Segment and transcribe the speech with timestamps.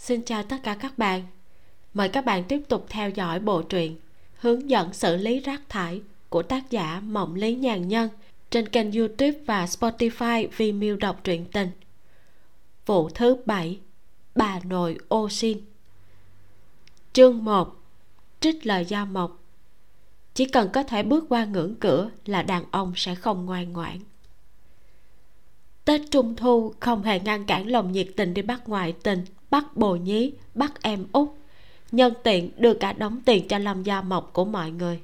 [0.00, 1.22] xin chào tất cả các bạn.
[1.94, 3.96] Mời các bạn tiếp tục theo dõi bộ truyện
[4.34, 8.08] hướng dẫn xử lý rác thải của tác giả mộng lý nhàn nhân
[8.50, 11.70] trên kênh youtube và spotify vì miêu đọc truyện tình.
[12.86, 13.78] Vụ thứ bảy,
[14.34, 15.60] bà nội ô xin.
[17.12, 17.76] Chương 1
[18.40, 19.42] trích lời giao mộc.
[20.34, 23.98] Chỉ cần có thể bước qua ngưỡng cửa là đàn ông sẽ không ngoan ngoãn.
[25.84, 29.76] Tết trung thu không hề ngăn cản lòng nhiệt tình đi bắt ngoại tình bắt
[29.76, 31.28] bồ nhí, bắt em út.
[31.92, 35.00] Nhân tiện đưa cả đóng tiền cho lâm gia mộc của mọi người.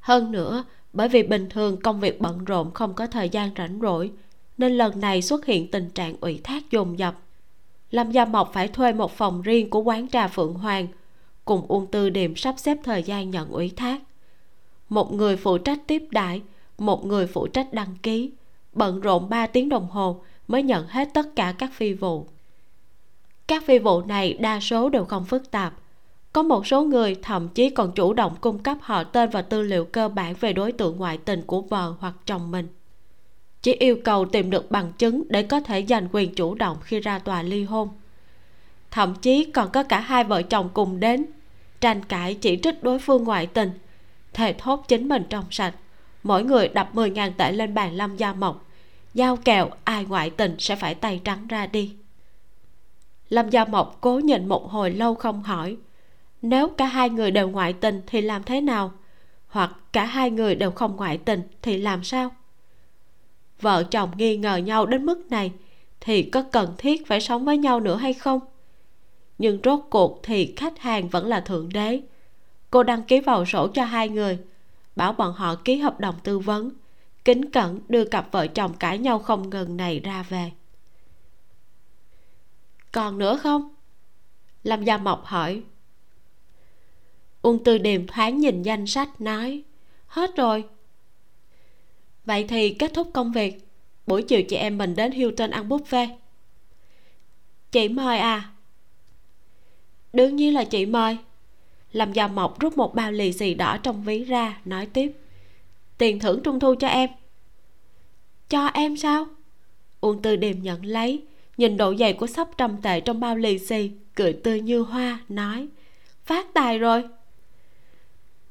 [0.00, 3.78] Hơn nữa, bởi vì bình thường công việc bận rộn không có thời gian rảnh
[3.80, 4.10] rỗi,
[4.58, 7.14] nên lần này xuất hiện tình trạng ủy thác dồn dập.
[7.90, 10.86] Lâm gia mộc phải thuê một phòng riêng của quán trà phượng hoàng,
[11.44, 14.00] cùng uông tư điểm sắp xếp thời gian nhận ủy thác.
[14.88, 16.42] Một người phụ trách tiếp đãi,
[16.78, 18.30] một người phụ trách đăng ký,
[18.72, 22.26] bận rộn 3 tiếng đồng hồ mới nhận hết tất cả các phi vụ
[23.50, 25.74] các phi vụ này đa số đều không phức tạp.
[26.32, 29.62] Có một số người thậm chí còn chủ động cung cấp họ tên và tư
[29.62, 32.68] liệu cơ bản về đối tượng ngoại tình của vợ hoặc chồng mình.
[33.62, 37.00] Chỉ yêu cầu tìm được bằng chứng để có thể giành quyền chủ động khi
[37.00, 37.88] ra tòa ly hôn.
[38.90, 41.26] Thậm chí còn có cả hai vợ chồng cùng đến,
[41.80, 43.70] tranh cãi chỉ trích đối phương ngoại tình,
[44.32, 45.74] thề thốt chính mình trong sạch.
[46.22, 48.66] Mỗi người đập 10.000 tệ lên bàn lâm gia mộc.
[49.14, 51.94] Giao kèo, ai ngoại tình sẽ phải tay trắng ra đi
[53.30, 55.76] lâm gia mộc cố nhìn một hồi lâu không hỏi.
[56.42, 58.92] Nếu cả hai người đều ngoại tình thì làm thế nào?
[59.48, 62.30] Hoặc cả hai người đều không ngoại tình thì làm sao?
[63.60, 65.52] Vợ chồng nghi ngờ nhau đến mức này
[66.00, 68.40] thì có cần thiết phải sống với nhau nữa hay không?
[69.38, 72.00] Nhưng rốt cuộc thì khách hàng vẫn là thượng đế.
[72.70, 74.38] Cô đăng ký vào sổ cho hai người,
[74.96, 76.70] bảo bọn họ ký hợp đồng tư vấn,
[77.24, 80.50] kính cẩn đưa cặp vợ chồng cãi nhau không ngừng này ra về
[82.92, 83.74] còn nữa không?
[84.64, 85.62] Lâm gia mộc hỏi.
[87.42, 89.62] Uông tư điềm thoáng nhìn danh sách, nói,
[90.06, 90.64] hết rồi.
[92.24, 93.68] Vậy thì kết thúc công việc.
[94.06, 96.08] Buổi chiều chị em mình đến hilton ăn buffet.
[97.72, 98.50] Chị mời à?
[100.12, 101.18] Đương nhiên là chị mời.
[101.92, 105.12] Lâm gia mộc rút một bao lì xì đỏ trong ví ra, nói tiếp.
[105.98, 107.10] Tiền thưởng trung thu cho em.
[108.48, 109.26] Cho em sao?
[110.00, 111.22] Uông tư điềm nhận lấy
[111.60, 115.18] nhìn độ dày của sắp trăm tệ trong bao lì xì, cười tươi như hoa,
[115.28, 115.68] nói,
[116.24, 117.04] phát tài rồi.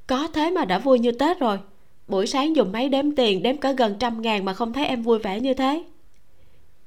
[0.08, 1.60] Có thế mà đã vui như tết rồi.
[2.08, 5.04] Buổi sáng dùng máy đếm tiền, đếm cả gần trăm ngàn mà không thấy em
[5.04, 5.84] vui vẻ như thế.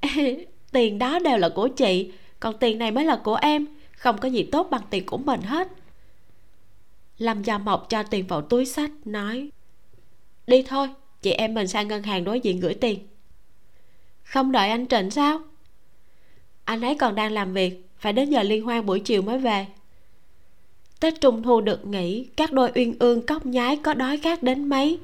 [0.72, 3.66] Tiền đó đều là của chị, còn tiền này mới là của em,
[3.97, 5.69] không có gì tốt bằng tiền của mình hết.
[7.19, 9.50] Lâm gia mộc cho tiền vào túi sách, nói,
[10.47, 10.88] đi thôi,
[11.22, 12.99] chị em mình sang ngân hàng đối diện gửi tiền.
[14.22, 15.41] Không đợi anh trịnh sao?
[16.65, 19.67] Anh ấy còn đang làm việc, phải đến giờ liên hoan buổi chiều mới về.
[21.00, 24.69] Tết trung thu được nghỉ, các đôi uyên ương cóc nhái có đói khát đến
[24.69, 24.99] mấy,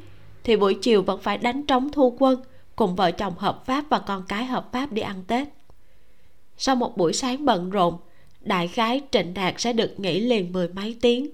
[0.45, 2.43] thì buổi chiều vẫn phải đánh trống thu quân,
[2.77, 5.49] cùng vợ chồng hợp pháp và con cái hợp pháp đi ăn tết.
[6.57, 7.99] Sau một buổi sáng bận rộn,
[8.41, 11.31] đại khái trịnh đạt sẽ được nghỉ liền mười mấy tiếng.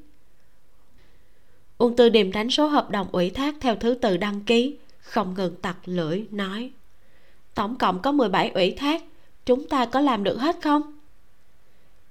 [1.79, 5.35] Uông tư điềm đánh số hợp đồng ủy thác theo thứ tự đăng ký, không
[5.35, 6.71] ngừng tặc lưỡi, nói,
[7.55, 9.03] tổng cộng có 17 ủy thác
[9.47, 10.83] chúng ta có làm được hết không?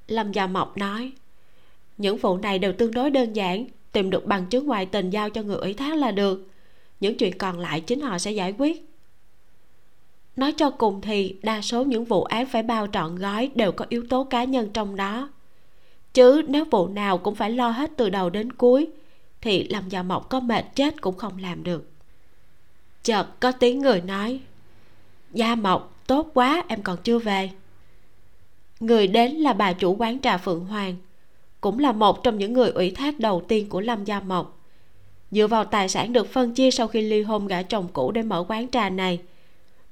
[0.07, 1.11] Lâm gia mộc nói,
[1.97, 5.29] những vụ này đều tương đối đơn giản, tìm được bằng chứng ngoại tình giao
[5.29, 6.47] cho người ủy thác là được.
[6.99, 8.89] Những chuyện còn lại chính họ sẽ giải quyết.
[10.35, 13.85] Nói cho cùng thì, đa số những vụ án phải bao trọn gói đều có
[13.89, 15.29] yếu tố cá nhân trong đó.
[16.13, 18.87] Chứ nếu vụ nào cũng phải lo hết từ đầu đến cuối,
[19.41, 21.89] thì làm già mộc có mệt chết cũng không làm được.
[23.03, 24.39] Chợt có tiếng người nói,
[25.33, 27.49] gia mộc tốt quá, em còn chưa về.
[28.79, 30.95] Người đến là bà chủ quán trà phượng hoàng,
[31.61, 34.59] cũng là một trong những người ủy thác đầu tiên của lâm gia mộc.
[35.31, 38.21] Dựa vào tài sản được phân chia sau khi ly hôn gã chồng cũ để
[38.21, 39.19] mở quán trà này,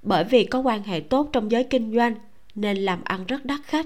[0.02, 2.16] bởi vì có quan hệ tốt trong giới kinh doanh
[2.56, 3.86] nên làm ăn rất đắt khách.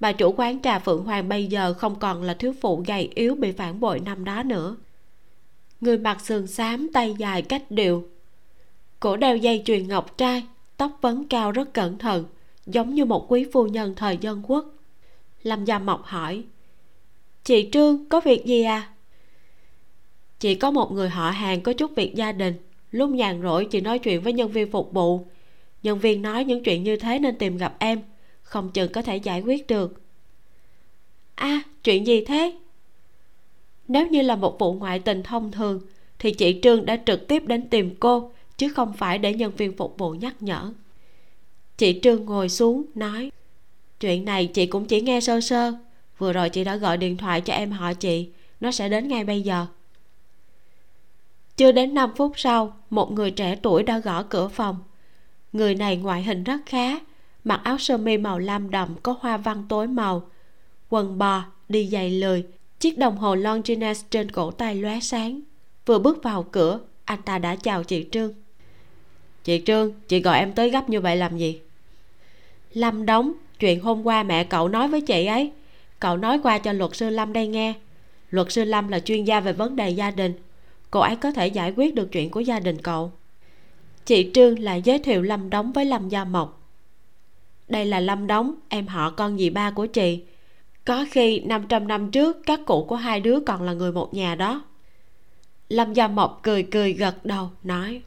[0.00, 3.34] Bà chủ quán trà phượng hoàng bây giờ không còn là thiếu phụ gầy yếu
[3.34, 4.76] bị phản bội năm đó nữa.
[5.80, 8.08] Người mặc sườn xám, tay dài cách điệu,
[9.00, 10.42] cổ đeo dây chuyền ngọc trai
[10.78, 12.24] tóc vấn cao rất cẩn thận
[12.66, 14.74] giống như một quý phu nhân thời dân quốc.
[15.42, 16.44] Lâm gia mộc hỏi
[17.44, 18.88] chị trương có việc gì à?
[20.38, 22.54] Chị có một người họ hàng có chút việc gia đình.
[22.90, 25.26] Lúc nhàn rỗi chị nói chuyện với nhân viên phục vụ.
[25.82, 28.00] Nhân viên nói những chuyện như thế nên tìm gặp em
[28.42, 30.02] không chừng có thể giải quyết được.
[31.34, 32.58] A à, chuyện gì thế?
[33.88, 35.80] Nếu như là một vụ ngoại tình thông thường
[36.18, 39.76] thì chị trương đã trực tiếp đến tìm cô chứ không phải để nhân viên
[39.76, 40.72] phục vụ nhắc nhở.
[41.76, 43.30] Chị trương ngồi xuống, nói,
[44.00, 45.72] chuyện này chị cũng chỉ nghe sơ sơ,
[46.18, 48.28] vừa rồi chị đã gọi điện thoại cho em họ chị,
[48.60, 49.66] nó sẽ đến ngay bây giờ.
[51.56, 54.76] Chưa đến 5 phút sau, một người trẻ tuổi đã gõ cửa phòng.
[55.52, 56.98] Người này ngoại hình rất khá,
[57.44, 60.30] mặc áo sơ mi màu lam đậm có hoa văn tối màu,
[60.88, 62.46] quần bò, đi giày lười,
[62.80, 65.40] chiếc đồng hồ longines trên cổ tay lóe sáng.
[65.86, 68.32] Vừa bước vào cửa, anh ta đã chào chị trương
[69.48, 71.60] chị trương, chị gọi em tới gấp như vậy làm gì?
[72.72, 75.50] Lâm đóng, chuyện hôm qua mẹ cậu nói với chị ấy.
[76.00, 77.74] Cậu nói qua cho luật sư lâm đây nghe.
[78.30, 80.32] Luật sư lâm là chuyên gia về vấn đề gia đình.
[80.90, 83.12] Cô ấy có thể giải quyết được chuyện của gia đình cậu.
[84.04, 86.68] Chị trương lại giới thiệu lâm đóng với lâm gia mộc.
[87.68, 90.22] Đây là lâm đóng, em họ con dì ba của chị.
[90.84, 94.34] Có khi 500 năm trước, các cụ của hai đứa còn là người một nhà
[94.34, 94.62] đó.
[95.68, 98.02] Lâm gia mộc cười cười gật đầu, nói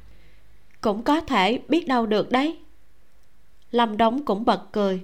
[0.81, 2.57] cũng có thể biết đâu được đấy.
[3.71, 5.01] Lâm đống cũng bật cười.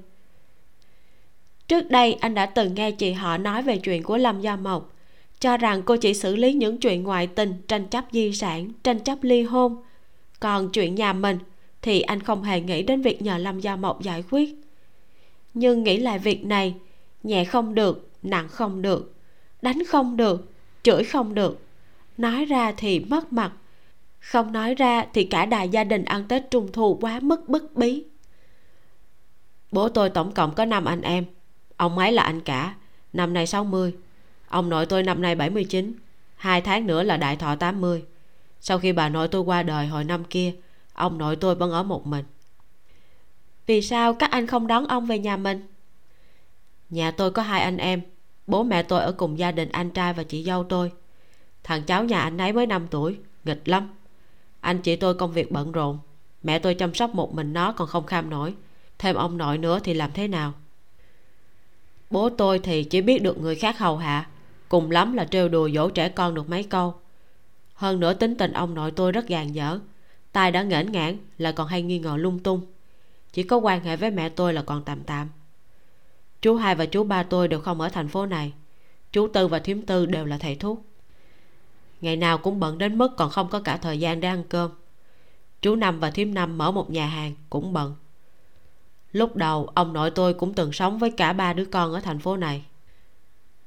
[1.68, 4.94] Trước đây anh đã từng nghe chị họ nói về chuyện của lâm gia mộc,
[5.39, 9.00] cho rằng cô chỉ xử lý những chuyện ngoại tình, tranh chấp di sản, tranh
[9.00, 9.83] chấp ly hôn.
[10.39, 11.39] Còn chuyện nhà mình
[11.81, 14.56] thì anh không hề nghĩ đến việc nhờ lâm gia mộc giải quyết.
[15.53, 16.75] Nhưng nghĩ lại việc này,
[17.23, 19.13] nhẹ không được, nặng không được,
[19.62, 20.51] đánh không được,
[20.83, 21.59] chửi không được,
[22.18, 23.51] nói ra thì mất mặt
[24.19, 27.75] không nói ra thì cả đại gia đình ăn tết trung thu quá mức bất
[27.75, 28.03] bí.
[29.71, 31.25] Bố tôi tổng cộng có năm anh em.
[31.77, 32.75] Ông ấy là anh cả.
[33.13, 33.93] Năm nay 60
[34.47, 35.93] ông nội tôi năm nay 79
[36.35, 38.03] hai tháng nữa là đại thọ 80
[38.61, 40.53] sau khi bà nội tôi qua đời hồi năm kia,
[40.93, 42.25] ông nội tôi vẫn ở một mình.
[43.65, 45.67] Vì sao các anh không đón ông về nhà mình?
[46.89, 48.01] Nhà tôi có hai anh em.
[48.47, 50.91] Bố mẹ tôi ở cùng gia đình anh trai và chị dâu tôi.
[51.63, 53.89] Thằng cháu nhà anh ấy mới 5 tuổi, nghịch lắm
[54.62, 56.00] anh chị tôi công việc bận rộn.
[56.44, 58.54] Mẹ tôi chăm sóc một mình nó còn không kham nổi.
[59.00, 60.54] Thêm ông nội nữa thì làm thế nào?
[62.09, 64.27] Bố tôi thì chỉ biết được người khác hầu hạ.
[64.69, 66.95] Cùng lắm là trêu đùa dỗ trẻ con được mấy câu.
[67.74, 69.80] Hơn nữa tính tình ông nội tôi rất gàn dở.
[70.31, 72.62] Tai đã nghển ngãn lại còn hay nghi ngờ lung tung.
[73.33, 75.27] Chỉ có quan hệ với mẹ tôi là còn tạm tạm.
[76.42, 78.54] Chú hai và chú ba tôi đều không ở thành phố này.
[79.12, 80.86] Chú tư và thím tư đều là thầy thuốc
[82.01, 84.71] ngày nào cũng bận đến mức còn không có cả thời gian để ăn cơm.
[85.61, 87.95] Chú năm và thím năm mở một nhà hàng, cũng bận.
[89.11, 92.19] Lúc đầu, ông nội tôi cũng từng sống với cả ba đứa con ở thành
[92.19, 92.65] phố này.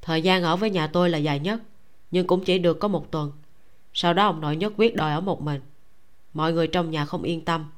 [0.02, 1.60] Thời gian ở với nhà tôi là dài nhất,
[2.10, 3.32] nhưng cũng chỉ được có một tuần.
[3.92, 5.60] Sau đó, ông nội nhất quyết đòi ở một mình.
[6.34, 7.70] Mọi người trong nhà không yên tâm,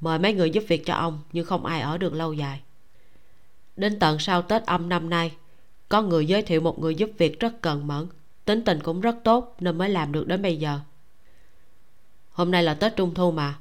[0.00, 2.60] mời mấy người giúp việc cho ông, nhưng không ai ở được lâu dài.
[3.76, 5.32] Đến tận sau tết âm năm nay,
[5.88, 8.06] có người giới thiệu một người giúp việc rất cần mẫn
[8.50, 10.80] tính tình cũng rất tốt nên mới làm được đến bây giờ.
[12.32, 13.54] Hôm nay là tết trung thu mà.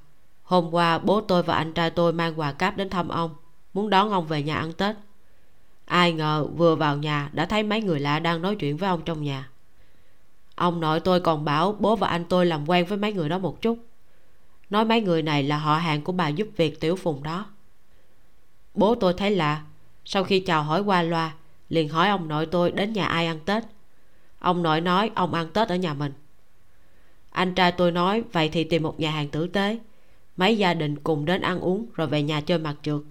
[0.43, 3.35] Hôm qua bố tôi và anh trai tôi mang quà cáp đến thăm ông,
[3.73, 4.95] muốn đón ông về nhà ăn tết.
[5.85, 9.01] Ai ngờ vừa vào nhà đã thấy mấy người lạ đang nói chuyện với ông
[9.05, 9.49] trong nhà.
[10.55, 13.37] Ông nội tôi còn bảo bố và anh tôi làm quen với mấy người đó
[13.37, 13.77] một chút.
[14.69, 17.45] Nói mấy người này là họ hàng của bà giúp việc tiểu phùng đó.
[18.73, 19.61] Bố tôi thấy lạ,
[20.05, 21.33] sau khi chào hỏi qua loa,
[21.69, 23.63] liền hỏi ông nội tôi đến nhà ai ăn tết
[24.39, 26.13] ông nội nói ông ăn tết ở nhà mình.
[27.29, 29.79] Anh trai tôi nói, vậy thì tìm một nhà hàng tử tế.
[30.37, 33.01] Mấy gia đình cùng đến ăn uống rồi về nhà chơi mặt trượt.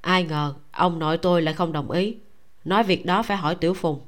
[0.00, 2.16] Ai ngờ, ông nội tôi lại không đồng ý.
[2.64, 4.00] Nói việc đó phải hỏi tiểu phùng.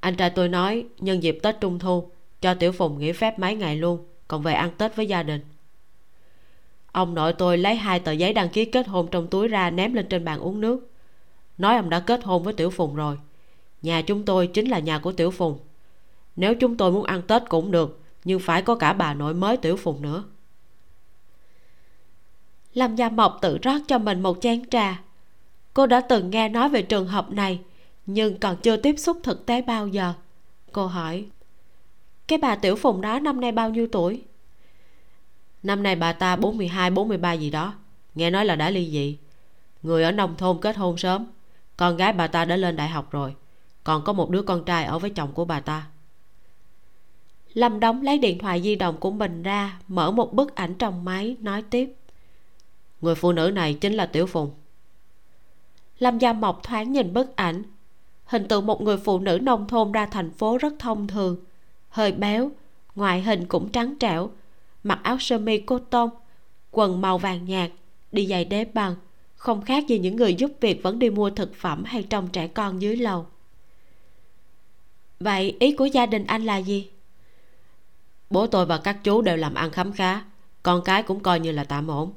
[0.00, 3.54] Anh trai tôi nói, nhân dịp tết trung thu, cho tiểu phùng nghỉ phép mấy
[3.54, 5.40] ngày luôn, còn về ăn tết với gia đình.
[6.92, 9.94] Ông nội tôi lấy hai tờ giấy đăng ký kết hôn trong túi ra ném
[9.94, 10.90] lên trên bàn uống nước.
[11.58, 13.18] Nói ông đã kết hôn với tiểu phùng rồi
[13.82, 15.58] nhà chúng tôi chính là nhà của tiểu phùng.
[16.36, 19.56] Nếu chúng tôi muốn ăn tết cũng được nhưng phải có cả bà nội mới
[19.56, 20.24] tiểu phùng nữa.
[22.74, 25.02] Lâm gia mộc tự rót cho mình một chén trà.
[25.74, 27.60] Cô đã từng nghe nói về trường hợp này
[28.06, 30.12] nhưng còn chưa tiếp xúc thực tế bao giờ.
[30.72, 31.26] Cô hỏi
[32.28, 34.22] cái bà tiểu phùng đó năm nay bao nhiêu tuổi?
[35.62, 37.74] Năm nay bà ta 42, 43 gì đó.
[38.14, 39.18] Nghe nói là đã ly dị.
[39.82, 41.26] Người ở nông thôn kết hôn sớm.
[41.76, 43.34] Con gái bà ta đã lên đại học rồi
[43.88, 45.86] còn có một đứa con trai ở với chồng của bà ta.
[47.54, 51.04] Lâm đóng lấy điện thoại di động của mình ra, mở một bức ảnh trong
[51.04, 51.94] máy, nói tiếp.
[53.00, 54.50] Người phụ nữ này chính là tiểu phùng.
[55.98, 57.62] Lâm gia mộc thoáng nhìn bức ảnh.
[58.24, 61.36] Hình tượng một người phụ nữ nông thôn ra thành phố rất thông thường,
[61.88, 62.50] hơi béo,
[62.94, 64.30] ngoại hình cũng trắng trẻo,
[64.82, 66.10] mặc áo sơ mi cô tông
[66.70, 67.70] quần màu vàng nhạt,
[68.12, 68.94] đi giày đế bằng,
[69.36, 72.48] không khác gì những người giúp việc vẫn đi mua thực phẩm hay trông trẻ
[72.48, 73.26] con dưới lầu
[75.20, 76.88] vậy ý của gia đình anh là gì?
[78.30, 80.20] Bố tôi và các chú đều làm ăn khấm khá,
[80.62, 82.12] con cái cũng coi như là tạm ổn.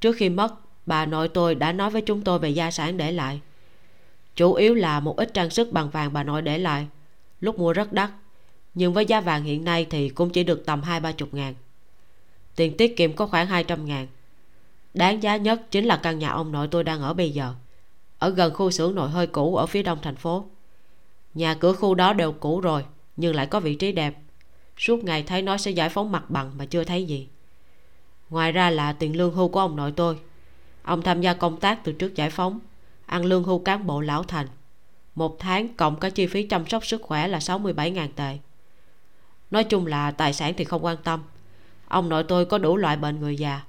[0.00, 0.54] Trước khi mất,
[0.86, 3.40] bà nội tôi đã nói với chúng tôi về gia sản để lại.
[4.36, 6.86] Chủ yếu là một ít trang sức bằng vàng bà nội để lại,
[7.40, 8.10] lúc mua rất đắt.
[8.74, 11.54] Nhưng với giá vàng hiện nay thì cũng chỉ được tầm hai ba chục ngàn.
[12.56, 14.06] Tiền tiết kiệm có khoảng hai trăm ngàn.
[14.94, 17.54] Đáng giá nhất chính là căn nhà ông nội tôi đang ở bây giờ,
[18.18, 20.44] ở gần khu xưởng nội hơi cũ ở phía đông thành phố
[21.34, 22.84] nhà cửa khu đó đều cũ rồi,
[23.16, 24.18] nhưng lại có vị trí đẹp.
[24.78, 27.28] Suốt ngày thấy nói sẽ giải phóng mặt bằng mà chưa thấy gì.
[28.30, 30.18] Ngoài ra là tiền lương hưu của ông nội tôi.
[30.82, 32.60] Ông tham gia công tác từ trước giải phóng,
[33.06, 34.46] ăn lương hưu cán bộ lão thành.
[35.14, 38.38] Một tháng cộng cả chi phí chăm sóc sức khỏe là 67.000 tệ.
[39.50, 41.22] Nói chung là tài sản thì không quan tâm.
[41.88, 43.60] Ông nội tôi có đủ loại bệnh người già.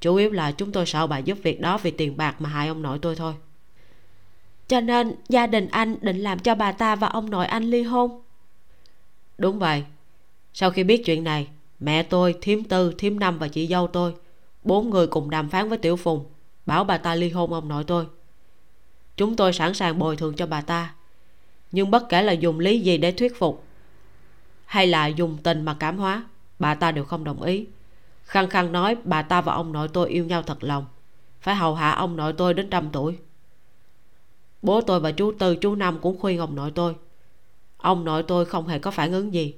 [0.00, 2.68] Chủ yếu là chúng tôi sợ bà giúp việc đó vì tiền bạc mà hại
[2.68, 3.34] ông nội tôi thôi
[4.68, 7.82] cho nên gia đình anh định làm cho bà ta và ông nội anh ly
[7.82, 8.22] hôn.
[9.38, 9.84] Đúng vậy.
[10.54, 11.48] Sau khi biết chuyện này,
[11.80, 14.14] mẹ tôi, thím tư, thím năm và chị dâu tôi,
[14.64, 16.24] bốn người cùng đàm phán với tiểu phùng,
[16.66, 18.06] bảo bà ta ly hôn ông nội tôi.
[19.16, 20.94] Chúng tôi sẵn sàng bồi thường cho bà ta,
[21.72, 23.64] nhưng bất kể là dùng lý gì để thuyết phục
[24.64, 26.24] hay là dùng tình mà cảm hóa,
[26.58, 27.66] bà ta đều không đồng ý.
[28.24, 30.86] Khăng khăng nói bà ta và ông nội tôi yêu nhau thật lòng,
[31.40, 33.18] phải hầu hạ ông nội tôi đến trăm tuổi
[34.66, 36.94] bố tôi và chú tư, chú năm cũng khuyên ông nội tôi.
[37.76, 39.54] Ông nội tôi không hề có phản ứng gì.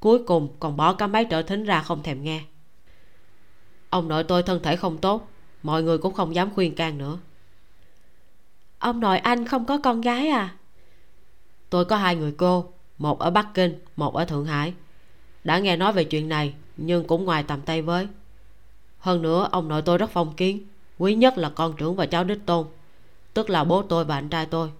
[0.00, 2.40] Cuối cùng còn bỏ cả máy trợ thính ra không thèm nghe.
[3.90, 5.28] Ông nội tôi thân thể không tốt,
[5.62, 7.18] mọi người cũng không dám khuyên can nữa.
[8.78, 10.56] Ông nội anh không có con gái à?
[11.70, 14.74] Tôi có hai người cô, một ở bắc kinh, một ở thượng hải.
[15.44, 18.08] Đã nghe nói về chuyện này, nhưng cũng ngoài tầm tay với.
[18.98, 20.66] Hơn nữa, ông nội tôi rất phong kiến,
[20.98, 22.66] quý nhất là con trưởng và cháu đích tôn
[23.34, 24.70] tức là bố tôi và anh trai tôi.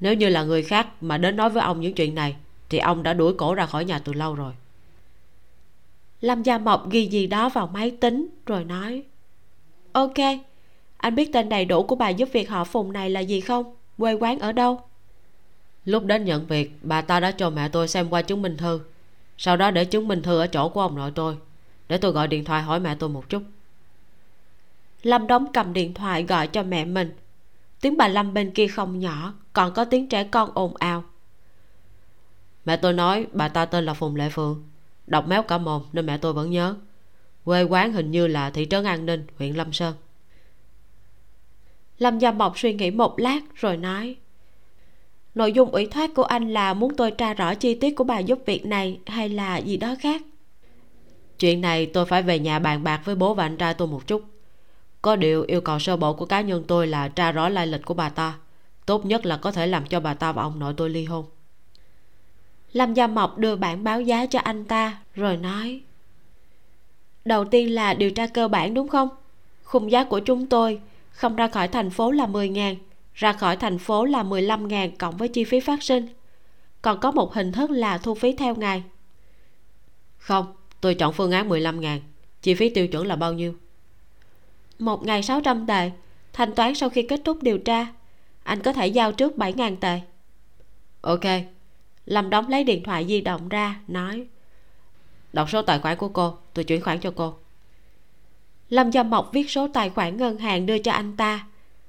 [0.00, 2.36] Nếu như là người khác mà đến nói với ông những chuyện này,
[2.68, 4.52] thì ông đã đuổi cổ ra khỏi nhà từ lâu rồi.
[6.20, 9.02] Lâm gia mộc ghi gì đó vào máy tính, rồi nói,
[9.92, 10.14] ok,
[10.96, 13.76] anh biết tên đầy đủ của bà giúp việc họ phùng này là gì không?
[13.98, 14.80] Quê quán ở đâu?
[15.84, 18.80] Lúc đến nhận việc, bà ta đã cho mẹ tôi xem qua chứng minh thư.
[19.38, 21.36] Sau đó để chứng minh thư ở chỗ của ông nội tôi,
[21.88, 23.42] để tôi gọi điện thoại hỏi mẹ tôi một chút
[25.06, 27.10] lâm đóng cầm điện thoại gọi cho mẹ mình.
[27.80, 31.04] Tiếng bà lâm bên kia không nhỏ, còn có tiếng trẻ con ồn ào.
[32.64, 34.64] Mẹ tôi nói, bà ta tên là phùng lệ phượng.
[35.06, 36.76] Đọc méo cả mồm nên mẹ tôi vẫn nhớ.
[37.44, 39.94] Quê quán hình như là thị trấn an ninh, huyện lâm sơn.
[41.98, 44.16] Lâm gia mộc suy nghĩ một lát rồi nói,
[45.34, 48.18] nội dung ủy thác của anh là muốn tôi tra rõ chi tiết của bà
[48.18, 50.22] giúp việc này hay là gì đó khác?
[51.38, 54.06] Chuyện này tôi phải về nhà bàn bạc với bố và anh trai tôi một
[54.06, 54.35] chút
[55.06, 57.84] có điều yêu cầu sơ bộ của cá nhân tôi là tra rõ lai lịch
[57.84, 58.38] của bà ta.
[58.86, 61.24] Tốt nhất là có thể làm cho bà ta và ông nội tôi ly hôn.
[62.72, 65.82] Lâm gia mộc đưa bản báo giá cho anh ta rồi nói
[67.24, 69.08] đầu tiên là điều tra cơ bản đúng không?
[69.62, 72.76] Khung giá của chúng tôi không ra khỏi thành phố là 10 ngàn
[73.14, 76.08] ra khỏi thành phố là 15 ngàn cộng với chi phí phát sinh.
[76.82, 78.82] Còn có một hình thức là thu phí theo ngày.
[80.18, 80.46] Không
[80.80, 82.00] tôi chọn phương án 15 ngàn.
[82.42, 83.54] Chi phí tiêu chuẩn là bao nhiêu
[84.78, 85.90] một ngày 600 tệ.
[86.32, 87.86] Thanh toán sau khi kết thúc điều tra.
[88.42, 90.00] Anh có thể giao trước 7 ngàn tệ.
[91.00, 91.24] Ok.
[92.06, 94.26] Lâm đóng lấy điện thoại di động ra nói.
[95.32, 96.38] Đọc số tài khoản của cô.
[96.54, 97.34] Tôi chuyển khoản cho cô.
[98.68, 101.46] Lâm gia mộc viết số tài khoản ngân hàng đưa cho anh ta.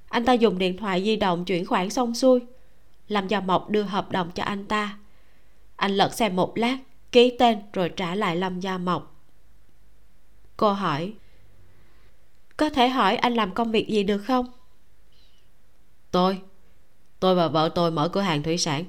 [0.10, 2.40] Anh ta dùng điện thoại di động chuyển khoản xong xuôi.
[3.08, 4.98] Lâm gia mộc đưa hợp đồng cho anh ta.
[5.76, 6.78] Anh lật xem một lát
[7.12, 9.16] ký tên rồi trả lại lâm gia mộc.
[10.58, 11.14] Cô hỏi
[12.58, 14.46] có thể hỏi anh làm công việc gì được không?
[16.12, 16.42] Tôi.
[17.20, 18.86] Tôi và vợ tôi mở cửa hàng thủy sản.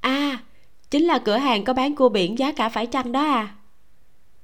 [0.00, 0.42] À
[0.90, 3.54] chính là cửa hàng có bán cua biển giá cả phải chăng đó à?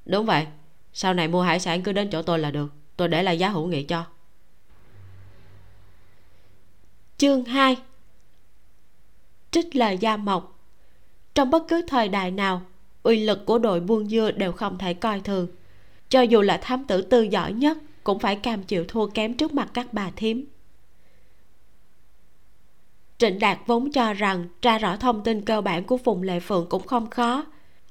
[0.05, 0.47] Đúng vậy.
[0.93, 2.73] Sau này mua hải sản cứ đến chỗ tôi là được.
[2.97, 4.05] Tôi để lại giá hữu nghị cho.
[7.19, 7.77] Chương 2
[9.51, 10.59] trích lời gia mộc.
[11.35, 12.63] Trong bất cứ thời đại nào
[13.03, 15.49] uy lực của đội buôn dưa đều không thể coi thường
[16.13, 19.55] cho dù là thám tử tư giỏi nhất cũng phải cam chịu thua kém trước
[19.55, 20.45] mặt các bà thím.
[23.19, 26.67] Trịnh đạt vốn cho rằng tra rõ thông tin cơ bản của phùng lệ phượng
[26.69, 27.45] cũng không khó.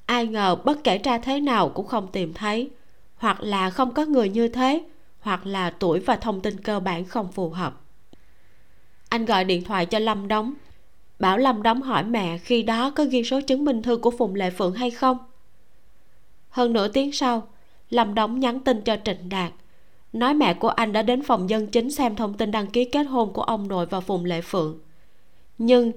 [0.05, 2.69] Ai ngờ bất kể tra thế nào cũng không tìm thấy.
[3.15, 4.83] Hoặc là không có người như thế
[5.19, 7.81] hoặc là tuổi và thông tin cơ bản không phù hợp.
[9.09, 10.53] Anh gọi điện thoại cho lâm Đóng,
[11.19, 14.35] bảo lâm Đóng hỏi mẹ khi đó có ghi số chứng minh thư của phùng
[14.35, 15.17] lệ phượng hay không.
[16.49, 17.47] Hơn nửa tiếng sau
[17.91, 19.51] lâm đống nhắn tin cho trịnh đạt.
[20.13, 23.03] Nói mẹ của anh đã đến phòng dân chính xem thông tin đăng ký kết
[23.03, 24.79] hôn của ông nội và phùng lệ phượng.
[25.57, 25.91] Nhưng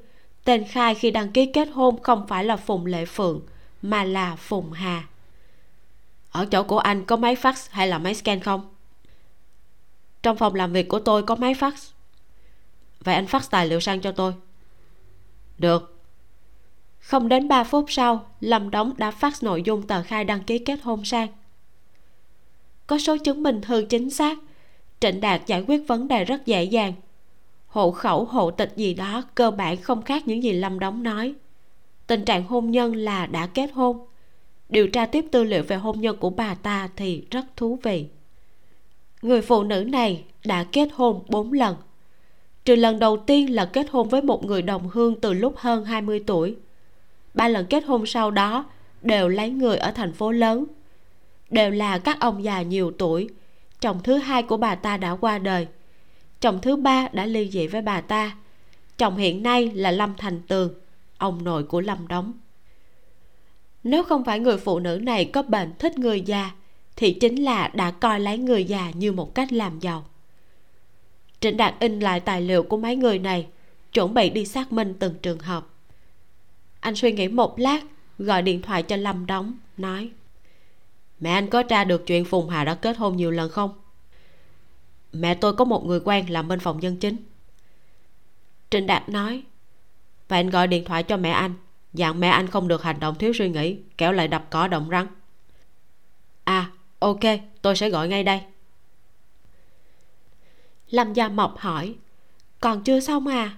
[0.44, 3.40] tên khai khi đăng ký kết hôn không phải là phùng lệ phượng,
[3.82, 5.04] mà là phùng hà.
[6.30, 8.74] Ở chỗ của anh có máy fax hay là máy scan không?
[10.22, 11.72] Trong phòng làm việc của tôi có máy fax.
[13.00, 14.32] Vậy anh fax tài liệu sang cho tôi.
[15.58, 16.00] Được.
[16.98, 20.58] Không đến 3 phút sau, lâm đóng đã fax nội dung tờ khai đăng ký
[20.58, 21.28] kết hôn sang
[22.86, 24.38] có số chứng minh thư chính xác.
[25.00, 26.92] Trịnh đạt giải quyết vấn đề rất dễ dàng.
[27.66, 31.34] Hộ khẩu, hộ tịch gì đó, cơ bản không khác những gì lâm đóng nói.
[32.06, 34.06] Tình trạng hôn nhân là đã kết hôn.
[34.68, 38.06] Điều tra tiếp tư liệu về hôn nhân của bà ta thì rất thú vị.
[39.22, 41.76] Người phụ nữ này đã kết hôn 4 lần.
[42.64, 45.84] Trừ lần đầu tiên là kết hôn với một người đồng hương từ lúc hơn
[45.84, 46.56] 20 tuổi.
[47.34, 48.64] Ba lần kết hôn sau đó
[49.02, 50.64] đều lấy người ở thành phố lớn
[51.54, 53.28] đều là các ông già nhiều tuổi.
[53.80, 55.66] Chồng thứ hai của bà ta đã qua đời.
[56.40, 58.36] Chồng thứ ba đã ly dị với bà ta.
[58.98, 60.74] Chồng hiện nay là lâm thành tường,
[61.18, 62.32] ông nội của lâm đóng
[63.84, 66.50] nếu không phải người phụ nữ này có bệnh thích người già,
[66.96, 70.04] thì chính là đã coi lấy người già như một cách làm giàu.
[71.40, 73.46] Trịnh đạt in lại tài liệu của mấy người này,
[73.92, 75.66] chuẩn bị đi xác minh từng trường hợp.
[76.80, 77.80] Anh suy nghĩ một lát,
[78.18, 80.10] gọi điện thoại cho lâm đóng nói
[81.24, 83.70] mẹ anh có tra được chuyện phùng hà đã kết hôn nhiều lần không?
[85.12, 87.16] Mẹ tôi có một người quen làm bên phòng dân chính.
[88.70, 89.42] Trịnh đạt nói,
[90.28, 91.54] vậy anh gọi điện thoại cho mẹ anh.
[91.92, 94.88] Dặn mẹ anh không được hành động thiếu suy nghĩ, kéo lại đập cỏ động
[94.90, 95.06] rắn
[96.44, 97.20] à ok,
[97.62, 98.40] tôi sẽ gọi ngay đây.
[100.90, 101.94] Lâm gia mộc hỏi,
[102.60, 103.56] còn chưa xong à?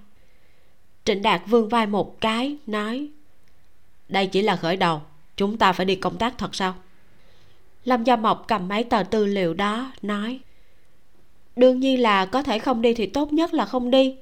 [1.04, 3.08] Trịnh đạt vươn vai một cái, nói,
[4.08, 5.02] đây chỉ là khởi đầu,
[5.37, 6.75] chúng ta phải đi công tác thật sao?
[7.87, 10.40] Lâm gia mộc cầm mấy tờ tư liệu đó, nói,
[11.57, 14.16] đương nhiên là có thể không đi thì tốt nhất là không đi.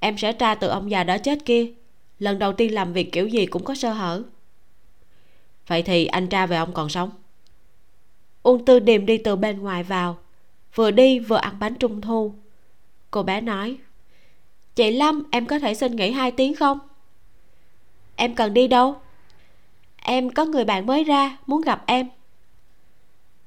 [0.00, 1.66] Em sẽ tra từ ông già đã chết kia.
[2.18, 4.22] Lần đầu tiên làm việc kiểu gì cũng có sơ hở.
[5.66, 7.10] Vậy thì anh tra về ông còn sống.
[8.42, 10.18] Uông tư điềm đi từ bên ngoài vào,
[10.74, 12.34] vừa đi vừa ăn bánh trung thu.
[13.10, 13.76] Cô bé nói,
[14.74, 16.78] chị lâm, em có thể xin nghỉ hai tiếng không?
[18.16, 18.96] Em cần đi đâu?
[19.96, 22.08] Em có người bạn mới ra, muốn gặp em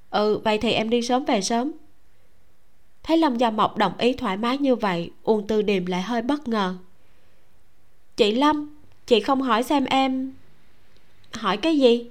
[0.10, 1.72] ừ vậy thì em đi sớm về sớm.
[3.04, 6.22] Thấy lâm gia mộc đồng ý thoải mái như vậy uông tư điềm lại hơi
[6.22, 6.76] bất ngờ.
[8.18, 10.34] Chị lâm chị không hỏi xem em
[11.34, 12.10] hỏi cái gì?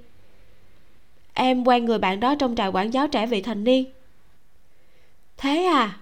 [1.33, 3.85] Em quen người bạn đó trong trại quản giáo trẻ vị thành niên.
[5.37, 5.99] Thế à?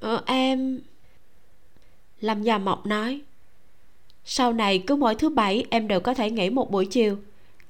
[0.00, 0.80] Ờ, em
[2.20, 3.20] lâm gia mộc nói.
[4.24, 7.18] Sau này cứ mỗi thứ bảy em đều có thể nghỉ một buổi chiều.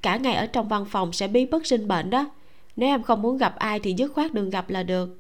[0.03, 2.31] Cả ngày ở trong văn phòng sẽ bí bất sinh bệnh đó
[2.77, 5.19] nếu em không muốn gặp ai thì dứt khoát đừng gặp là được.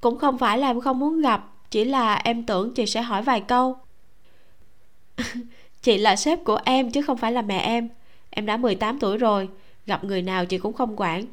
[0.00, 3.22] Cũng không phải là em không muốn gặp, chỉ là em tưởng chị sẽ hỏi
[3.22, 3.76] vài câu.
[5.82, 7.88] Chị là sếp của em chứ không phải là mẹ em.
[8.30, 9.48] Em đã 18 tuổi rồi,
[9.86, 11.24] gặp người nào chị cũng không quản.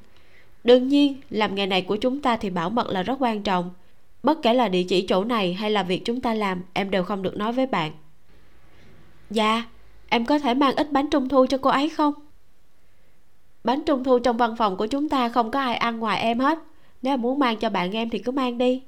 [0.64, 3.72] Đương nhiên, làm nghề này của chúng ta thì bảo mật là rất quan trọng.
[4.24, 7.04] Bất kể là địa chỉ chỗ này hay là việc chúng ta làm, em đều
[7.04, 7.92] không được nói với bạn.
[9.30, 9.64] Dạ
[10.10, 12.14] em có thể mang ít bánh trung thu cho cô ấy không?
[13.68, 16.40] Bánh trung thu trong văn phòng của chúng ta không có ai ăn ngoài em
[16.40, 16.60] hết.
[17.02, 18.84] Nếu muốn mang cho bạn em thì cứ mang đi.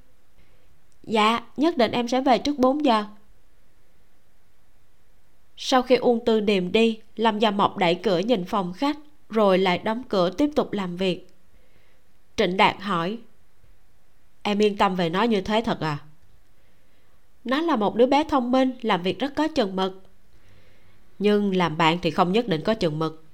[1.03, 3.05] Dạ nhất định em sẽ về trước 4 giờ.
[5.57, 8.97] Sau khi uông tư điềm đi, lâm gia mộc đẩy cửa nhìn phòng khách,
[9.29, 11.29] rồi lại đóng cửa tiếp tục làm việc.
[12.35, 13.17] Trịnh đạt hỏi,
[14.41, 15.97] em yên tâm về nó như thế thật à?
[17.43, 20.03] Nó là một đứa bé thông minh, làm việc rất có chừng mực.
[21.19, 23.28] Nhưng làm bạn thì không nhất định có chừng mực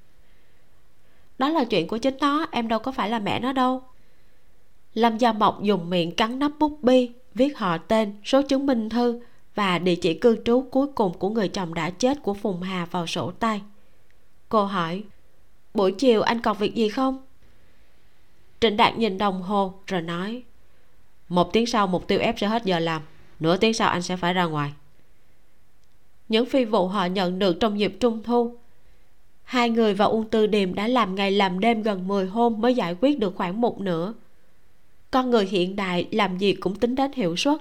[1.38, 3.82] đó là chuyện của chính nó, em đâu có phải là mẹ nó đâu.
[4.94, 8.90] Lâm gia mộc dùng miệng cắn nắp bút bi, viết họ tên, số chứng minh
[8.90, 9.22] thư
[9.56, 12.86] và địa chỉ cư trú cuối cùng của người chồng đã chết của phùng hà
[12.86, 13.62] vào sổ tay.
[14.50, 15.04] Cô hỏi,
[15.74, 17.26] buổi chiều anh còn việc gì không?
[18.60, 20.44] Trịnh đạt nhìn đồng hồ rồi nói,
[21.30, 23.02] một tiếng sau mục tiêu ép sẽ hết giờ làm,
[23.40, 24.74] nửa tiếng sau anh sẽ phải ra ngoài.
[26.30, 28.58] Những phi vụ họ nhận được trong dịp trung thu
[29.46, 32.76] hai người và uông tư điềm đã làm ngày làm đêm gần 10 hôm mới
[32.76, 34.14] giải quyết được khoảng một nửa.
[35.12, 37.58] Con người hiện đại làm gì cũng tính đến hiệu suất.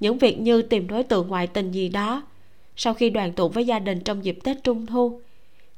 [0.00, 2.22] Những việc như tìm đối tượng ngoại tình gì đó,
[2.76, 5.20] sau khi đoàn tụ với gia đình trong dịp tết trung thu,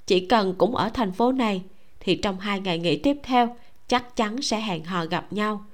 [0.06, 1.62] chỉ cần cũng ở thành phố này,
[2.00, 3.56] thì trong hai ngày nghỉ tiếp theo,
[3.88, 5.64] chắc chắn sẽ hẹn hò gặp nhau.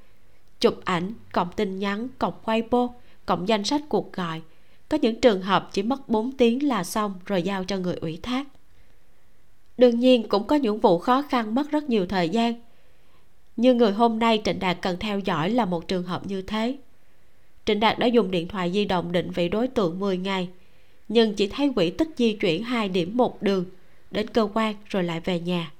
[0.60, 2.88] Chụp ảnh cộng tin nhắn cộng weibo
[3.26, 4.40] cộng danh sách cuộc gọi,
[4.88, 8.18] có những trường hợp chỉ mất 4 tiếng là xong rồi giao cho người ủy
[8.22, 8.46] thác
[9.78, 12.54] đương nhiên cũng có những vụ khó khăn mất rất nhiều thời gian.
[13.56, 16.76] Như người hôm nay trịnh đạt cần theo dõi là một trường hợp như thế.
[17.64, 20.48] Trịnh đạt đã dùng điện thoại di động định vị đối tượng 10 ngày,
[21.08, 23.64] nhưng chỉ thấy quỹ tích di chuyển hai điểm một đường,
[24.10, 25.72] đến cơ quan rồi lại về nhà.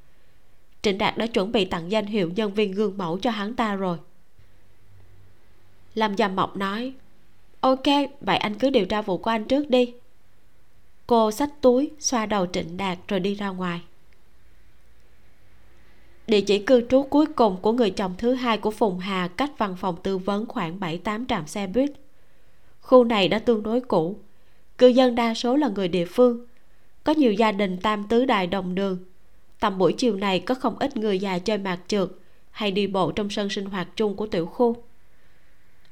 [0.83, 3.75] Trịnh đạt đã chuẩn bị tặng danh hiệu nhân viên gương mẫu cho hắn ta
[3.75, 3.99] rồi.
[5.95, 6.93] Lâm gia mộc nói,
[7.61, 7.87] ok,
[8.21, 9.93] vậy anh cứ điều tra vụ của anh trước đi.
[11.07, 13.81] Cô xách túi, xoa đầu trịnh đạt rồi đi ra ngoài
[16.29, 19.51] địa chỉ cư trú cuối cùng của người chồng thứ hai của phùng hà cách
[19.59, 21.91] văn phòng tư vấn khoảng bảy tám trạm xe buýt.
[22.81, 24.17] Khu này đã tương đối cũ.
[24.79, 26.47] Cư dân đa số là người địa phương.
[27.05, 28.99] Có nhiều gia đình tam tứ đài đồng đường.
[29.61, 32.09] Tầm buổi chiều này có không ít người già chơi mạc trượt
[32.51, 34.77] hay đi bộ trong sân sinh hoạt chung của tiểu khu.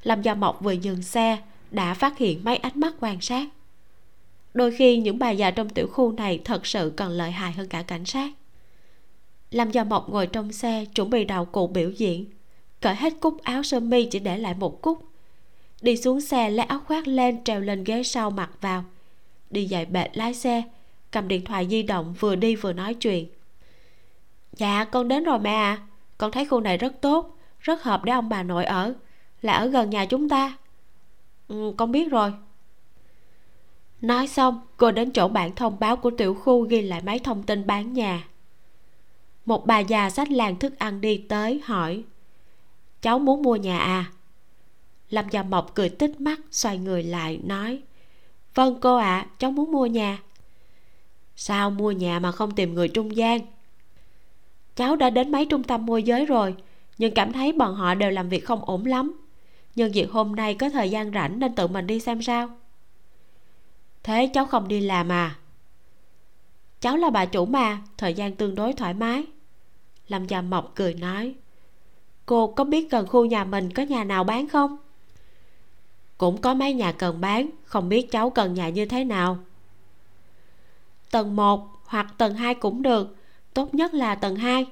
[0.02, 1.38] Lâm gia mộc vừa dừng xe,
[1.70, 3.48] đã phát hiện mấy ánh mắt quan sát.
[4.54, 7.68] Đôi khi những bà già trong tiểu khu này thật sự còn lợi hại hơn
[7.68, 8.30] cả cảnh sát
[9.56, 12.24] lâm gia mộc ngồi trong xe chuẩn bị đạo cụ biểu diễn.
[12.80, 15.04] Cởi hết cúc áo sơ mi chỉ để lại một cúc.
[15.82, 18.84] Đi xuống xe lấy áo khoác lên treo lên ghế sau mặc vào.
[19.50, 20.62] Đi dạy bệt lái xe
[21.10, 23.26] cầm điện thoại di động vừa đi vừa nói chuyện.
[24.52, 25.78] Dạ con đến rồi mẹ à
[26.18, 28.94] con thấy khu này rất tốt rất hợp để ông bà nội ở.
[29.42, 30.56] Là ở gần nhà chúng ta.
[31.48, 32.32] Ừ, con biết rồi.
[34.00, 37.42] Nói xong cô đến chỗ bản thông báo của tiểu khu ghi lại mấy thông
[37.42, 38.24] tin bán nhà
[39.46, 42.02] một bà già xách làng thức ăn đi tới hỏi
[43.02, 44.04] cháu muốn mua nhà à?
[45.10, 47.82] Lâm gia mộc cười tích mắt xoay người lại nói
[48.54, 50.18] vâng cô ạ à, cháu muốn mua nhà.
[51.36, 53.40] Sao mua nhà mà không tìm người trung gian?
[54.76, 56.54] Cháu đã đến mấy trung tâm môi giới rồi
[56.98, 59.24] nhưng cảm thấy bọn họ đều làm việc không ổn lắm.
[59.76, 62.50] Nhân việc hôm nay có thời gian rảnh nên tự mình đi xem sao.
[64.02, 65.36] Thế cháu không đi làm à?
[66.80, 69.24] Cháu là bà chủ mà thời gian tương đối thoải mái
[70.08, 71.34] lâm gia mộc cười nói.
[72.26, 74.76] Cô có biết gần khu nhà mình có nhà nào bán không?
[76.18, 79.38] Cũng có mấy nhà cần bán, không biết cháu cần nhà như thế nào.
[81.10, 83.16] Tầng 1 hoặc tầng 2 cũng được,
[83.54, 84.66] tốt nhất là tầng 2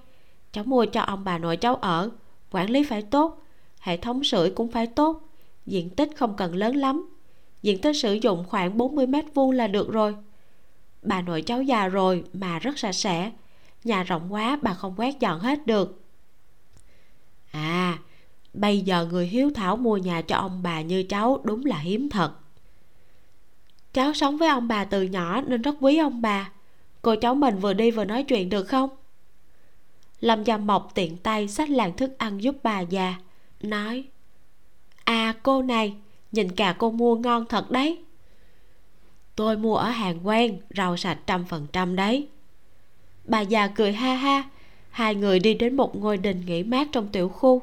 [0.52, 2.10] cháu mua cho ông bà nội cháu ở,
[2.50, 3.42] quản lý phải tốt,
[3.80, 5.20] hệ thống sưởi cũng phải tốt,
[5.66, 7.10] diện tích không cần lớn lắm.
[7.62, 10.16] Diện tích sử dụng khoảng 40 mét vuông là được rồi.
[11.02, 13.30] Bà nội cháu già rồi mà rất sạch sẽ
[13.84, 16.00] nhà rộng quá, bà không quét dọn hết được.
[17.50, 17.98] À
[18.54, 22.10] bây giờ người hiếu thảo mua nhà cho ông bà như cháu đúng là hiếm
[22.10, 22.32] thật.
[23.92, 26.50] Cháu sống với ông bà từ nhỏ nên rất quý ông bà.
[27.02, 28.90] Cô cháu mình vừa đi vừa nói chuyện được không?
[30.20, 33.14] Lâm gia mộc tiện tay xách làng thức ăn giúp bà già,
[33.62, 34.04] nói
[35.04, 35.94] à cô này,
[36.32, 38.04] nhìn cà cô mua ngon thật đấy.
[39.36, 42.28] Tôi mua ở hàng quen, rau sạch trăm phần trăm đấy
[43.24, 44.44] bà già cười ha ha.
[44.90, 47.62] Hai người đi đến một ngôi đình nghỉ mát trong tiểu khu.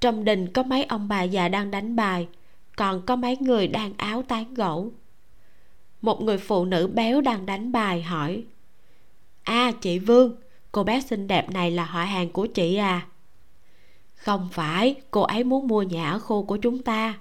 [0.00, 2.28] Trong đình có mấy ông bà già đang đánh bài
[2.76, 4.92] còn có mấy người đang áo tán gẫu.
[6.02, 8.44] Một người phụ nữ béo đang đánh bài hỏi
[9.42, 10.36] a à, chị vương
[10.72, 13.06] cô bé xinh đẹp này là họ hàng của chị à?
[14.14, 17.14] Không phải cô ấy muốn mua nhà ở khu của chúng ta.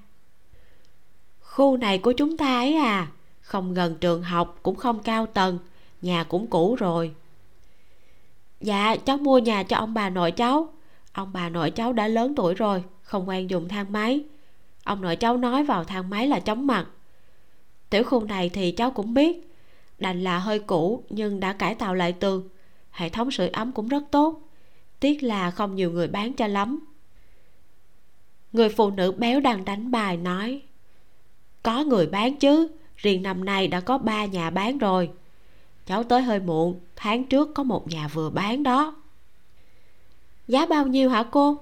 [1.39, 3.07] Khu này của chúng ta ấy à?
[3.41, 5.59] Không gần trường học cũng không cao tầng
[6.03, 7.11] nhà cũng cũ rồi.
[8.61, 10.73] Dạ cháu mua nhà cho ông bà nội cháu.
[11.11, 14.23] Ông bà nội cháu đã lớn tuổi rồi, không quen dùng thang máy.
[14.83, 16.85] Ông nội cháu nói vào thang máy là chóng mặt.
[17.89, 19.53] Tiểu khu này thì cháu cũng biết,
[19.99, 22.49] đành là hơi cũ nhưng đã cải tạo lại tường
[22.91, 24.41] hệ thống sưởi ấm cũng rất tốt,
[24.99, 26.79] tiếc là không nhiều người bán cho lắm.
[28.53, 30.61] Người phụ nữ béo đang đánh bài nói,
[31.63, 35.09] có người bán chứ, riêng năm nay đã có ba nhà bán rồi
[35.85, 38.95] cháu tới hơi muộn, tháng trước có một nhà vừa bán đó.
[40.47, 41.57] Giá bao nhiêu hả cô?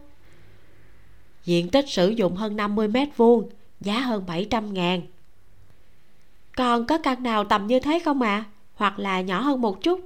[1.45, 3.49] Diện tích sử dụng hơn 50 mét vuông,
[3.81, 5.01] giá hơn 700 ngàn.
[6.57, 8.45] Còn có căn nào tầm như thế không ạ?
[8.47, 8.51] À?
[8.75, 9.99] hoặc là nhỏ hơn một chút?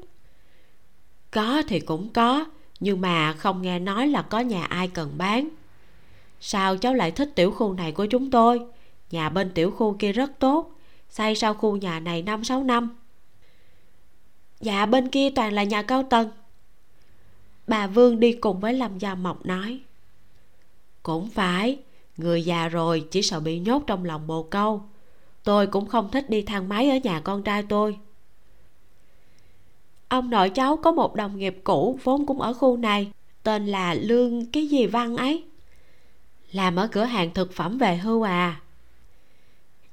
[1.31, 2.45] Có thì cũng có,
[2.79, 5.49] nhưng mà không nghe nói là có nhà ai cần bán.
[6.39, 8.61] Sao cháu lại thích tiểu khu này của chúng tôi?
[9.11, 10.71] Nhà bên tiểu khu kia rất tốt,
[11.09, 12.95] xây sau khu nhà này năm sáu năm
[14.59, 16.29] dạ bên kia toàn là nhà cao tầng.
[17.67, 19.79] Bà vương đi cùng với lâm gia mộc nói,
[21.03, 21.77] cũng phải,
[22.17, 24.81] người già rồi chỉ sợ bị nhốt trong lòng bồ câu.
[25.43, 27.97] Tôi cũng không thích đi thang máy ở nhà con trai tôi.
[30.07, 33.11] Ông nội cháu có một đồng nghiệp cũ vốn cũng ở khu này,
[33.43, 35.43] tên là lương cái gì văn ấy.
[36.51, 38.61] Làm ở cửa hàng thực phẩm về hưu à.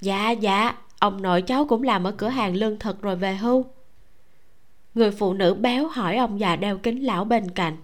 [0.01, 3.65] Dạ dạ ông nội cháu cũng làm ở cửa hàng lương thực rồi về hưu
[4.95, 7.77] người phụ nữ béo hỏi ông già đeo kính lão bên cạnh.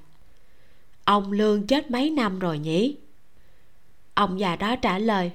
[1.04, 2.96] Ông lương chết mấy năm rồi nhỉ?
[4.14, 5.30] Ông già đó trả lời,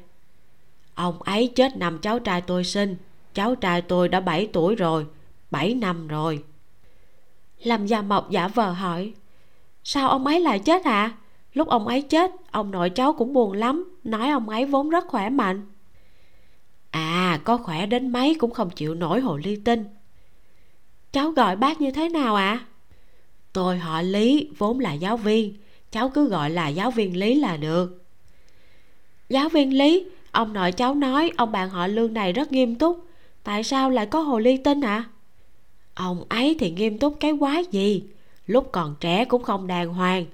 [0.96, 2.96] ông ấy chết năm cháu trai tôi sinh.
[3.34, 5.06] Cháu trai tôi đã 7 tuổi rồi
[5.52, 6.44] 7 năm rồi.
[7.64, 9.14] Lâm gia mộc giả vờ hỏi,
[9.84, 11.12] sao ông ấy lại chết hả
[11.54, 15.08] lúc ông ấy chết, ông nội cháu cũng buồn lắm, nói ông ấy vốn rất
[15.08, 15.62] khỏe mạnh.
[16.92, 19.86] À có khỏe đến mấy cũng không chịu nổi hồ ly tinh
[21.14, 22.60] cháu gọi bác như thế nào ạ?
[22.62, 22.66] À?
[23.54, 25.54] tôi họ lý vốn là giáo viên.
[25.92, 28.04] Cháu cứ gọi là giáo viên lý là được.
[29.30, 33.06] Giáo viên lý ông nội cháu nói ông bạn họ lương này rất nghiêm túc.
[33.44, 34.96] Tại sao lại có hồ ly tinh ạ?
[34.98, 35.10] À?
[35.94, 38.04] ông ấy thì nghiêm túc cái quái gì?
[38.48, 40.26] Lúc còn trẻ cũng không đàng hoàng.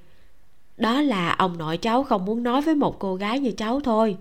[0.77, 4.17] Đó là ông nội cháu không muốn nói với một cô gái như cháu thôi.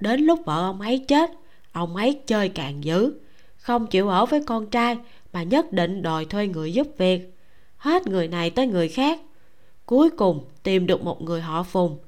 [0.00, 1.30] Đến lúc vợ ông ấy chết
[1.72, 3.14] ông ấy chơi càng dữ.
[3.56, 4.96] Không chịu ở với con trai
[5.34, 7.36] mà nhất định đòi thuê người giúp việc.
[7.76, 9.20] Hết người này tới người khác.
[9.86, 11.98] Cuối cùng, tìm được một người họ phùng.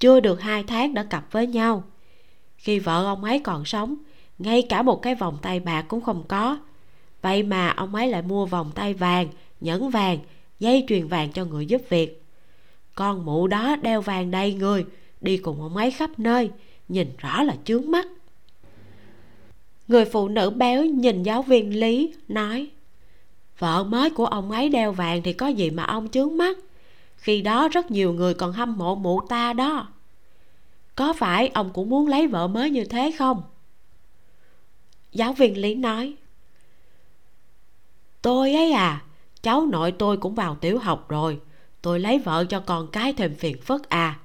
[0.00, 1.84] Chưa được hai tháng đã cặp với nhau.
[2.56, 3.96] Khi vợ ông ấy còn sống,
[4.38, 6.58] ngay cả một cái vòng tay bạc cũng không có.
[7.22, 9.28] Vậy mà ông ấy lại mua vòng tay vàng,
[9.60, 10.18] nhẫn vàng,
[10.60, 12.22] dây chuyền vàng cho người giúp việc.
[12.94, 14.84] Con mụ đó đeo vàng đầy người,
[15.20, 16.50] đi cùng ông ấy khắp nơi,
[16.88, 18.06] nhìn rõ là chướng mắt
[19.88, 22.70] người phụ nữ béo nhìn giáo viên lý, nói,
[23.58, 26.58] vợ mới của ông ấy đeo vàng thì có gì mà ông chướng mắt?
[27.16, 29.88] Khi đó rất nhiều người còn hâm mộ mụ ta đó.
[30.94, 33.42] Có phải ông cũng muốn lấy vợ mới như thế không?
[35.12, 36.14] Giáo viên lý nói,
[38.22, 39.02] tôi ấy à
[39.42, 41.40] cháu nội tôi cũng vào tiểu học rồi.
[41.82, 44.18] Tôi lấy vợ cho con cái thêm phiền phức à.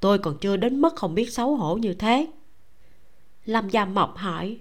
[0.00, 2.26] Tôi còn chưa đến mức không biết xấu hổ như thế.
[3.44, 4.58] Lâm gia mộc hỏi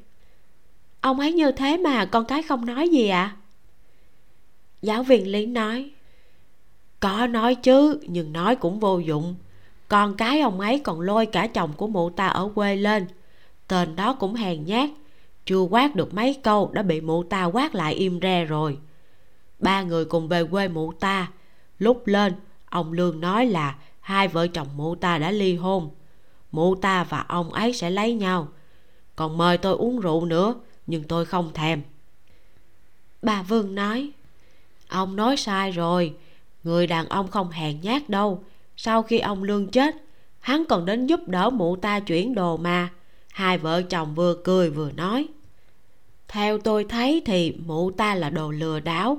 [1.07, 3.23] ông ấy như thế mà con cái không nói gì ạ?
[3.23, 3.35] À?
[4.81, 5.89] giáo viên lý nói,
[6.99, 9.35] có nói chứ, nhưng nói cũng vô dụng.
[9.87, 13.07] Con cái ông ấy còn lôi cả chồng của mụ ta ở quê lên.
[13.67, 14.89] Tên đó cũng hèn nhát.
[15.45, 18.77] Chưa quát được mấy câu đã bị mụ ta quát lại im re rồi.
[19.59, 21.31] Ba người cùng về quê mụ ta.
[21.79, 22.33] Lúc lên,
[22.69, 25.89] ông lương nói là hai vợ chồng mụ ta đã ly hôn.
[26.51, 28.47] Mụ ta và ông ấy sẽ lấy nhau.
[29.15, 30.55] Còn mời tôi uống rượu nữa
[30.87, 31.81] nhưng tôi không thèm.
[33.21, 34.11] Bà vương nói,
[34.87, 36.13] ông nói sai rồi.
[36.63, 38.43] Người đàn ông không hèn nhát đâu.
[38.77, 39.95] Sau khi ông lương chết,
[40.39, 42.89] hắn còn đến giúp đỡ mụ ta chuyển đồ mà.
[43.31, 45.27] Hai vợ chồng vừa cười vừa nói,
[46.27, 49.17] theo tôi thấy thì mụ ta là đồ lừa đảo.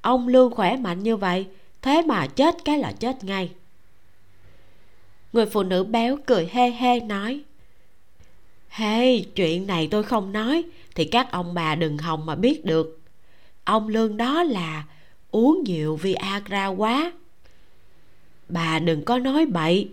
[0.00, 1.46] Ông lương khỏe mạnh như vậy,
[1.82, 3.50] thế mà chết cái là chết ngay.
[5.32, 7.44] Người phụ nữ béo cười hê hê nói
[8.68, 10.64] hey chuyện này tôi không nói
[10.96, 13.00] thì các ông bà đừng hòng mà biết được.
[13.64, 14.84] Ông lương đó là
[15.30, 17.12] uống nhiều viagra quá.
[18.48, 19.88] Bà đừng có nói bậy.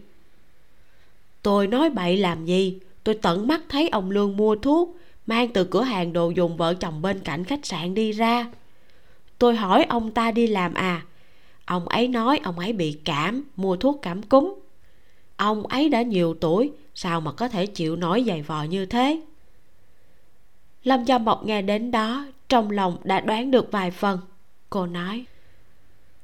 [1.42, 2.80] Tôi nói bậy làm gì?
[3.04, 6.74] Tôi tận mắt thấy ông lương mua thuốc, mang từ cửa hàng đồ dùng vợ
[6.74, 8.52] chồng bên cạnh khách sạn đi ra.
[9.38, 11.06] Tôi hỏi ông ta đi làm à?
[11.66, 14.54] Ông ấy nói ông ấy bị cảm, mua thuốc cảm cúm.
[15.36, 19.22] Ông ấy đã nhiều tuổi, sao mà có thể chịu nổi giày vò như thế?
[20.84, 24.20] Lâm gia mộc nghe đến đó, trong lòng đã đoán được vài phần.
[24.70, 25.26] Cô nói,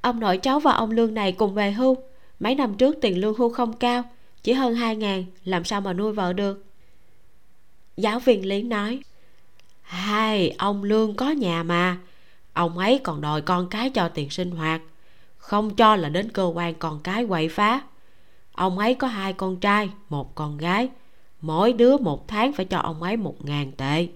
[0.02, 1.98] ông nội cháu và ông lương này cùng về hưu.
[2.40, 4.04] Mấy năm trước tiền lương hưu không cao,
[4.44, 6.66] chỉ hơn hai ngàn, làm sao mà nuôi vợ được?
[7.98, 9.00] Giáo viên lý nói,
[9.82, 11.98] hai, ông lương có nhà mà.
[12.54, 14.82] Ông ấy còn đòi con cái cho tiền sinh hoạt,
[15.38, 17.82] không cho là đến cơ quan con cái quậy phá.
[18.52, 20.90] Ông ấy có hai con trai, một con gái.
[21.42, 24.08] Mỗi đứa một tháng phải cho ông ấy một ngàn tệ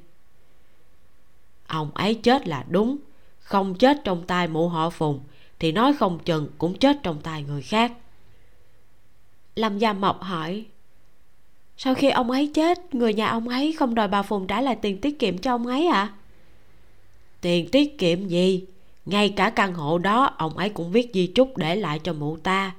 [1.74, 2.98] ông ấy chết là đúng.
[3.40, 5.20] Không chết trong tay mụ họ phùng,
[5.60, 7.94] thì nói không chừng cũng chết trong tay người khác.
[9.56, 10.66] Lâm gia mộc hỏi,
[11.78, 14.76] sau khi ông ấy chết, người nhà ông ấy không đòi bà phùng trả lại
[14.76, 16.14] tiền tiết kiệm cho ông ấy à
[17.44, 18.66] tiền tiết kiệm gì?
[19.06, 22.38] Ngay cả căn hộ đó ông ấy cũng viết di chúc để lại cho mụ
[22.38, 22.76] ta.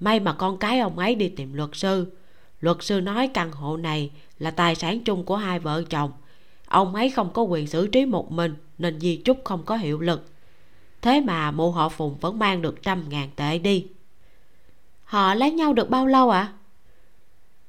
[0.00, 2.12] May mà con cái ông ấy đi tìm luật sư.
[2.60, 6.10] Luật sư nói căn hộ này là tài sản chung của hai vợ chồng
[6.68, 10.00] ông ấy không có quyền xử trí một mình, nên di chúc không có hiệu
[10.00, 10.30] lực.
[11.02, 13.86] Thế mà mụ họ phùng vẫn mang được trăm ngàn tệ đi.
[15.04, 16.40] Họ lấy nhau được bao lâu ạ?
[16.40, 16.52] À?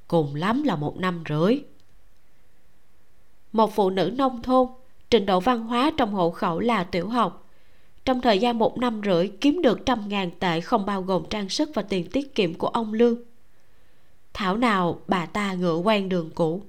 [0.07, 1.60] cùng lắm là một năm rưỡi.
[3.51, 4.67] Một phụ nữ nông thôn,
[5.10, 7.49] trình độ văn hóa trong hộ khẩu là tiểu học.
[8.05, 11.49] Trong thời gian một năm rưỡi, kiếm được trăm ngàn tệ không bao gồm trang
[11.49, 13.15] sức và tiền tiết kiệm của ông lương.
[14.33, 16.62] Thảo nào bà ta ngựa quen đường cũ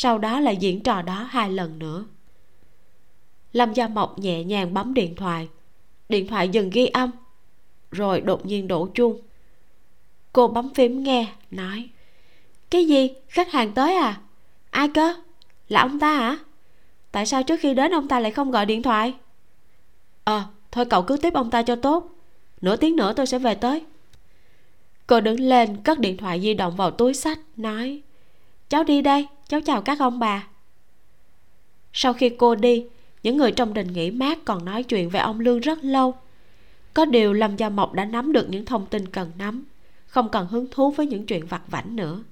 [0.00, 2.04] sau đó lại diễn trò đó hai lần nữa.
[3.52, 5.48] Lâm gia mộc nhẹ nhàng bấm điện thoại.
[6.08, 7.10] Điện thoại dừng ghi âm.
[7.90, 9.20] Rồi đột nhiên đổ chuông.
[10.32, 11.88] Cô bấm phím nghe, nói,
[12.70, 13.10] cái gì?
[13.28, 14.20] Khách hàng tới à?
[14.70, 15.14] Ai cơ?
[15.68, 16.38] Là ông ta hả?
[17.12, 19.14] Tại sao trước khi đến ông ta lại không gọi điện thoại?
[20.24, 22.10] Ờ thôi cậu cứ tiếp ông ta cho tốt.
[22.60, 23.84] Nửa tiếng nữa tôi sẽ về tới.
[25.06, 28.02] Cô đứng lên, cất điện thoại di động vào túi sách, nói,
[28.68, 30.46] cháu đi đây cháu chào các ông bà.
[31.92, 32.86] Sau khi cô đi,
[33.22, 36.14] những người trong đình nghỉ mát còn nói chuyện về ông lương rất lâu.
[36.94, 39.64] Có điều lâm gia mộc đã nắm được những thông tin cần nắm,
[40.06, 42.22] không cần hứng thú với những chuyện vặt vảnh nữa.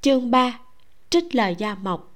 [0.00, 0.58] Chương 3
[1.10, 2.14] trích lời gia mộc.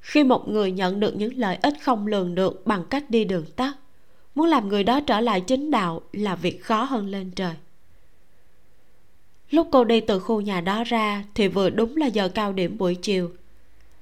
[0.00, 3.46] Khi một người nhận được những lợi ích không lường được bằng cách đi đường
[3.56, 3.74] tắt,
[4.34, 7.54] muốn làm người đó trở lại chính đạo là việc khó hơn lên trời
[9.54, 12.78] lúc cô đi từ khu nhà đó ra thì vừa đúng là giờ cao điểm
[12.78, 13.30] buổi chiều.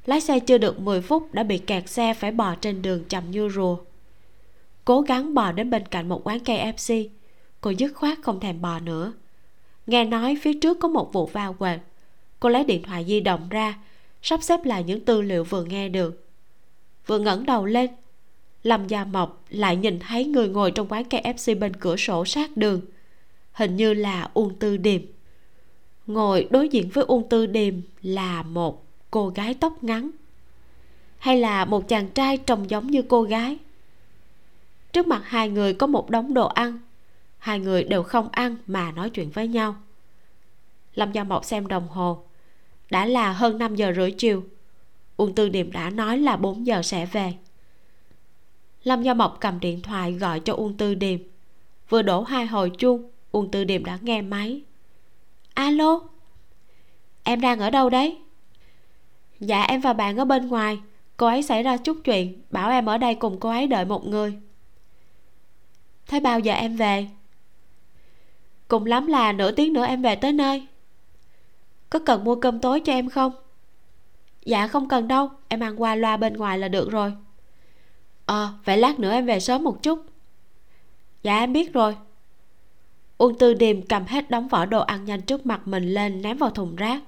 [0.06, 3.30] Lái xe chưa được 10 phút đã bị kẹt xe phải bò trên đường chậm
[3.30, 3.76] như rùa.
[4.84, 7.08] Cố gắng bò đến bên cạnh một quán KFC
[7.62, 9.12] cô dứt khoát không thèm bò nữa.
[9.86, 11.80] Nghe nói phía trước có một vụ va quệt.
[12.40, 13.78] Cô lấy điện thoại di động ra,
[14.22, 16.26] sắp xếp lại những tư liệu vừa nghe được.
[17.06, 17.90] Vừa ngẩng đầu lên,
[18.62, 22.56] lâm gia mộc lại nhìn thấy người ngồi trong quán KFC bên cửa sổ sát
[22.56, 22.80] đường.
[23.52, 25.00] Hình như là uông tư điềm
[26.06, 30.10] ngồi đối diện với Ung tư điềm là một cô gái tóc ngắn.
[31.18, 33.58] Hay là một chàng trai trông giống như cô gái?
[34.92, 36.78] Trước mặt hai người có một đống đồ ăn.
[37.38, 39.76] Hai người đều không ăn mà nói chuyện với nhau.
[40.94, 42.24] Lâm gia mộc xem đồng hồ.
[42.90, 44.44] Đã là hơn 5 giờ rưỡi chiều.
[45.16, 47.32] Uông tư điềm đã nói là 4 giờ sẽ về.
[48.84, 51.18] Lâm gia mộc cầm điện thoại gọi cho uông tư điềm
[51.88, 54.62] vừa đổ hai hồi chuông, uông tư điềm đã nghe máy
[55.54, 56.00] alo?
[57.22, 58.18] Em đang ở đâu đấy?
[59.40, 60.80] Dạ em và bạn ở bên ngoài.
[61.16, 64.06] Cô ấy xảy ra chút chuyện bảo em ở đây cùng cô ấy đợi một
[64.06, 64.38] người.
[66.06, 67.06] Thế bao giờ em về?
[68.68, 70.66] Cùng lắm là nửa tiếng nữa em về tới nơi.
[71.90, 73.32] Có cần mua cơm tối cho em không?
[74.44, 75.30] Dạ không cần đâu.
[75.48, 77.12] Em ăn qua loa bên ngoài là được rồi.
[78.26, 80.06] Ờ à, vậy lát nữa em về sớm một chút.
[81.22, 81.96] Dạ em biết rồi
[83.22, 86.37] uông tư điềm cầm hết đống vỏ đồ ăn nhanh trước mặt mình lên ném
[86.37, 87.02] vào thùng rác.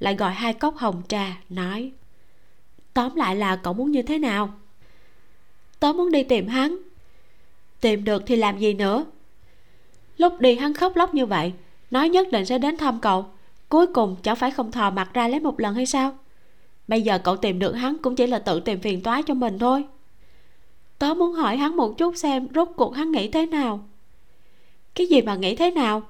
[0.00, 1.92] Lại gọi hai cốc hồng trà, nói,
[2.94, 4.54] tóm lại là cậu muốn như thế nào?
[5.80, 6.78] Tớ muốn đi tìm hắn.
[7.80, 9.04] Tìm được thì làm gì nữa?
[10.16, 11.52] Lúc đi hắn khóc lóc như vậy,
[11.90, 13.26] nói nhất định sẽ đến thăm cậu,
[13.68, 16.18] cuối cùng chẳng phải không thò mặt ra lấy một lần hay sao?
[16.88, 19.58] Bây giờ cậu tìm được hắn cũng chỉ là tự tìm phiền toái cho mình
[19.58, 19.84] thôi.
[20.98, 23.88] Tớ muốn hỏi hắn một chút xem rốt cuộc hắn nghĩ thế nào
[24.94, 26.02] cái gì mà nghĩ thế nào?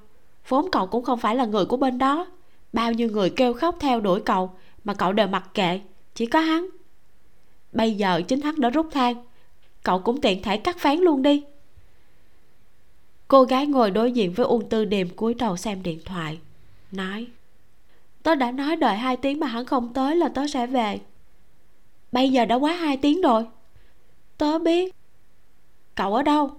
[0.47, 2.27] Vốn cậu cũng không phải là người của bên đó.
[2.73, 4.51] Bao nhiêu người kêu khóc theo đuổi cậu,
[4.83, 5.79] mà cậu đều mặc kệ,
[6.15, 6.67] chỉ có hắn.
[7.71, 9.25] Bây giờ chính hắn đã rút thang
[9.83, 11.43] cậu cũng tiện thể cắt phán luôn đi.
[13.27, 16.39] Cô gái ngồi đối diện với uông tư điềm cúi đầu xem điện thoại,
[16.91, 17.27] nói,
[18.23, 20.99] tớ đã nói đợi hai tiếng mà hắn không tới là tớ sẽ về.
[22.11, 23.45] Bây giờ đã quá hai tiếng rồi.
[24.37, 24.95] Tớ biết.
[25.95, 26.51] Cậu ở đâu?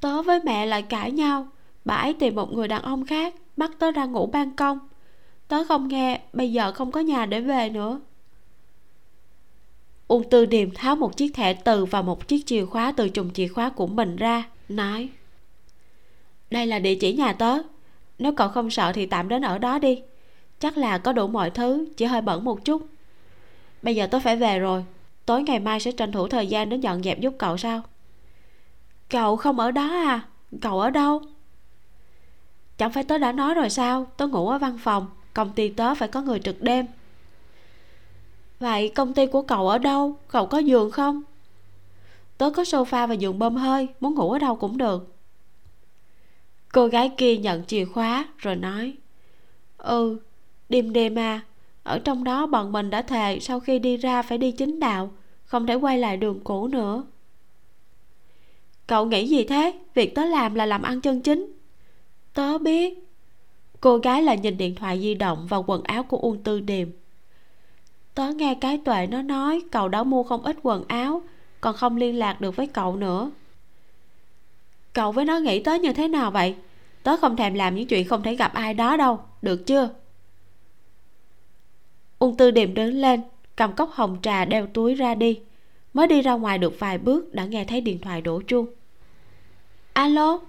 [0.00, 1.48] Tớ với mẹ lại cãi nhau.
[1.84, 4.78] Bà ấy tìm một người đàn ông khác, bắt tớ ra ngủ ban công.
[5.48, 8.00] Tớ không nghe, bây giờ không có nhà để về nữa.
[10.08, 13.30] Uông tư điềm tháo một chiếc thẻ từ và một chiếc chìa khóa từ chùm
[13.30, 15.08] chìa khóa của mình ra, nói,
[16.50, 17.58] đây là địa chỉ nhà tớ.
[18.18, 20.02] Nếu cậu không sợ thì tạm đến ở đó đi.
[20.60, 22.82] Chắc là có đủ mọi thứ, chỉ hơi bẩn một chút.
[23.82, 24.84] Bây giờ tớ phải về rồi.
[25.26, 27.82] Tối ngày mai sẽ tranh thủ thời gian đến dọn dẹp giúp cậu sao?
[29.10, 30.26] Cậu không ở đó à?
[30.60, 31.22] Cậu ở đâu?
[32.78, 34.06] Chẳng phải tớ đã nói rồi sao?
[34.16, 36.86] Tớ ngủ ở văn phòng, công ty tớ phải có người trực đêm.
[38.60, 40.16] Vậy công ty của cậu ở đâu?
[40.28, 41.22] Cậu có giường không?
[42.38, 45.14] Tớ có sofa và giường bơm hơi, muốn ngủ ở đâu cũng được.
[46.72, 48.94] Cô gái kia nhận chìa khóa rồi nói
[49.78, 50.18] ừ
[50.68, 51.40] đêm đêm à
[51.82, 55.10] ở trong đó bọn mình đã thề sau khi đi ra phải đi chính đạo,
[55.44, 57.04] không thể quay lại đường cũ nữa
[58.88, 59.72] cậu nghĩ gì thế?
[59.94, 61.52] Việc tớ làm là làm ăn chân chính.
[62.34, 62.98] Tớ biết.
[63.80, 66.88] Cô gái lại nhìn điện thoại di động và quần áo của uông tư điềm.
[68.14, 71.22] Tớ nghe cái tuệ nó nói cậu đã mua không ít quần áo,
[71.60, 73.30] còn không liên lạc được với cậu nữa.
[74.92, 76.54] Cậu với nó nghĩ tớ như thế nào vậy?
[77.02, 79.88] Tớ không thèm làm những chuyện không thể gặp ai đó đâu, được chưa?
[82.18, 83.20] Ung tư điềm đứng lên,
[83.56, 85.40] cầm cốc hồng trà đeo túi ra đi.
[85.94, 88.66] Mới đi ra ngoài được vài bước đã nghe thấy điện thoại đổ chuông
[89.98, 90.40] alo?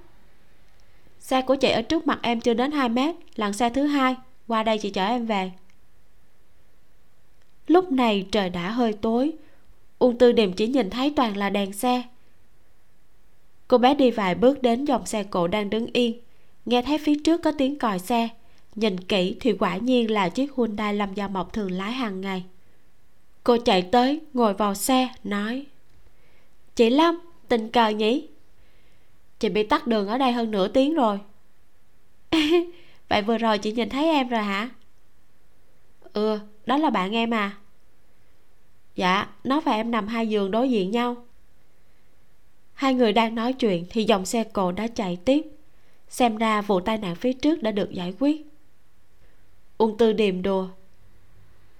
[1.19, 4.15] Xe của chị ở trước mặt em chưa đến 2 mét lần xe thứ hai.
[4.47, 5.51] Qua đây chị chở em về.
[7.67, 9.33] Lúc này trời đã hơi tối.
[9.99, 12.03] Ung tư điềm chỉ nhìn thấy toàn là đèn xe.
[13.67, 16.19] Cô bé đi vài bước đến dòng xe cộ đang đứng yên.
[16.65, 18.29] Nghe thấy phía trước có tiếng còi xe.
[18.75, 22.43] Nhìn kỹ thì quả nhiên là chiếc Hyundai Lâm Gia Mộc thường lái hàng ngày.
[23.43, 25.65] Cô chạy tới, ngồi vào xe, nói,
[26.75, 28.27] chị Lâm, tình cờ nhỉ?
[29.39, 31.19] Chị bị tắt đường ở đây hơn nửa tiếng rồi.
[33.09, 34.69] Vậy vừa rồi chị nhìn thấy em rồi hả?
[36.13, 37.57] Ừ đó là bạn em à.
[38.95, 41.15] Dạ nó và em nằm hai giường đối diện nhau.
[42.73, 45.41] Hai người đang nói chuyện thì dòng xe cộ đã chạy tiếp.
[46.09, 48.45] Xem ra vụ tai nạn phía trước đã được giải quyết.
[49.77, 50.67] Uông tư điềm đùa.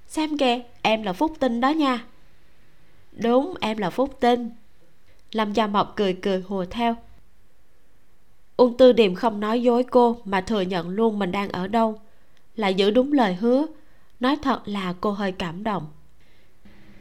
[0.07, 2.05] Xem kìa, em là phúc tinh đó nha.
[3.11, 4.49] Đúng, em là phúc tinh.
[5.31, 6.95] Lâm gia mộc cười cười hùa theo.
[8.59, 11.99] Ung tư điềm không nói dối cô mà thừa nhận luôn mình đang ở đâu.
[12.55, 13.65] Lại giữ đúng lời hứa.
[14.19, 15.87] Nói thật là cô hơi cảm động.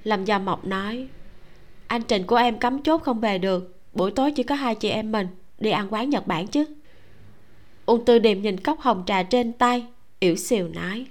[0.04, 1.08] Lâm gia mộc nói,
[1.86, 3.76] anh trình của em cấm chốt không về được.
[3.92, 5.26] Buổi tối chỉ có hai chị em mình.
[5.58, 6.64] Đi ăn quán nhật bản chứ.
[7.86, 9.86] Ung tư điềm nhìn cốc hồng trà trên tay
[10.20, 11.06] yểu xìu nói,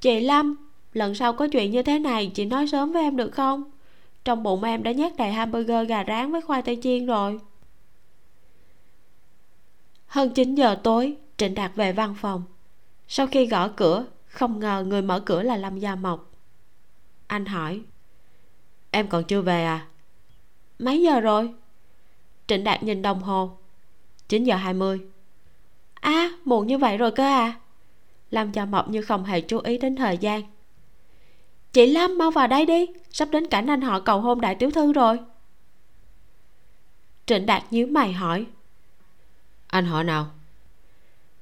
[0.00, 0.56] chị lâm,
[0.92, 3.64] lần sau có chuyện như thế này chị nói sớm với em được không?
[4.24, 7.40] Trong bụng em đã nhét đầy hamburger gà rán với khoai tây chiên rồi
[10.06, 12.42] hơn 9 giờ tối, trịnh đạt về văn phòng.
[13.08, 16.30] Sau khi gõ cửa, không ngờ người mở cửa là lâm gia mộc.
[17.26, 17.80] Anh hỏi,
[18.90, 19.86] em còn chưa về à?
[20.78, 21.54] Mấy giờ rồi?
[22.46, 23.58] Trịnh đạt nhìn đồng hồ.
[24.28, 25.00] 9 giờ 20
[26.06, 27.60] à muộn như vậy rồi cơ à?
[28.30, 30.42] Lâm gia mộc như không hề chú ý đến thời gian.
[31.72, 34.70] Chị lâm mau vào đây đi, sắp đến cảnh anh họ cầu hôn đại tiểu
[34.70, 35.18] thư rồi.
[37.26, 38.46] Trịnh đạt nhíu mày hỏi
[39.76, 40.30] anh họ nào?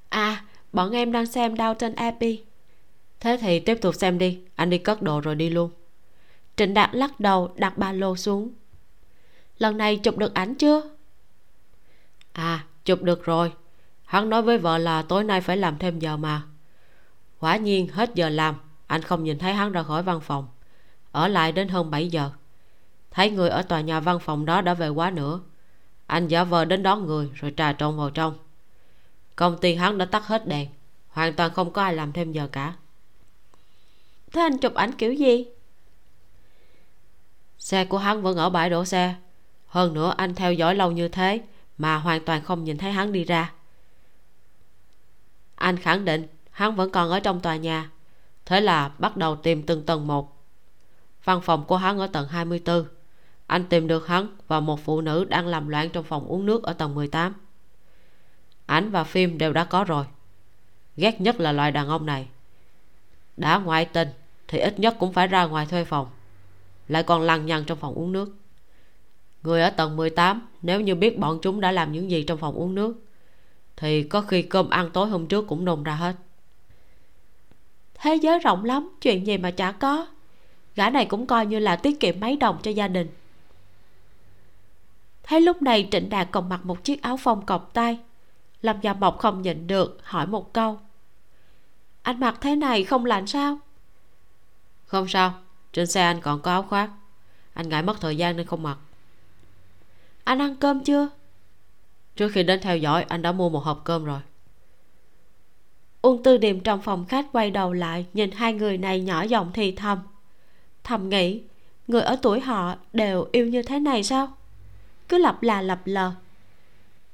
[0.09, 2.43] À bọn em đang xem Downton Abbey.
[3.21, 5.71] Thế thì tiếp tục xem đi anh đi cất đồ rồi đi luôn.
[6.57, 8.53] Trịnh đạt lắc đầu đặt ba lô xuống.
[9.59, 10.83] Lần này chụp được ảnh chưa?
[12.33, 13.53] À chụp được rồi.
[14.05, 16.43] Hắn nói với vợ là tối nay phải làm thêm giờ mà.
[17.39, 18.55] Quả nhiên hết giờ làm
[18.87, 20.49] anh không nhìn thấy hắn ra khỏi văn phòng.
[21.13, 22.31] Ở lại đến hơn 7 giờ.
[23.11, 25.41] Thấy người ở tòa nhà văn phòng đó đã về quá nữa
[26.07, 28.39] anh giả vờ đến đón người, rồi trà trộn vào trong.
[29.37, 30.69] Công ty hắn đã tắt hết đèn,
[31.09, 32.73] hoàn toàn không có ai làm thêm giờ cả.
[34.33, 35.47] Thế anh chụp ảnh kiểu gì?
[37.59, 39.15] Xe của hắn vẫn ở bãi đổ xe.
[39.67, 41.41] Hơn nữa, anh theo dõi lâu như thế
[41.79, 43.53] mà hoàn toàn không nhìn thấy hắn đi ra.
[45.55, 47.91] Anh khẳng định hắn vẫn còn ở trong tòa nhà.
[48.47, 50.43] Thế là bắt đầu tìm từng tầng một.
[51.25, 52.85] Văn phòng của hắn ở tầng 24
[53.47, 56.63] anh tìm được hắn và một phụ nữ đang làm loạn trong phòng uống nước
[56.63, 57.35] ở tầng 18
[58.67, 60.05] ảnh và phim đều đã có rồi.
[60.97, 62.29] Ghét nhất là loại đàn ông này.
[63.37, 64.09] Đã ngoại tình
[64.49, 66.07] thì ít nhất cũng phải ra ngoài thuê phòng,
[66.89, 68.35] lại còn lằng nhằng trong phòng uống nước.
[69.43, 72.55] Người ở tầng 18 nếu như biết bọn chúng đã làm những gì trong phòng
[72.55, 73.05] uống nước,
[73.77, 76.17] thì có khi cơm ăn tối hôm trước cũng nôn ra hết.
[77.95, 80.07] Thế giới rộng lắm, chuyện gì mà chả có.
[80.77, 83.09] Gã này cũng coi như là tiết kiệm mấy đồng cho gia đình
[85.25, 87.99] thấy lúc này trịnh đạt còn mặc một chiếc áo phông cọc tay.
[88.63, 90.79] Lâm gia mộc không nhịn được hỏi một câu.
[92.03, 93.59] Anh mặc thế này không lạnh sao?
[94.87, 95.35] Không sao
[95.73, 96.91] trên xe anh còn có áo khoác.
[97.55, 98.79] Anh ngại mất thời gian nên không mặc.
[100.25, 101.09] Anh ăn cơm chưa?
[102.17, 104.21] Trước khi đến theo dõi anh đã mua một hộp cơm rồi.
[106.03, 109.51] Uông tư điềm trong phòng khách quay đầu lại nhìn hai người này nhỏ giọng
[109.55, 109.99] thì thầm.
[110.85, 111.43] Thầm nghĩ
[111.87, 114.37] người ở tuổi họ đều yêu như thế này sao
[115.09, 116.13] cứ lặp là lặp lờ.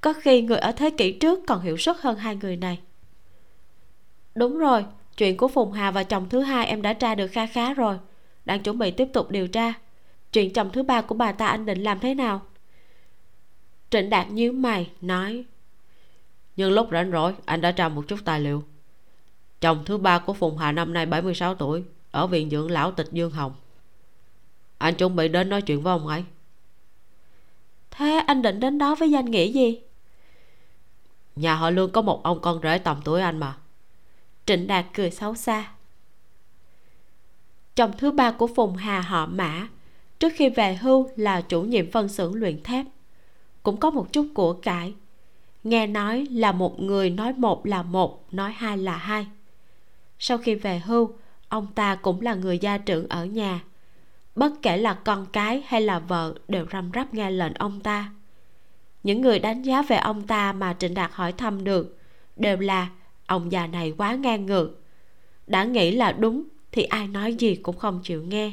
[0.01, 2.81] Có khi người ở thế kỷ trước còn hiểu suất hơn hai người này.
[4.35, 4.85] Đúng rồi,
[5.17, 7.99] chuyện của phùng hà và chồng thứ hai em đã tra được kha khá rồi.
[8.45, 9.73] Đang chuẩn bị tiếp tục điều tra.
[10.33, 12.43] Chuyện chồng thứ ba của bà ta anh định làm thế nào?
[13.91, 15.45] Trịnh đạt nhíu mày, nói
[16.61, 18.65] nhưng lúc rảnh rỗi, anh đã tra một chút tài liệu.
[19.61, 23.09] Chồng thứ ba của phùng hà năm nay 76 tuổi, ở viện dưỡng lão tịch
[23.13, 23.53] dương hồng.
[24.79, 26.25] Anh chuẩn bị đến nói chuyện với ông ấy
[27.91, 29.81] thế anh định đến đó với danh nghĩa gì?
[31.37, 33.57] Nhà họ lương có một ông con rể tầm tuổi anh mà.
[34.47, 35.73] Trịnh đạt cười xấu xa.
[37.75, 39.69] Chồng thứ ba của phùng hà họ mã
[40.19, 42.87] trước khi về hưu là chủ nhiệm phân xưởng luyện thép.
[43.63, 44.95] Cũng có một chút của cải.
[45.65, 49.27] Nghe nói là một người nói một là một nói hai là hai.
[50.19, 51.15] Sau khi về hưu
[51.49, 53.61] ông ta cũng là người gia trưởng ở nhà
[54.35, 58.11] bất kể là con cái hay là vợ đều răm rắp nghe lệnh ông ta.
[59.03, 61.99] Những người đánh giá về ông ta mà trịnh đạt hỏi thăm được
[62.37, 62.89] đều là,
[63.27, 64.81] ông già này quá ngang ngược.
[65.47, 68.53] Đã nghĩ là đúng thì ai nói gì cũng không chịu nghe.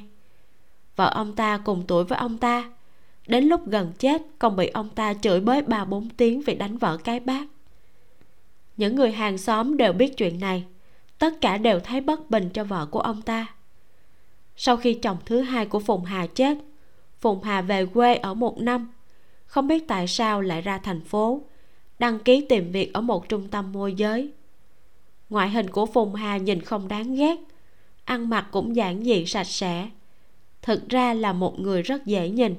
[0.96, 2.72] Vợ ông ta cùng tuổi với ông ta.
[3.28, 6.78] Đến lúc gần chết, còn bị ông ta chửi bới ba bốn tiếng vì đánh
[6.78, 7.48] vợ cái bát.
[8.78, 10.66] Những người hàng xóm đều biết chuyện này.
[11.20, 13.48] Tất cả đều thấy bất bình cho vợ của ông ta
[14.58, 16.58] sau khi chồng thứ hai của phùng hà chết.
[17.20, 18.92] Phùng hà về quê ở một năm.
[19.46, 21.42] Không biết tại sao lại ra thành phố,
[22.00, 24.32] đăng ký tìm việc ở một trung tâm môi giới.
[25.30, 27.36] Ngoại hình của phùng hà nhìn không đáng ghét,
[28.04, 29.90] ăn mặc cũng giản dị sạch sẽ.
[30.62, 32.56] Thực ra là một người rất dễ nhìn.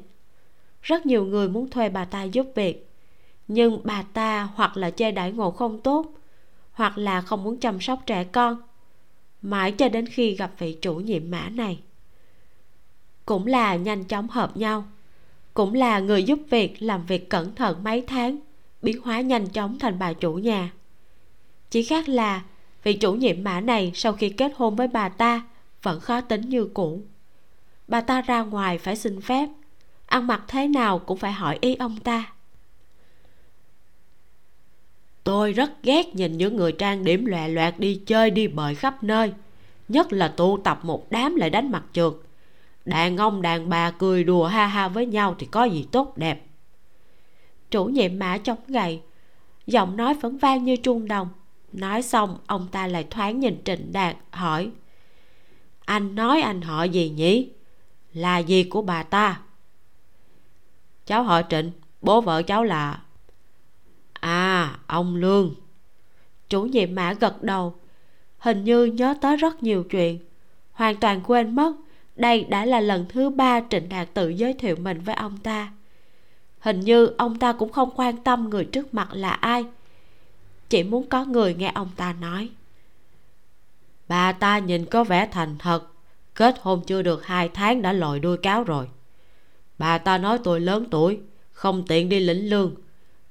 [0.83, 2.89] Rất nhiều người muốn thuê bà ta giúp việc,
[3.49, 6.07] nhưng bà ta hoặc là chê đãi ngộ không tốt,
[6.73, 8.63] hoặc là không muốn chăm sóc trẻ con.
[9.43, 11.81] Mãi cho đến khi gặp vị chủ nhiệm mã này
[13.29, 14.85] cũng là nhanh chóng hợp nhau,
[15.55, 18.39] cũng là người giúp việc làm việc cẩn thận mấy tháng,
[18.83, 20.73] biến hóa nhanh chóng thành bà chủ nhà.
[21.71, 22.43] Chỉ khác là
[22.83, 25.47] vị chủ nhiệm mã này sau khi kết hôn với bà ta
[25.83, 27.03] vẫn khó tính như cũ.
[27.89, 29.49] Bà ta ra ngoài phải xin phép,
[30.07, 32.33] ăn mặc thế nào cũng phải hỏi ý ông ta.
[35.25, 39.03] Tôi rất ghét nhìn những người trang điểm loè loẹt đi chơi đi bời khắp
[39.03, 39.33] nơi,
[39.89, 42.13] nhất là tụ tập một đám lại đánh mặt trượt
[42.85, 46.47] đàn ông, đàn bà cười đùa ha ha với nhau thì có gì tốt đẹp.
[47.71, 49.01] Chủ nhiệm mã chống gậy,
[49.67, 51.29] giọng nói vẫn vang như chuông đồng.
[51.73, 54.71] Nói xong, ông ta lại thoáng nhìn trịnh đạt, hỏi,
[55.85, 57.51] anh nói anh họ gì nhỉ?
[58.13, 59.41] Là gì của bà ta?
[61.07, 61.71] Cháu họ trịnh,
[62.03, 63.03] bố vợ cháu là
[64.13, 65.55] à ông lương.
[66.49, 67.75] Chủ nhiệm mã gật đầu,
[68.39, 70.19] hình như nhớ tới rất nhiều chuyện,
[70.73, 71.73] hoàn toàn quên mất
[72.19, 75.73] đây đã là lần thứ ba trịnh đạt tự giới thiệu mình với ông ta.
[76.59, 79.65] Hình như ông ta cũng không quan tâm người trước mặt là ai.
[80.69, 82.51] Chỉ muốn có người nghe ông ta nói.
[84.09, 85.87] Bà ta nhìn có vẻ thành thật.
[86.35, 88.89] Kết hôn chưa được hai tháng đã lòi đuôi cáo rồi.
[89.79, 91.21] Bà ta nói tôi lớn tuổi,
[91.53, 92.75] không tiện đi lĩnh lương.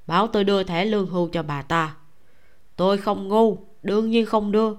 [0.07, 1.95] Bảo tôi đưa thẻ lương hưu cho bà ta.
[2.75, 4.73] Tôi không ngu, đương nhiên không đưa.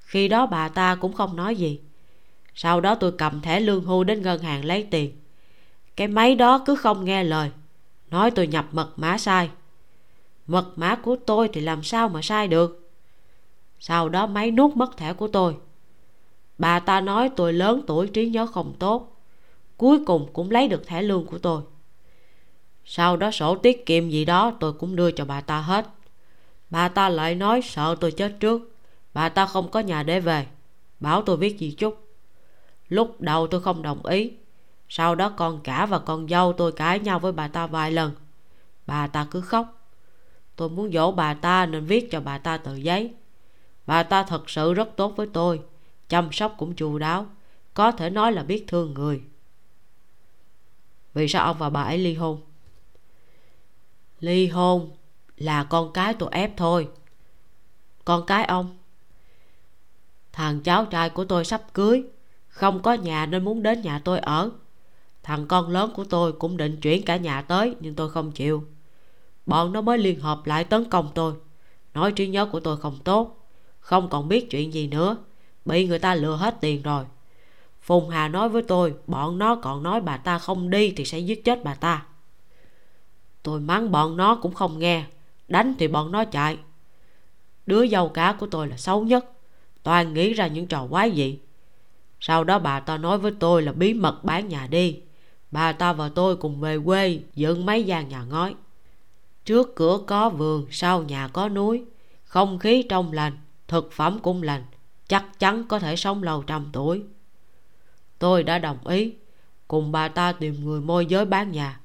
[0.00, 1.80] Khi đó bà ta cũng không nói gì
[2.60, 5.12] sau đó tôi cầm thẻ lương hưu đến ngân hàng lấy tiền.
[5.96, 7.50] Cái máy đó cứ không nghe lời.
[8.10, 9.50] Nói tôi nhập mật mã sai.
[10.46, 12.90] Mật mã của tôi thì làm sao mà sai được?
[13.80, 15.56] Sau đó máy nuốt mất thẻ của tôi.
[16.58, 19.16] Bà ta nói tôi lớn tuổi trí nhớ không tốt.
[19.76, 21.62] Cuối cùng cũng lấy được thẻ lương của tôi.
[22.84, 25.86] Sau đó sổ tiết kiệm gì đó tôi cũng đưa cho bà ta hết.
[26.70, 28.74] Bà ta lại nói sợ tôi chết trước.
[29.14, 30.46] Bà ta không có nhà để về.
[31.00, 32.07] Bảo tôi viết gì chút
[32.88, 34.32] lúc đầu tôi không đồng ý.
[34.88, 38.12] Sau đó con cả và con dâu tôi cãi nhau với bà ta vài lần.
[38.86, 39.90] Bà ta cứ khóc.
[40.56, 43.14] Tôi muốn dỗ bà ta nên viết cho bà ta tờ giấy.
[43.86, 45.60] Bà ta thật sự rất tốt với tôi,
[46.08, 47.26] chăm sóc cũng chu đáo,
[47.74, 49.22] có thể nói là biết thương người.
[51.14, 52.40] Vì sao ông và bà ấy ly hôn?
[54.20, 54.90] Ly hôn
[55.36, 56.88] là con cái tôi ép thôi.
[58.04, 58.76] Con cái ông,
[60.32, 62.04] thằng cháu trai của tôi sắp cưới
[62.58, 64.50] không có nhà nên muốn đến nhà tôi ở.
[65.22, 68.64] Thằng con lớn của tôi cũng định chuyển cả nhà tới, nhưng tôi không chịu.
[69.46, 71.34] Bọn nó mới liên hợp lại tấn công tôi.
[71.94, 73.48] Nói trí nhớ của tôi không tốt.
[73.80, 75.16] Không còn biết chuyện gì nữa.
[75.64, 77.04] Bị người ta lừa hết tiền rồi.
[77.82, 81.18] Phùng hà nói với tôi, bọn nó còn nói bà ta không đi thì sẽ
[81.18, 82.06] giết chết bà ta.
[83.42, 85.04] Tôi mắng bọn nó cũng không nghe.
[85.48, 86.58] Đánh thì bọn nó chạy.
[87.66, 89.32] Đứa dâu cá của tôi là xấu nhất.
[89.82, 91.38] Toàn nghĩ ra những trò quái dị
[92.20, 95.00] sau đó bà ta nói với tôi là bí mật bán nhà đi.
[95.50, 98.54] Bà ta và tôi cùng về quê, dựng mấy gian nhà ngói.
[99.44, 101.84] Trước cửa có vườn, sau nhà có núi.
[102.24, 103.32] Không khí trong lành,
[103.68, 104.64] thực phẩm cũng lành.
[105.08, 107.02] Chắc chắn có thể sống lâu trăm tuổi.
[108.18, 109.12] Tôi đã đồng ý,
[109.68, 111.80] cùng bà ta tìm người môi giới bán nhà.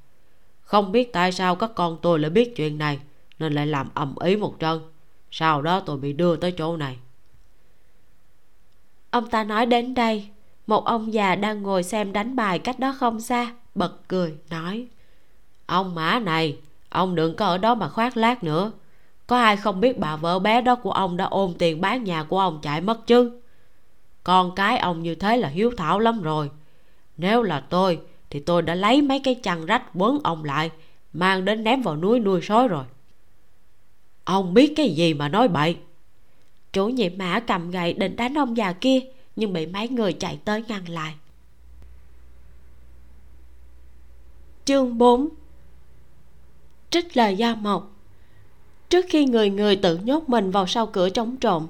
[0.61, 2.99] Không biết tại sao các con tôi lại biết chuyện này,
[3.39, 4.91] nên lại làm ầm ý một trận.
[5.31, 6.97] Sau đó tôi bị đưa tới chỗ này
[9.13, 10.27] ông ta nói đến đây,
[10.67, 14.87] một ông già đang ngồi xem đánh bài cách đó không xa, bật cười, nói,
[15.65, 16.57] ông mã này,
[16.89, 18.71] ông đừng có ở đó mà khoác lác nữa.
[19.27, 22.23] Có ai không biết bà vợ bé đó của ông đã ôm tiền bán nhà
[22.23, 23.41] của ông chạy mất chứ?
[24.23, 26.49] Con cái ông như thế là hiếu thảo lắm rồi.
[27.17, 27.99] Nếu là tôi,
[28.29, 30.71] thì tôi đã lấy mấy cái chăn rách quấn ông lại,
[31.13, 32.83] mang đến ném vào núi nuôi sói rồi.
[34.23, 35.77] Ông biết cái gì mà nói bậy?
[36.73, 38.99] Chủ nhiệm mã cầm gậy định đánh ông già kia,
[39.35, 41.15] nhưng bị mấy người chạy tới ngăn lại.
[44.65, 45.29] Chương 4
[46.93, 47.91] trích lời gia mộc.
[48.89, 51.67] Trước khi người người tự nhốt mình vào sau cửa chống trộm,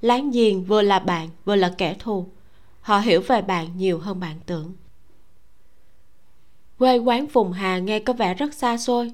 [0.00, 2.26] láng giềng vừa là bạn vừa là kẻ thù.
[2.80, 4.72] Họ hiểu về bạn nhiều hơn bạn tưởng.
[6.78, 9.12] Quê quán phùng hà nghe có vẻ rất xa xôi,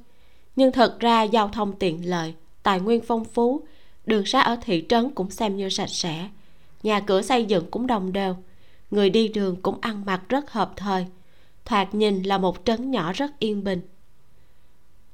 [0.56, 3.62] nhưng thật ra giao thông tiện lợi, tài nguyên phong phú
[4.10, 6.28] đường xá ở thị trấn cũng xem như sạch sẽ.
[6.82, 8.36] Nhà cửa xây dựng cũng đồng đều.
[8.90, 11.06] Người đi đường cũng ăn mặc rất hợp thời.
[11.64, 13.80] Thoạt nhìn là một trấn nhỏ rất yên bình.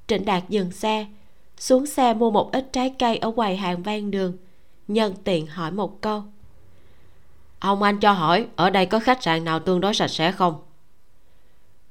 [0.07, 1.07] Trịnh đạt dừng xe,
[1.59, 4.37] xuống xe mua một ít trái cây ở quầy hàng ven đường.
[4.89, 6.23] Nhân tiện hỏi một câu.
[7.59, 10.55] Ông anh cho hỏi, ở đây có khách sạn nào tương đối sạch sẽ không?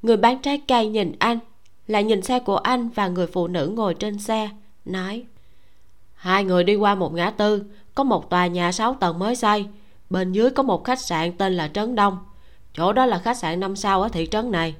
[0.01, 1.39] Người bán trái cây nhìn anh,
[1.87, 4.49] lại nhìn xe của anh và người phụ nữ ngồi trên xe,
[4.85, 5.25] nói
[6.15, 7.63] hai người đi qua một ngã tư,
[7.95, 9.65] có một tòa nhà 6 tầng mới xây.
[10.09, 12.17] Bên dưới có một khách sạn tên là trấn đông.
[12.73, 14.75] Chỗ đó là khách sạn năm sao ở thị trấn này.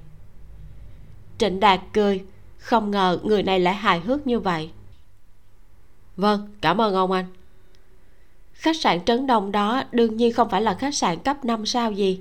[1.37, 2.23] Trịnh đạt cười,
[2.57, 4.69] không ngờ người này lại hài hước như vậy.
[6.17, 7.25] Vâng cảm ơn ông anh.
[8.53, 11.91] Khách sạn trấn đông đó đương nhiên không phải là khách sạn cấp 5 sao
[11.91, 12.19] gì.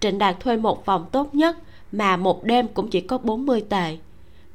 [0.00, 1.56] Trịnh đạt thuê một phòng tốt nhất
[1.92, 3.96] mà một đêm cũng chỉ có 40 tệ.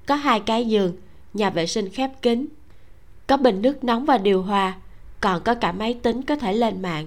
[0.05, 0.93] Có hai cái giường,
[1.33, 2.45] nhà vệ sinh khép kín
[3.31, 4.75] có bình nước nóng và điều hòa,
[5.21, 7.05] còn có cả máy tính có thể lên mạng.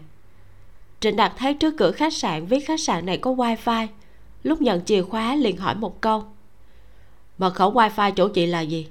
[1.01, 3.87] Trịnh đạt thấy trước cửa khách sạn viết khách sạn này có wifi,
[4.43, 6.25] lúc nhận chìa khóa liền hỏi một câu.
[7.39, 8.87] Mật khẩu wifi chỗ chị là gì?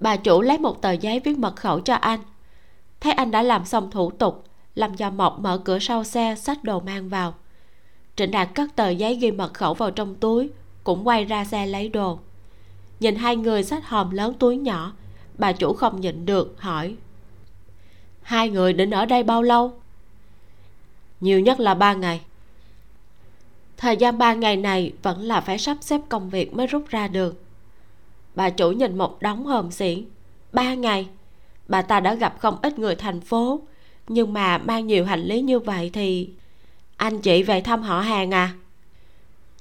[0.00, 2.20] Bà chủ lấy một tờ giấy viết mật khẩu cho anh.
[3.00, 4.44] Thấy anh đã làm xong thủ tục,
[4.74, 7.34] làm già mộc mở cửa sau xe, xách đồ mang vào.
[8.16, 10.50] Trịnh đạt cất tờ giấy ghi mật khẩu vào trong túi,
[10.84, 12.18] cũng quay ra xe lấy đồ.
[13.00, 14.92] Nhìn hai người xách hòm lớn túi nhỏ
[15.38, 16.94] bà chủ không nhịn được hỏi.
[18.22, 19.72] Hai người định ở đây bao lâu?
[21.20, 22.20] Nhiều nhất là ba ngày.
[23.76, 27.08] Thời gian ba ngày này vẫn là phải sắp xếp công việc mới rút ra
[27.08, 27.42] được.
[28.34, 30.04] Bà chủ nhìn một đống hòm xiển.
[30.52, 31.08] Ba ngày?
[31.68, 33.60] Bà ta đã gặp không ít người thành phố.
[34.08, 36.30] Nhưng mà mang nhiều hành lý như vậy thì
[36.96, 38.54] anh chị về thăm họ hàng à?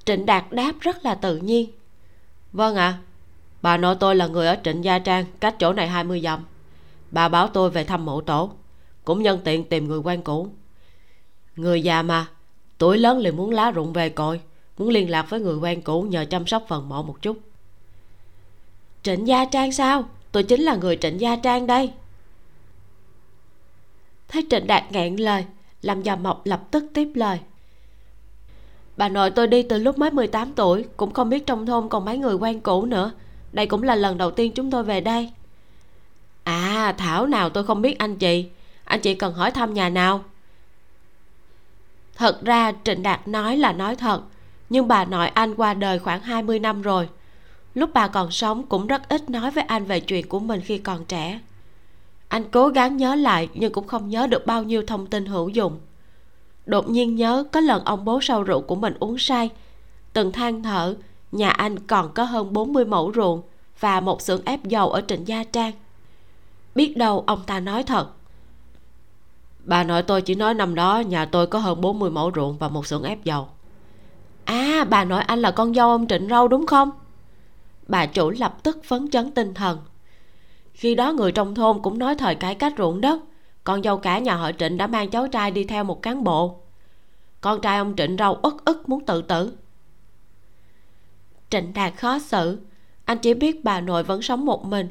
[0.05, 1.72] Trịnh đạt đáp rất là tự nhiên.
[2.53, 2.97] Vâng ạ.
[2.97, 3.11] à,
[3.62, 6.45] bà nội tôi là người ở trịnh gia trang, cách chỗ này 20 dặm.
[7.12, 8.51] Bà báo tôi về thăm mộ tổ,
[9.03, 10.47] cũng nhân tiện tìm người quen cũ.
[11.55, 12.28] Người già mà,
[12.78, 14.41] tuổi lớn liền muốn lá rụng về cội,
[14.78, 17.39] muốn liên lạc với người quen cũ nhờ chăm sóc phần mộ một chút.
[19.03, 20.03] Trịnh gia trang sao?
[20.32, 21.93] Tôi chính là người trịnh gia trang đây.
[24.28, 25.45] Thấy trịnh đạt ngẹn lời
[25.82, 27.39] làm già mộc lập tức tiếp lời.
[28.97, 32.05] Bà nội tôi đi từ lúc mới 18 tuổi, cũng không biết trong thôn còn
[32.05, 33.12] mấy người quen cũ nữa
[33.54, 35.32] đây cũng là lần đầu tiên chúng tôi về đây.
[36.43, 38.45] À thảo nào tôi không biết anh chị.
[38.84, 40.24] Anh chị cần hỏi thăm nhà nào?
[42.16, 44.22] Thật ra trịnh đạt nói là nói thật,
[44.70, 47.10] nhưng bà nội anh qua đời khoảng 20 năm rồi.
[47.74, 50.78] Lúc bà còn sống cũng rất ít nói với anh về chuyện của mình khi
[50.78, 51.39] còn trẻ.
[52.28, 55.49] Anh cố gắng nhớ lại nhưng cũng không nhớ được bao nhiêu thông tin hữu
[55.49, 55.80] dụng.
[56.66, 59.49] Đột nhiên nhớ có lần ông bố sau rượu của mình uống say,
[60.14, 60.95] từng than thở
[61.32, 63.41] nhà anh còn có hơn 40 mẫu ruộng
[63.79, 65.71] và một xưởng ép dầu ở Trịnh Gia Trang.
[66.75, 68.07] Biết đâu ông ta nói thật.
[69.63, 72.67] Bà nội tôi chỉ nói năm đó nhà tôi có hơn 40 mẫu ruộng và
[72.67, 73.47] một xưởng ép dầu.
[74.45, 76.91] À bà nội anh là con dâu ông Trịnh Râu đúng không?
[77.88, 79.79] Bà chủ lập tức phấn chấn tinh thần.
[80.73, 83.19] Khi đó người trong thôn cũng nói thời cải cách ruộng đất.
[83.63, 86.55] Con dâu cả nhà họ trịnh đã mang cháu trai đi theo một cán bộ.
[87.41, 89.53] Con trai ông trịnh râu ức ức muốn tự tử
[91.52, 92.60] trịnh đạt khó xử.
[93.06, 94.88] Anh chỉ biết bà nội vẫn sống một mình.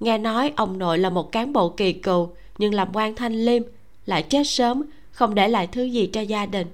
[0.00, 3.62] Nghe nói ông nội là một cán bộ kỳ cựu, nhưng làm quan thanh liêm,
[4.06, 6.66] lại chết sớm, không để lại thứ gì cho gia đình.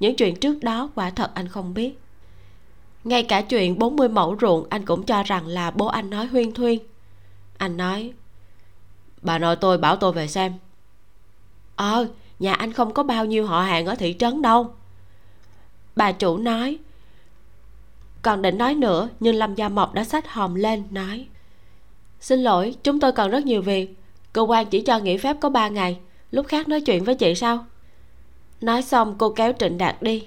[0.00, 1.98] Những chuyện trước đó quả thật anh không biết.
[3.04, 6.52] Ngay cả chuyện 40 mẫu ruộng, anh cũng cho rằng là bố anh nói huyên
[6.52, 6.78] thuyên.
[7.58, 8.12] Anh nói,
[9.22, 10.52] bà nội tôi bảo tôi về xem.
[11.76, 12.08] Ờ
[12.38, 14.74] nhà anh không có bao nhiêu họ hàng ở thị trấn đâu.
[15.96, 16.78] Bà chủ nói
[18.22, 21.26] còn định nói nữa, nhưng lâm gia mộc đã xách hòm lên, nói,
[22.20, 23.94] xin lỗi, chúng tôi còn rất nhiều việc.
[24.32, 25.98] Cơ quan chỉ cho nghỉ phép có ba ngày.
[26.30, 27.66] Lúc khác nói chuyện với chị sao
[28.60, 30.26] nói xong, cô kéo trịnh đạt đi.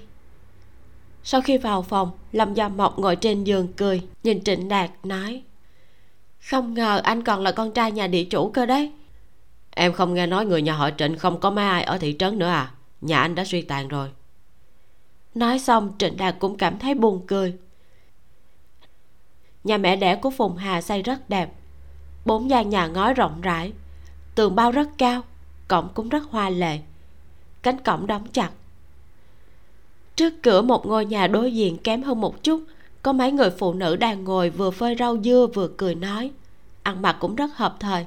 [1.24, 5.42] Sau khi vào phòng, lâm gia mộc ngồi trên giường cười, nhìn trịnh đạt, nói,
[6.40, 8.92] không ngờ anh còn là con trai nhà địa chủ cơ đấy.
[9.70, 12.38] Em không nghe nói người nhà họ trịnh không có mấy ai ở thị trấn
[12.38, 12.72] nữa à?
[13.00, 14.08] Nhà anh đã suy tàn rồi.
[15.34, 17.54] Nói xong, trịnh đạt cũng cảm thấy buồn cười
[19.64, 21.52] nhà mẹ đẻ của phùng hà xây rất đẹp.
[22.24, 23.72] Bốn gian nhà ngói rộng rãi.
[24.34, 25.22] Tường bao rất cao,
[25.68, 26.78] cổng cũng rất hoa lệ.
[27.62, 28.50] Cánh cổng đóng chặt.
[30.16, 32.62] Trước cửa một ngôi nhà đối diện kém hơn một chút,
[33.02, 36.30] có mấy người phụ nữ đang ngồi vừa phơi rau dưa vừa cười nói.
[36.82, 38.06] Ăn mặc cũng rất hợp thời.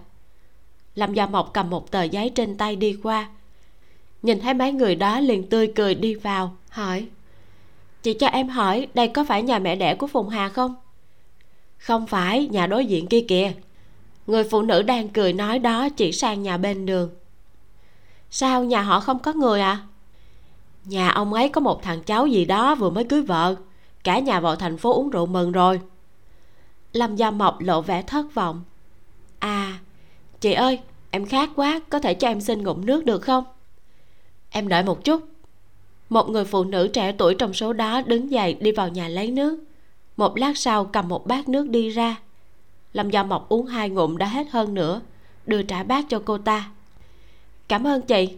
[0.96, 3.30] Lâm gia mộc cầm một tờ giấy trên tay đi qua.
[4.22, 7.08] Nhìn thấy mấy người đó liền tươi cười đi vào, hỏi.
[8.04, 10.76] Chị cho em hỏi, đây có phải nhà mẹ đẻ của phùng hà không?
[11.86, 13.52] Không phải, nhà đối diện kia kìa.
[14.28, 17.10] Người phụ nữ đang cười nói đó chỉ sang nhà bên đường.
[18.30, 19.82] Sao nhà họ không có người à?
[20.86, 23.56] Nhà ông ấy có một thằng cháu gì đó vừa mới cưới vợ.
[24.04, 25.82] Cả nhà vào thành phố uống rượu mừng rồi.
[26.94, 28.64] Lâm gia mộc lộ vẻ thất vọng.
[29.40, 29.80] À
[30.42, 30.80] chị ơi,
[31.12, 33.44] em khát quá, có thể cho em xin ngụm nước được không?
[34.50, 35.22] Em đợi một chút.
[36.10, 39.32] Một người phụ nữ trẻ tuổi trong số đó đứng dậy đi vào nhà lấy
[39.32, 39.60] nước
[40.18, 42.16] một lát sau cầm một bát nước đi ra.
[42.94, 45.02] Lâm do mộc uống hai ngụm đã hết hơn nữa,
[45.46, 46.72] đưa trả bát cho cô ta.
[47.68, 48.38] Cảm ơn chị.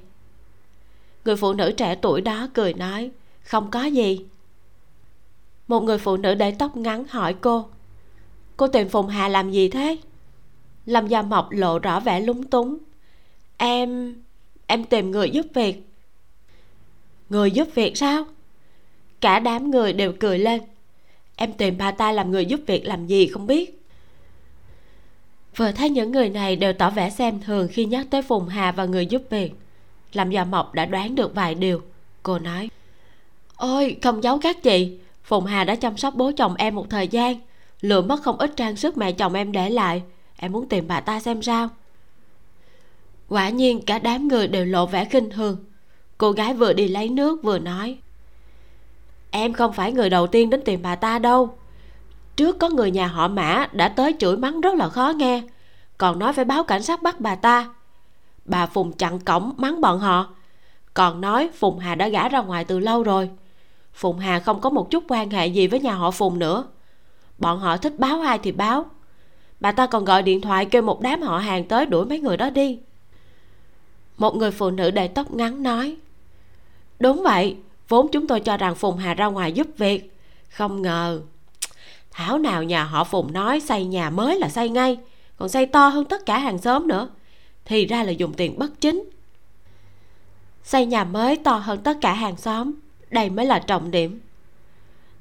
[1.26, 3.12] Người phụ nữ trẻ tuổi đó cười nói,
[3.44, 4.26] không có gì.
[5.68, 7.66] Một người phụ nữ để tóc ngắn hỏi cô
[8.58, 9.98] cô tìm phùng hà làm gì thế?
[10.86, 12.78] Lâm gia mộc lộ rõ vẻ lúng túng,
[13.58, 14.16] em
[14.68, 15.84] em tìm người giúp việc.
[17.30, 18.26] Người giúp việc sao?
[19.22, 20.62] Cả đám người đều cười lên
[21.38, 23.84] em tìm bà ta làm người giúp việc làm gì không biết.
[25.56, 28.72] Vừa thấy những người này đều tỏ vẻ xem thường khi nhắc tới phùng hà
[28.72, 29.54] và người giúp việc.
[30.14, 31.82] Làm già mộc đã đoán được vài điều.
[32.24, 32.70] Cô nói,
[33.56, 37.08] ôi, không giấu các chị, phùng hà đã chăm sóc bố chồng em một thời
[37.08, 37.40] gian.
[37.82, 40.02] Lừa mất không ít trang sức mẹ chồng em để lại.
[40.38, 41.70] Em muốn tìm bà ta xem sao.
[43.30, 45.66] Quả nhiên cả đám người đều lộ vẻ khinh thường.
[46.18, 47.98] Cô gái vừa đi lấy nước vừa nói
[49.32, 51.58] em không phải người đầu tiên đến tìm bà ta đâu.
[52.36, 55.44] Trước có người nhà họ mã đã tới chửi mắng rất là khó nghe.
[55.98, 57.70] Còn nói phải báo cảnh sát bắt bà ta.
[58.46, 60.30] Bà phùng chặn cổng mắng bọn họ.
[60.94, 63.30] Còn nói phùng hà đã gả ra ngoài từ lâu rồi.
[63.94, 66.66] Phùng hà không có một chút quan hệ gì với nhà họ phùng nữa.
[67.38, 68.86] Bọn họ thích báo ai thì báo.
[69.60, 72.38] Bà ta còn gọi điện thoại kêu một đám họ hàng tới đuổi mấy người
[72.38, 72.80] đó đi.
[74.18, 75.98] Một người phụ nữ để tóc ngắn nói,
[77.00, 77.58] đúng vậy
[77.88, 80.14] vốn chúng tôi cho rằng phùng hà ra ngoài giúp việc.
[80.50, 81.22] Không ngờ,
[82.12, 84.98] thảo nào nhà họ phùng nói xây nhà mới là xây ngay,
[85.38, 87.10] còn xây to hơn tất cả hàng xóm nữa.
[87.66, 89.10] Thì ra là dùng tiền bất chính.
[90.64, 92.74] Xây nhà mới to hơn tất cả hàng xóm,
[93.10, 94.20] đây mới là trọng điểm.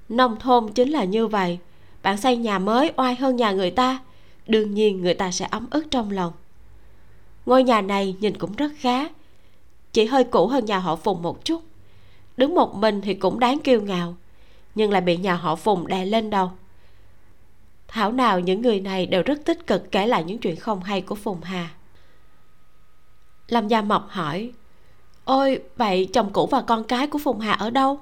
[0.08, 1.58] Nông thôn chính là như vậy,
[2.02, 3.98] bạn xây nhà mới oai hơn nhà người ta,
[4.46, 6.32] đương nhiên người ta sẽ ấm ức trong lòng.
[7.46, 9.04] Ngôi nhà này nhìn cũng rất khá,
[9.92, 11.62] chỉ hơi cũ hơn nhà họ phùng một chút
[12.37, 14.16] đứng một mình thì cũng đáng kiêu ngạo.
[14.74, 16.53] Nhưng lại bị nhà họ phùng đè lên đầu.
[17.89, 21.01] Thảo nào những người này đều rất tích cực kể lại những chuyện không hay
[21.01, 21.68] của phùng hà.
[23.49, 24.53] Lâm gia mộc hỏi,
[25.24, 28.01] ôi, vậy chồng cũ và con cái của phùng hà ở đâu?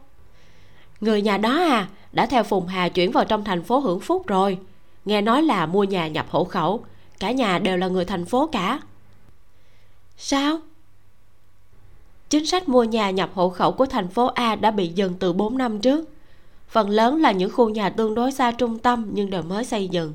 [1.00, 4.26] Người nhà đó à đã theo phùng hà chuyển vào trong thành phố hưởng phúc
[4.26, 4.58] rồi.
[5.04, 6.84] Nghe nói là mua nhà nhập hộ khẩu,
[7.18, 8.80] cả nhà đều là người thành phố cả.
[10.16, 10.60] Sao?
[12.28, 15.32] Chính sách mua nhà nhập hộ khẩu của thành phố a đã bị dừng từ
[15.32, 16.08] 4 năm trước.
[16.68, 19.88] Phần lớn là những khu nhà tương đối xa trung tâm nhưng đều mới xây
[19.88, 20.14] dựng.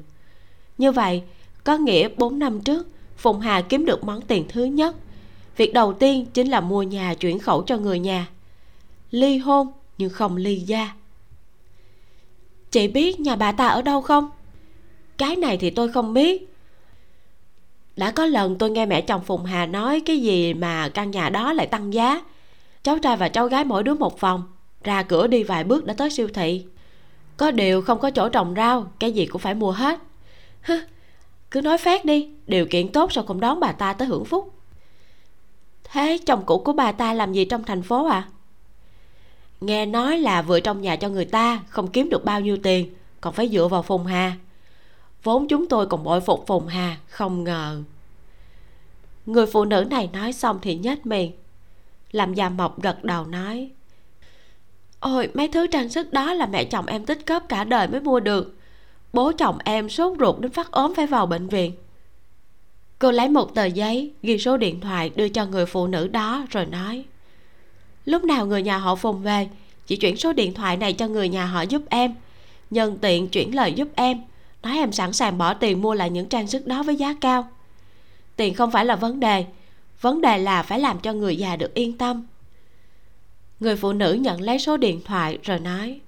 [0.77, 1.23] Như vậy,
[1.63, 2.87] có nghĩa 4 năm trước,
[3.17, 4.95] phùng hà kiếm được món tiền thứ nhất.
[5.57, 8.27] Việc đầu tiên chính là mua nhà chuyển khẩu cho người nhà.
[9.11, 10.93] Ly hôn nhưng không ly gia.
[12.71, 14.29] Chị biết nhà bà ta ở đâu không?
[15.17, 16.53] Cái này thì tôi không biết
[17.99, 21.29] đã có lần tôi nghe mẹ chồng phùng hà nói cái gì mà căn nhà
[21.29, 22.21] đó lại tăng giá.
[22.83, 24.43] Cháu trai và cháu gái mỗi đứa một phòng
[24.83, 26.65] ra cửa đi vài bước đã tới siêu thị.
[27.37, 29.99] Có điều không có chỗ trồng rau cái gì cũng phải mua hết.
[30.61, 30.79] Hứ,
[31.51, 34.53] cứ nói phát đi điều kiện tốt sao không đón bà ta tới hưởng phúc.
[35.83, 38.27] Thế chồng cũ của bà ta làm gì trong thành phố à
[39.61, 42.93] nghe nói là vừa trong nhà cho người ta không kiếm được bao nhiêu tiền
[43.21, 44.37] còn phải dựa vào phùng hà
[45.23, 47.83] vốn chúng tôi còn bội phục phùng hà, không ngờ.
[49.25, 51.31] Người phụ nữ này nói xong thì nhếch miệng.
[52.11, 53.69] Làm già mộc gật đầu nói,
[54.99, 58.01] ôi, mấy thứ trang sức đó là mẹ chồng em tích góp cả đời mới
[58.01, 58.55] mua được.
[59.13, 61.73] Bố chồng em sốt ruột đến phát ốm phải vào bệnh viện.
[62.99, 66.45] Cô lấy một tờ giấy, ghi số điện thoại đưa cho người phụ nữ đó
[66.49, 67.05] rồi nói,
[68.05, 69.49] lúc nào người nhà họ phùng về,
[69.87, 72.15] chị chuyển số điện thoại này cho người nhà họ giúp em.
[72.69, 74.21] Nhân tiện chuyển lời giúp em
[74.63, 77.47] nói em sẵn sàng bỏ tiền mua lại những trang sức đó với giá cao.
[78.35, 79.45] Tiền không phải là vấn đề
[80.01, 82.25] vấn đề là phải làm cho người già được yên tâm.
[83.59, 85.99] Người phụ nữ nhận lấy số điện thoại rồi nói,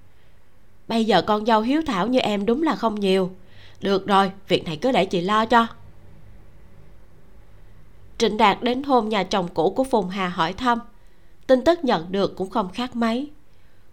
[0.88, 3.30] bây giờ con dâu hiếu thảo như em đúng là không nhiều.
[3.80, 5.66] Được rồi, việc này cứ để chị lo cho.
[8.18, 10.78] Trịnh đạt đến hôn nhà chồng cũ của phùng hà hỏi thăm,
[11.46, 13.30] tin tức nhận được cũng không khác mấy.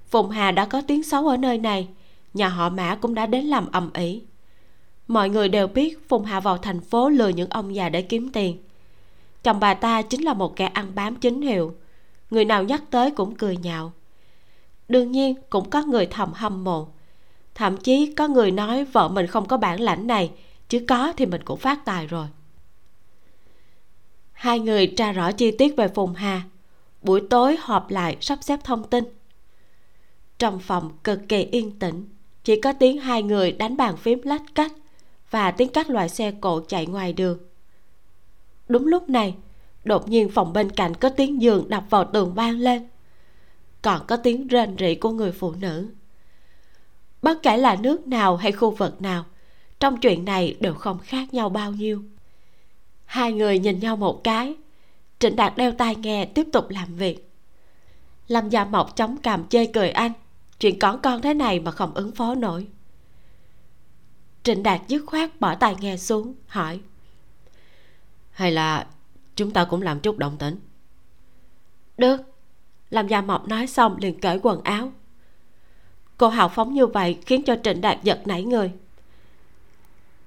[0.08, 1.88] Phùng hà đã có tiếng xấu ở nơi này,
[2.34, 4.22] nhà họ mã cũng đã đến làm ầm ĩ
[5.10, 8.30] mọi người đều biết phùng hà vào thành phố lừa những ông già để kiếm
[8.32, 8.58] tiền.
[9.44, 11.76] Chồng bà ta chính là một kẻ ăn bám chính hiệu.
[12.30, 13.94] Người nào nhắc tới cũng cười nhạo.
[14.88, 16.88] Đương nhiên, cũng có người thầm hâm mộ.
[17.56, 20.32] Thậm chí có người nói vợ mình không có bản lãnh này,
[20.68, 22.28] chứ có thì mình cũng phát tài rồi.
[24.32, 26.42] Hai người tra rõ chi tiết về phùng hà.
[27.02, 29.04] Buổi tối họp lại sắp xếp thông tin.
[30.40, 32.06] Trong phòng cực kỳ yên tĩnh.
[32.44, 34.72] Chỉ có tiếng hai người đánh bàn phím lách cách
[35.32, 37.40] và tiếng các loại xe cộ chạy ngoài đường.
[38.68, 39.36] Đúng lúc này,
[39.84, 42.88] đột nhiên phòng bên cạnh có tiếng giường đập vào tường vang lên.
[43.82, 45.90] Còn có tiếng rên rỉ của người phụ nữ.
[47.22, 49.26] Bất kể là nước nào hay khu vực nào,
[49.80, 52.04] trong chuyện này đều không khác nhau bao nhiêu.
[53.06, 54.56] Hai người nhìn nhau một cái,
[55.20, 57.30] trịnh đạt đeo tai nghe tiếp tục làm việc.
[58.28, 60.12] Lâm gia mộc chống cằm chê cười anh,
[60.60, 62.68] chuyện có con thế này mà không ứng phó nổi
[64.44, 66.80] trịnh đạt dứt khoát bỏ tai nghe xuống hỏi.
[68.32, 68.88] Hay là
[69.36, 70.60] chúng ta cũng làm chút động tĩnh?
[71.98, 72.22] Được.
[72.90, 74.92] Làm gia mộc nói xong liền cởi quần áo.
[76.18, 78.72] Cô hào phóng như vậy khiến cho trịnh đạt giật nảy người.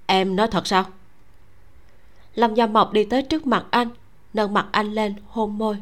[0.06, 0.84] Em nói thật sao?
[2.34, 3.88] Lâm gia mộc đi tới trước mặt anh
[4.34, 5.76] nâng mặt anh lên hôn môi.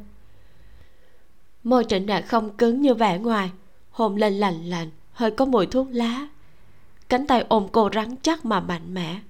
[1.64, 3.51] Môi trịnh đạt không cứng như vẻ ngoài
[3.91, 6.28] hôn lên lành lành hơi có mùi thuốc lá
[7.11, 9.21] cánh tay ôm cô rắn chắc mà mạnh mẽ.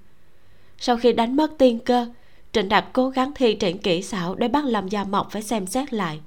[0.79, 2.07] Sau khi đánh mất tiên cơ,
[2.53, 5.67] trịnh đạt cố gắng thi triển kỹ xảo để bắt lâm gia mộc phải xem
[5.67, 6.21] xét lại.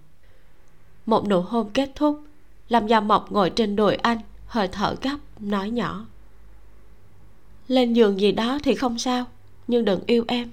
[1.06, 2.24] Một nụ hôn kết thúc,
[2.70, 6.06] lâm gia mộc ngồi trên đùi anh, hơi thở gấp, nói nhỏ.
[7.68, 9.26] Lên giường gì đó thì không sao,
[9.68, 10.51] nhưng đừng yêu em.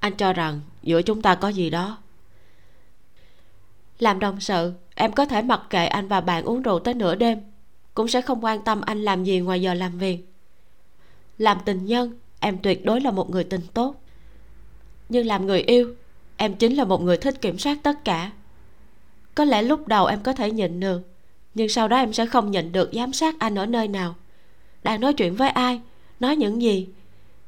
[0.00, 1.98] Anh cho rằng giữa chúng ta có gì đó.
[3.98, 7.14] Làm đồng sự, em có thể mặc kệ anh và bạn uống rượu tới nửa
[7.14, 7.53] đêm
[7.94, 10.18] cũng sẽ không quan tâm anh làm gì ngoài giờ làm việc.
[11.38, 14.02] Làm tình nhân, em tuyệt đối là một người tình tốt.
[15.08, 15.94] Nhưng làm người yêu,
[16.36, 18.32] em chính là một người thích kiểm soát tất cả.
[19.34, 21.02] Có lẽ lúc đầu em có thể nhịn được,
[21.54, 24.14] nhưng sau đó em sẽ không nhịn được giám sát anh ở nơi nào.
[24.82, 25.80] Đang nói chuyện với ai,
[26.20, 26.88] nói những gì,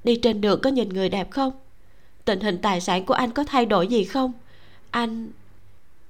[0.05, 1.53] đi trên đường có nhìn người đẹp không?
[2.25, 4.33] Tình hình tài sản của anh có thay đổi gì không?
[4.91, 5.31] Anh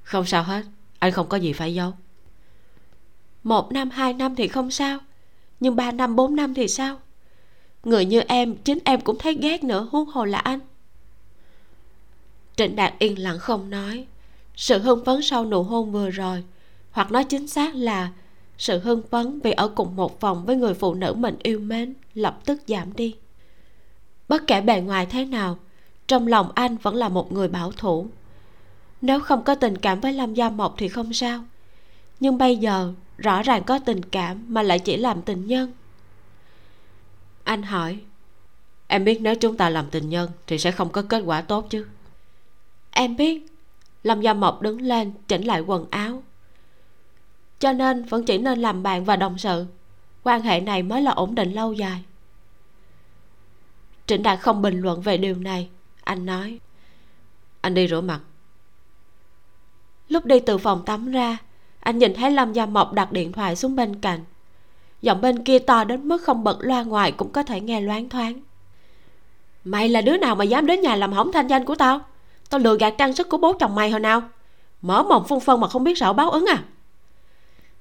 [0.03, 0.63] không sao hết,
[0.99, 1.93] anh không có gì phải giấu
[3.47, 4.99] một năm, hai năm thì không sao.
[5.61, 7.01] Nhưng ba năm, bốn năm thì sao?
[7.85, 10.61] Người như em, chính em cũng thấy ghét nữa, huống hồ là anh.
[12.57, 14.07] Trịnh đạt yên lặng không nói.
[14.57, 16.45] Sự hưng phấn sau nụ hôn vừa rồi,
[16.91, 18.13] hoặc nói chính xác là
[18.59, 21.95] sự hưng phấn vì ở cùng một phòng với người phụ nữ mình yêu mến,
[22.15, 23.17] lập tức giảm đi.
[24.29, 25.59] Bất kể bề ngoài thế nào,
[26.07, 28.07] trong lòng anh vẫn là một người bảo thủ.
[29.01, 31.45] Nếu không có tình cảm với lâm gia mộc thì không sao.
[32.21, 35.73] Nhưng bây giờ rõ ràng có tình cảm mà lại chỉ làm tình nhân.
[37.45, 38.01] Anh hỏi,
[38.87, 41.67] em biết nếu chúng ta làm tình nhân thì sẽ không có kết quả tốt
[41.71, 41.87] chứ?
[42.91, 43.47] Em biết.
[44.03, 46.23] Lâm gia mộc đứng lên, chỉnh lại quần áo.
[47.59, 49.67] Cho nên vẫn chỉ nên làm bạn và đồng sự.
[50.23, 52.03] Quan hệ này mới là ổn định lâu dài.
[54.07, 55.69] Trịnh đạt không bình luận về điều này.
[56.05, 56.61] Anh nói,
[57.61, 58.21] anh đi rửa mặt.
[60.09, 61.39] Lúc đi từ phòng tắm ra
[61.87, 64.21] anh nhìn thấy lâm gia mộc đặt điện thoại xuống bên cạnh.
[65.03, 68.09] Giọng bên kia to đến mức không bật loa ngoài cũng có thể nghe loáng
[68.09, 68.41] thoáng.
[69.65, 72.01] Mày là đứa nào mà dám đến nhà làm hỏng thanh danh của tao?
[72.51, 74.23] Tao lừa gạt trang sức của bố chồng mày hồi nào?
[74.83, 76.65] Mở mồm phun phân mà không biết sợ báo ứng à?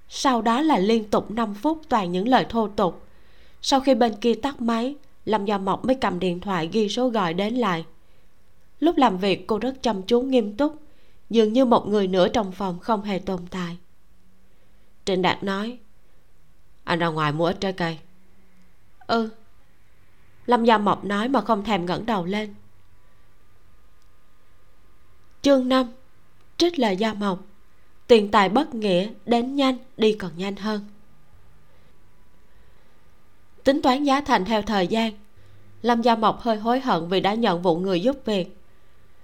[0.10, 3.06] Sau đó là liên tục 5 phút toàn những lời thô tục.
[3.62, 4.96] Sau khi bên kia tắt máy,
[5.26, 7.86] lâm gia mộc mới cầm điện thoại ghi số gọi đến lại.
[8.80, 10.76] Lúc làm việc, cô rất chăm chú, nghiêm túc,
[11.30, 13.78] dường như một người nữa trong phòng không hề tồn tại
[15.06, 15.78] trịnh đạt nói.
[16.84, 18.00] Anh ra ngoài mua ít trái cây.
[19.08, 19.30] Ừ.
[20.46, 22.56] Lâm gia mộc nói mà không thèm ngẩng đầu lên.
[25.42, 25.92] Chương năm.
[26.58, 27.40] Trích lời gia mộc.
[28.08, 30.86] Tiền tài bất nghĩa đến nhanh, đi còn nhanh hơn.
[33.64, 35.14] Tính toán giá thành theo thời gian,
[35.82, 38.58] lâm gia mộc hơi hối hận vì đã nhận vụ người giúp việc.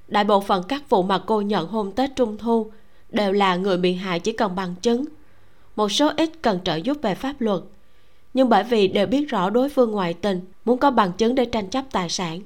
[0.07, 2.71] Đại bộ phận các vụ mà cô nhận hôm tết trung thu
[3.09, 5.05] đều là người bị hại chỉ cần bằng chứng
[5.75, 7.61] một số ít cần trợ giúp về pháp luật,
[8.33, 11.45] nhưng bởi vì đều biết rõ đối phương ngoại tình, muốn có bằng chứng để
[11.45, 12.41] tranh chấp tài sản.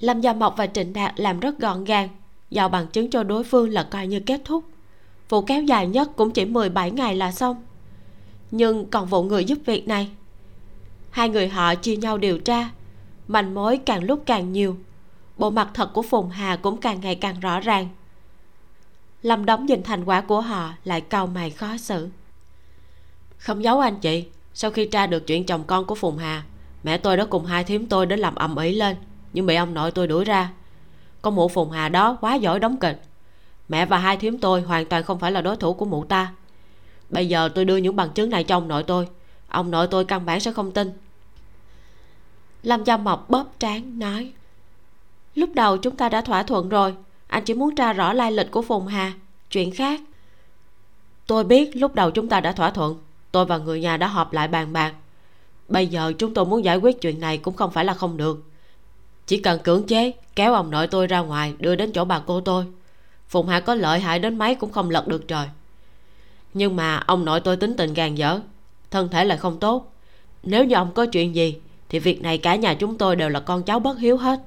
[0.00, 2.08] Lâm gia mộc và trịnh đạt làm rất gọn gàng,
[2.50, 4.64] giao bằng chứng cho đối phương là coi như kết thúc.
[5.28, 7.64] Vụ kéo dài nhất cũng chỉ 17 ngày là xong.
[8.50, 10.10] Nhưng còn vụ người giúp việc này,
[11.10, 12.70] hai người họ chia nhau điều tra,
[13.28, 14.76] manh mối càng lúc càng nhiều.
[15.38, 17.88] Bộ mặt thật của phùng hà cũng càng ngày càng rõ ràng.
[19.22, 22.08] Lâm đóng nhìn thành quả của họ lại cau mày khó xử
[23.46, 24.24] không giấu anh chị.
[24.54, 26.42] Sau khi tra được chuyện chồng con của phùng hà,
[26.82, 28.96] mẹ tôi đã cùng hai thím tôi đến làm ầm ĩ lên,
[29.32, 30.52] nhưng bị ông nội tôi đuổi ra.
[31.22, 33.02] Con mụ phùng hà đó quá giỏi đóng kịch.
[33.68, 36.32] Mẹ và hai thím tôi hoàn toàn không phải là đối thủ của mụ ta.
[37.10, 39.08] Bây giờ tôi đưa những bằng chứng này cho ông nội tôi.
[39.48, 40.92] Ông nội tôi căn bản sẽ không tin.
[42.62, 44.32] Lâm gia mộc bóp trán nói,
[45.34, 46.94] lúc đầu chúng ta đã thỏa thuận rồi.
[47.26, 49.12] Anh chỉ muốn tra rõ lai lịch của phùng hà.
[49.50, 50.00] Chuyện khác,
[51.26, 53.05] tôi biết lúc đầu chúng ta đã thỏa thuận
[53.36, 54.94] tôi và người nhà đã họp lại bàn bạc.
[55.68, 58.44] Bây giờ chúng tôi muốn giải quyết chuyện này cũng không phải là không được.
[59.26, 62.40] Chỉ cần cưỡng chế, kéo ông nội tôi ra ngoài, đưa đến chỗ bà cô
[62.40, 62.64] tôi.
[63.28, 65.48] Phùng hà có lợi hại đến mấy cũng không lật được trời.
[66.54, 68.40] Nhưng mà ông nội tôi tính tình gàn dở,
[68.90, 69.92] thân thể lại không tốt.
[70.42, 71.56] Nếu như ông có chuyện gì,
[71.88, 74.40] thì việc này cả nhà chúng tôi đều là con cháu bất hiếu hết.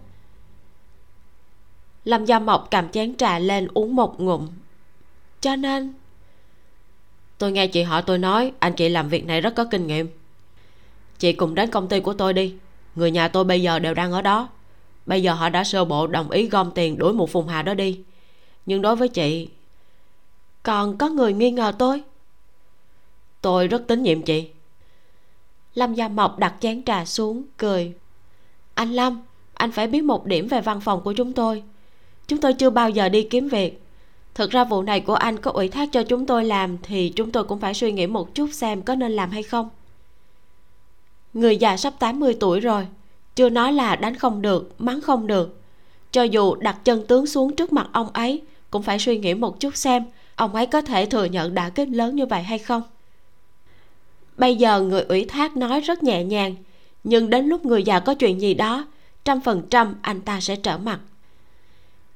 [2.05, 4.47] Lâm gia mộc cầm chén trà lên uống một ngụm.
[5.41, 5.93] Cho nên
[7.39, 10.07] tôi nghe chị họ tôi nói, anh chị làm việc này rất có kinh nghiệm.
[11.19, 12.55] Chị cùng đến công ty của tôi đi.
[12.95, 14.49] Người nhà tôi bây giờ đều đang ở đó.
[15.05, 17.73] Bây giờ họ đã sơ bộ đồng ý gom tiền đuổi một phùng hà đó
[17.73, 17.99] đi.
[18.65, 19.47] Nhưng đối với chị,
[20.63, 22.03] còn có người nghi ngờ tôi.
[23.41, 24.49] Tôi rất tín nhiệm chị.
[25.73, 27.93] Lâm gia mộc đặt chén trà xuống, cười.
[28.73, 29.21] Anh lâm,
[29.53, 31.63] anh phải biết một điểm về văn phòng của chúng tôi.
[32.27, 33.81] Chúng tôi chưa bao giờ đi kiếm việc
[34.39, 37.31] thực ra vụ này của anh có ủy thác cho chúng tôi làm thì chúng
[37.31, 39.69] tôi cũng phải suy nghĩ một chút xem có nên làm hay không.
[41.33, 42.87] Người già sắp 80 tuổi rồi,
[43.35, 45.61] chưa nói là đánh không được, mắng không được.
[46.11, 49.59] Cho dù đặt chân tướng xuống trước mặt ông ấy, cũng phải suy nghĩ một
[49.59, 50.03] chút xem
[50.35, 52.81] ông ấy có thể thừa nhận đả kích lớn như vậy hay không.
[54.37, 56.55] Bây giờ người ủy thác nói rất nhẹ nhàng,
[57.03, 58.85] nhưng đến lúc người già có chuyện gì đó,
[59.25, 60.99] trăm phần trăm anh ta sẽ trở mặt.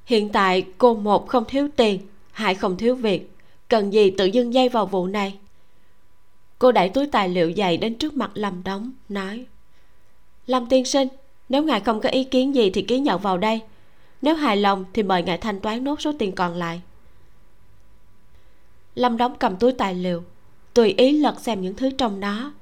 [0.05, 1.99] Hiện tại cô một không thiếu tiền
[2.33, 3.31] hải không thiếu việc.
[3.69, 5.37] Cần gì tự dưng dây vào vụ này?
[6.59, 9.45] Cô đẩy túi tài liệu dày đến trước mặt lâm đóng nói,
[10.47, 11.07] lâm tiên sinh,
[11.49, 13.61] nếu ngài không có ý kiến gì thì ký nhận vào đây.
[14.21, 16.81] Nếu hài lòng thì mời ngài thanh toán nốt số tiền còn lại.
[18.95, 20.23] Lâm đóng cầm túi tài liệu,
[20.73, 22.53] tùy ý lật xem những thứ trong đó.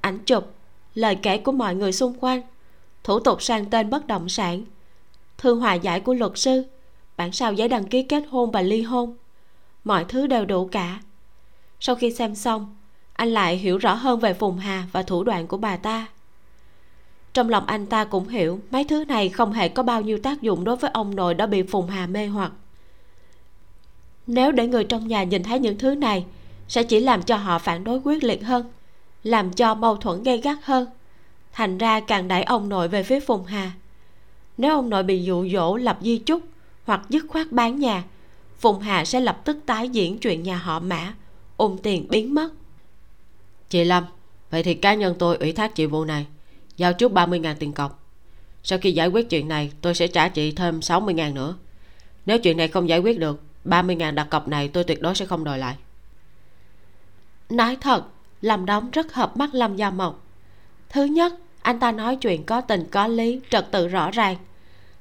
[0.00, 0.46] Ảnh chụp,
[0.94, 2.42] lời kể của mọi người xung quanh.
[3.04, 4.62] Thủ tục sang tên bất động sản.
[5.38, 6.64] Thư hòa giải của luật sư
[7.18, 9.16] bản sao giấy đăng ký kết hôn và ly hôn.
[9.84, 11.00] Mọi thứ đều đủ cả.
[11.80, 12.76] Sau khi xem xong,
[13.12, 16.06] anh lại hiểu rõ hơn về phùng hà và thủ đoạn của bà ta.
[17.32, 20.42] Trong lòng anh ta cũng hiểu mấy thứ này không hề có bao nhiêu tác
[20.42, 22.52] dụng đối với ông nội đã bị phùng hà mê hoặc.
[24.26, 26.24] Nếu để người trong nhà nhìn thấy những thứ này,
[26.68, 28.66] sẽ chỉ làm cho họ phản đối quyết liệt hơn,
[29.22, 30.86] làm cho mâu thuẫn gay gắt hơn.
[31.52, 33.70] Thành ra càng đẩy ông nội về phía phùng hà.
[34.56, 36.42] Nếu ông nội bị dụ dỗ lập di chúc
[36.88, 38.04] hoặc dứt khoát bán nhà.
[38.58, 41.14] Phùng hà sẽ lập tức tái diễn chuyện nhà họ mã.
[41.56, 42.48] Ôm tiền biến mất.
[43.68, 44.04] Chị lâm
[44.50, 46.26] vậy thì cá nhân tôi ủy thác chị vụ này.
[46.76, 48.04] Giao trước 30.000 tiền cọc.
[48.62, 51.56] Sau khi giải quyết chuyện này tôi sẽ trả chị thêm 60.000 nữa.
[52.26, 55.26] Nếu chuyện này không giải quyết được 30.000 đặt cọc này tôi tuyệt đối sẽ
[55.26, 55.76] không đòi lại.
[57.50, 58.04] Nói thật
[58.42, 60.26] làm đóng rất hợp mắt lâm gia mộc.
[60.88, 64.36] Thứ nhất anh ta nói chuyện có tình có lý trật tự rõ ràng.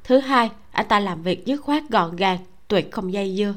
[0.04, 3.54] Thứ hai anh ta làm việc dứt khoát gọn gàng, tuyệt không dây dưa.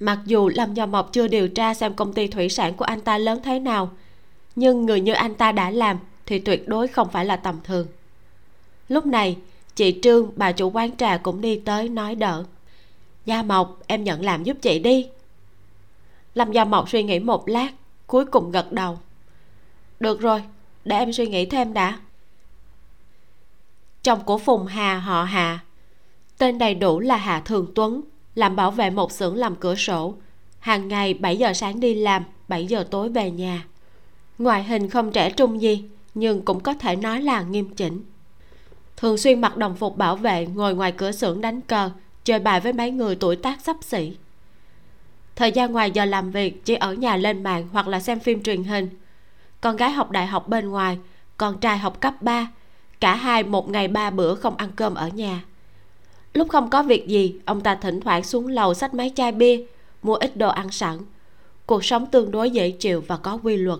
[0.00, 3.00] Mặc dù lâm gia mộc chưa điều tra xem công ty thủy sản của anh
[3.00, 3.90] ta lớn thế nào,
[4.56, 7.86] nhưng người như anh ta đã làm thì tuyệt đối không phải là tầm thường.
[8.88, 9.36] Lúc này,
[9.74, 12.44] chị trương, bà chủ quán trà cũng đi tới nói đỡ.
[13.24, 15.08] Gia mộc, em nhận làm giúp chị đi.
[16.34, 17.68] Lâm gia mộc suy nghĩ một lát,
[18.06, 18.98] cuối cùng gật đầu.
[20.00, 20.42] Được rồi,
[20.84, 21.98] để em suy nghĩ thêm đã.
[24.02, 25.60] Chồng của phùng hà, họ hà
[26.38, 28.00] tên đầy đủ là hà thường tuấn,
[28.34, 30.14] làm bảo vệ một xưởng làm cửa sổ.
[30.58, 33.64] Hàng ngày 7 giờ sáng đi làm 7 giờ tối về nhà.
[34.38, 38.04] Ngoại hình không trẻ trung gì, nhưng cũng có thể nói là nghiêm chỉnh.
[38.96, 41.90] Thường xuyên mặc đồng phục bảo vệ, ngồi ngoài cửa xưởng đánh cờ,
[42.24, 44.16] chơi bài với mấy người tuổi tác sắp xỉ.
[45.36, 48.42] Thời gian ngoài giờ làm việc chỉ ở nhà lên mạng hoặc là xem phim
[48.42, 48.88] truyền hình.
[49.60, 50.98] Con gái học đại học bên ngoài,
[51.36, 52.48] con trai học cấp 3
[53.00, 55.42] cả hai một ngày ba bữa không ăn cơm ở nhà
[56.34, 59.64] lúc không có việc gì, ông ta thỉnh thoảng xuống lầu xách mấy chai bia,
[60.02, 60.98] mua ít đồ ăn sẵn.
[61.66, 63.78] Cuộc sống tương đối dễ chịu và có quy luật.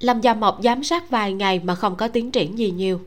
[0.00, 3.00] Lâm gia mộc giám sát vài ngày mà không có tiến triển gì nhiều.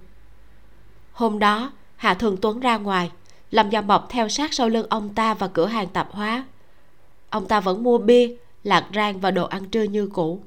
[1.11, 3.11] Hôm đó, hạ thường tuấn ra ngoài.
[3.51, 6.45] Lâm gia mộc theo sát sau lưng ông ta vào cửa hàng tạp hóa.
[7.29, 10.41] Ông ta vẫn mua bia, lạc rang và đồ ăn trưa như cũ.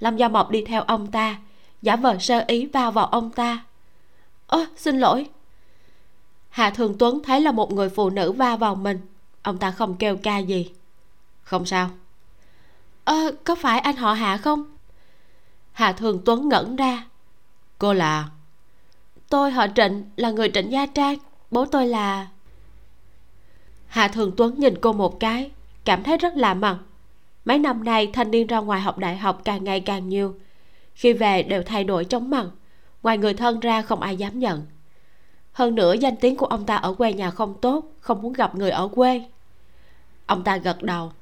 [0.00, 1.36] Lâm gia mộc đi theo ông ta.
[1.82, 3.64] Giả vờ sơ ý vào vào ông ta.
[4.46, 5.26] Ơ, xin lỗi
[6.52, 9.00] hà thường tuấn thấy là một người phụ nữ va vào mình.
[9.42, 10.70] Ông ta không kêu ca gì.
[11.42, 11.90] Không sao.
[13.04, 14.64] Ơ có phải anh họ hạ không?
[15.72, 17.04] Hà thường tuấn ngẩn ra.
[17.78, 18.28] Cô là?
[19.28, 21.18] Tôi, họ trịnh, là người trịnh gia trang.
[21.50, 22.26] Bố tôi là?
[23.86, 25.50] Hà thường tuấn nhìn cô một cái,
[25.84, 26.78] cảm thấy rất lạ mặt.
[27.44, 30.34] Mấy năm nay, thanh niên ra ngoài học đại học càng ngày càng nhiều.
[30.94, 32.46] Khi về đều thay đổi chóng mặt.
[33.02, 34.66] Ngoài người thân ra không ai dám nhận
[35.52, 38.54] hơn nữa danh tiếng của ông ta ở quê nhà không tốt, không muốn gặp
[38.54, 39.22] người ở quê.
[40.26, 41.12] Ông ta gật đầu.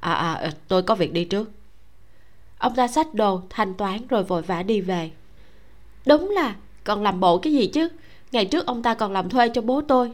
[0.00, 1.50] À à ờ, tôi có việc đi trước.
[2.58, 5.10] Ông ta xách đồ, thanh toán rồi vội vã đi về.
[6.06, 7.88] Đúng là, còn làm bộ cái gì chứ?
[8.32, 10.12] Ngày trước ông ta còn làm thuê cho bố tôi.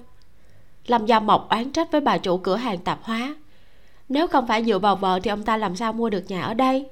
[0.86, 3.34] Lâm gia mộc oán trách với bà chủ cửa hàng tạp hóa.
[4.08, 6.54] Nếu không phải dựa vào vợ thì ông ta làm sao mua được nhà ở
[6.54, 6.86] đây?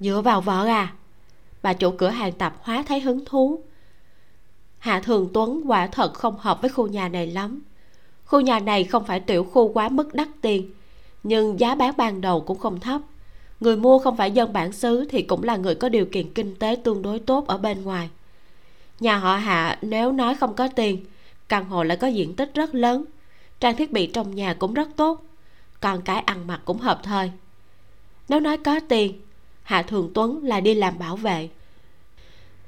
[0.00, 0.92] Dựa vào vợ à?
[1.62, 3.60] Bà chủ cửa hàng tạp hóa thấy hứng thú
[4.78, 7.62] hạ thường tuấn quả thật không hợp với khu nhà này lắm.
[8.24, 10.70] Khu nhà này không phải tiểu khu quá mức đắt tiền,
[11.22, 13.00] nhưng giá bán ban đầu cũng không thấp.
[13.60, 16.54] Người mua không phải dân bản xứ thì cũng là người có điều kiện kinh
[16.54, 18.10] tế tương đối tốt ở bên ngoài.
[19.00, 21.04] Nhà họ hạ nếu nói không có tiền,
[21.48, 23.04] căn hộ lại có diện tích rất lớn,
[23.60, 25.22] trang thiết bị trong nhà cũng rất tốt,
[25.80, 27.30] còn cái ăn mặc cũng hợp thời.
[28.28, 29.20] Nếu nói có tiền,
[29.62, 31.48] hạ thường tuấn là đi làm bảo vệ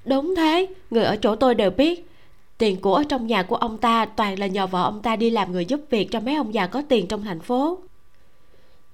[0.05, 2.11] đúng thế, người ở chỗ tôi đều biết.
[2.59, 5.30] Tiền của ở trong nhà của ông ta toàn là nhờ vợ ông ta đi
[5.30, 7.78] làm người giúp việc cho mấy ông già có tiền trong thành phố.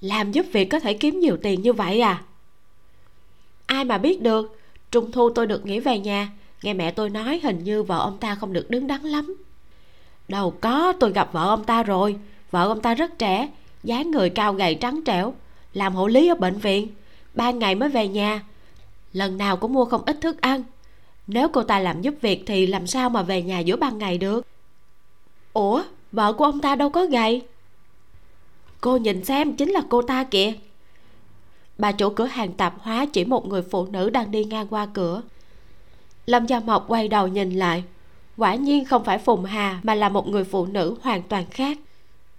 [0.01, 2.23] Làm giúp việc có thể kiếm nhiều tiền như vậy à?
[3.67, 4.59] Ai mà biết được,
[4.91, 6.29] trung thu tôi được nghỉ về nhà.
[6.63, 9.37] Nghe mẹ tôi nói hình như vợ ông ta không được đứng đắn lắm.
[10.29, 12.17] Đâu có, tôi gặp vợ ông ta rồi.
[12.51, 13.49] Vợ ông ta rất trẻ,
[13.85, 15.35] dáng người cao gầy trắng trẻo,
[15.73, 16.89] làm hộ lý ở bệnh viện.
[17.35, 18.43] Ba ngày mới về nhà.
[19.13, 20.63] Lần nào cũng mua không ít thức ăn
[21.27, 24.19] nếu cô ta làm giúp việc thì làm sao mà về nhà giữa ban ngày
[24.19, 24.47] được?
[25.53, 27.43] Ủa, vợ của ông ta đâu có gầy?
[28.81, 30.53] Cô nhìn xem, chính là cô ta kìa.
[31.79, 34.87] Bà chủ cửa hàng tạp hóa chỉ một người phụ nữ đang đi ngang qua
[34.87, 35.23] cửa.
[36.27, 37.85] Lâm gia mộc quay đầu nhìn lại.
[38.37, 41.79] Quả nhiên không phải phùng hà, mà là một người phụ nữ hoàn toàn khác.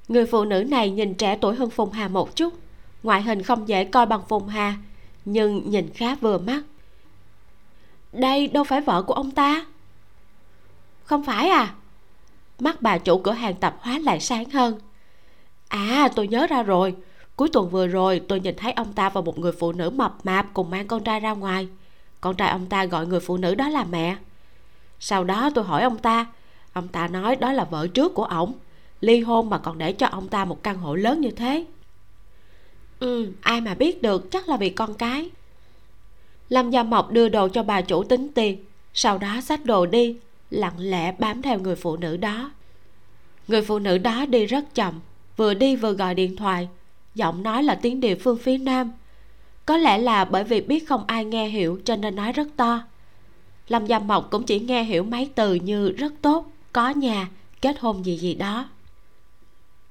[0.07, 2.53] Người phụ nữ này nhìn trẻ tuổi hơn phùng hà một chút.
[3.03, 4.75] Ngoại hình không dễ coi bằng phùng hà,
[5.25, 6.61] nhưng nhìn khá vừa mắt
[8.19, 9.65] đây đâu phải vợ của ông ta.
[11.03, 11.73] Không phải à?
[12.59, 14.79] Mắt bà chủ cửa hàng tạp hóa lại sáng hơn.
[15.67, 16.95] À tôi nhớ ra rồi.
[17.35, 20.15] Cuối tuần vừa rồi, tôi nhìn thấy ông ta và một người phụ nữ mập
[20.23, 21.67] mạp cùng mang con trai ra ngoài.
[22.21, 24.15] Con trai ông ta gọi người phụ nữ đó là mẹ.
[24.99, 26.25] Sau đó tôi hỏi ông ta.
[26.73, 28.53] Ông ta nói đó là vợ trước của ổng.
[29.01, 31.65] Ly hôn mà còn để cho ông ta một căn hộ lớn như thế.
[32.99, 35.29] Ừ ai mà biết được, chắc là vì con cái
[36.49, 38.65] lâm gia mộc đưa đồ cho bà chủ tính tiền.
[38.93, 40.17] Sau đó xách đồ đi,
[40.49, 42.51] lặng lẽ bám theo người phụ nữ đó.
[43.47, 44.99] Người phụ nữ đó đi rất chậm,
[45.37, 46.67] vừa đi vừa gọi điện thoại.
[47.15, 48.91] Giọng nói là tiếng địa phương phía nam.
[49.65, 52.83] Có lẽ là bởi vì biết không ai nghe hiểu cho nên nói rất to.
[53.67, 57.29] Lâm gia mộc cũng chỉ nghe hiểu mấy từ như rất tốt có nhà
[57.61, 58.69] kết hôn gì gì đó.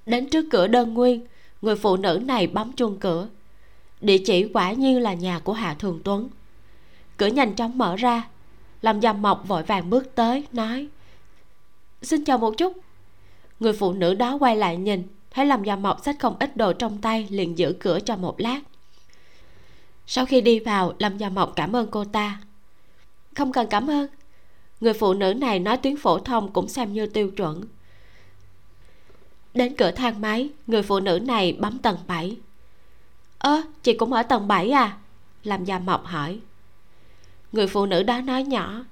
[0.07, 1.27] Đến trước cửa đơn nguyên,
[1.63, 3.29] người phụ nữ này bấm chuông cửa.
[4.01, 6.29] Địa chỉ quả nhiên là nhà của hạ thường tuấn
[7.17, 8.29] cửa nhanh chóng mở ra.
[8.83, 10.89] Lâm gia mộc vội vàng bước tới, nói,
[12.03, 12.73] xin chào một chút.
[13.61, 16.73] Người phụ nữ đó quay lại nhìn, thấy lâm gia mộc xách không ít đồ
[16.73, 18.61] trong tay, liền giữ cửa cho một lát.
[20.07, 22.41] Sau khi đi vào, lâm gia mộc cảm ơn cô ta.
[23.35, 24.07] Không cần cảm ơn.
[24.81, 27.65] Người phụ nữ này nói tiếng phổ thông cũng xem như tiêu chuẩn.
[29.55, 32.37] Đến cửa thang máy, người phụ nữ này bấm tầng 7
[33.39, 34.99] ơ, chị cũng ở tầng 7 à?
[35.43, 36.41] Làm gia mộc hỏi
[37.55, 38.85] người phụ nữ đó nói nhỏ.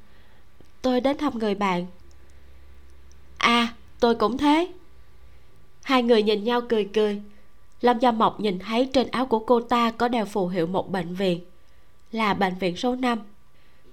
[0.82, 1.86] Tôi đến thăm người bạn.
[3.38, 4.68] À tôi cũng thế.
[5.82, 7.22] Hai người nhìn nhau cười cười.
[7.80, 10.90] Lâm gia mộc nhìn thấy trên áo của cô ta có đeo phù hiệu một
[10.90, 11.40] bệnh viện,
[12.12, 13.18] là bệnh viện số 5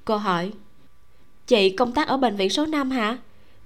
[0.06, 0.52] cô hỏi,
[1.48, 3.18] chị công tác ở bệnh viện số 5 hả?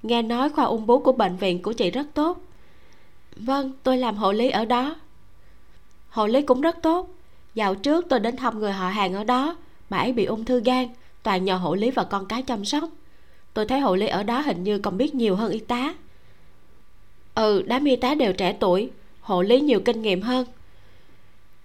[0.03, 2.41] Nghe nói khoa ung bướu của bệnh viện của chị rất tốt.
[3.35, 4.95] Vâng tôi làm hộ lý ở đó.
[6.09, 7.09] Hộ lý cũng rất tốt.
[7.55, 9.55] Dạo trước tôi đến thăm người họ hàng ở đó
[9.89, 10.88] bà ấy bị ung thư gan,
[11.23, 12.89] toàn nhờ hộ lý và con cái chăm sóc.
[13.53, 15.93] Tôi thấy hộ lý ở đó hình như còn biết nhiều hơn y tá.
[17.35, 18.91] Ừ đám y tá đều trẻ tuổi,
[19.22, 20.45] hộ lý nhiều kinh nghiệm hơn.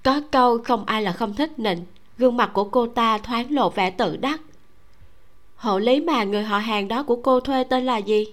[0.03, 1.85] Có câu không ai là không thích nịnh,
[2.19, 4.41] gương mặt của cô ta thoáng lộ vẻ tự đắc.
[5.57, 8.25] Hộ lý mà người họ hàng đó của cô thuê tên là gì?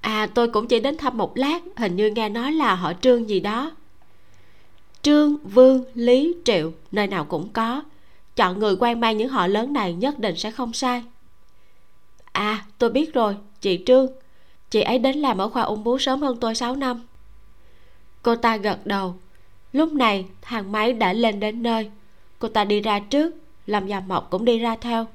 [0.00, 3.28] À tôi cũng chỉ đến thăm một lát, hình như nghe nói là họ trương
[3.28, 3.70] gì đó.
[5.02, 7.82] Trương vương lý triệu, nơi nào cũng có
[8.36, 11.02] chọn người quan mang những họ lớn này nhất định sẽ không sai.
[12.32, 14.06] À tôi biết rồi, chị trương.
[14.70, 17.00] Chị ấy đến làm ở khoa ung bướu sớm hơn tôi 6 năm.
[18.22, 19.14] Cô ta gật đầu.
[19.72, 21.90] Lúc này, thang máy đã lên đến nơi.
[22.38, 23.34] Cô ta đi ra trước,
[23.66, 25.06] lâm gia mộc cũng đi ra theo.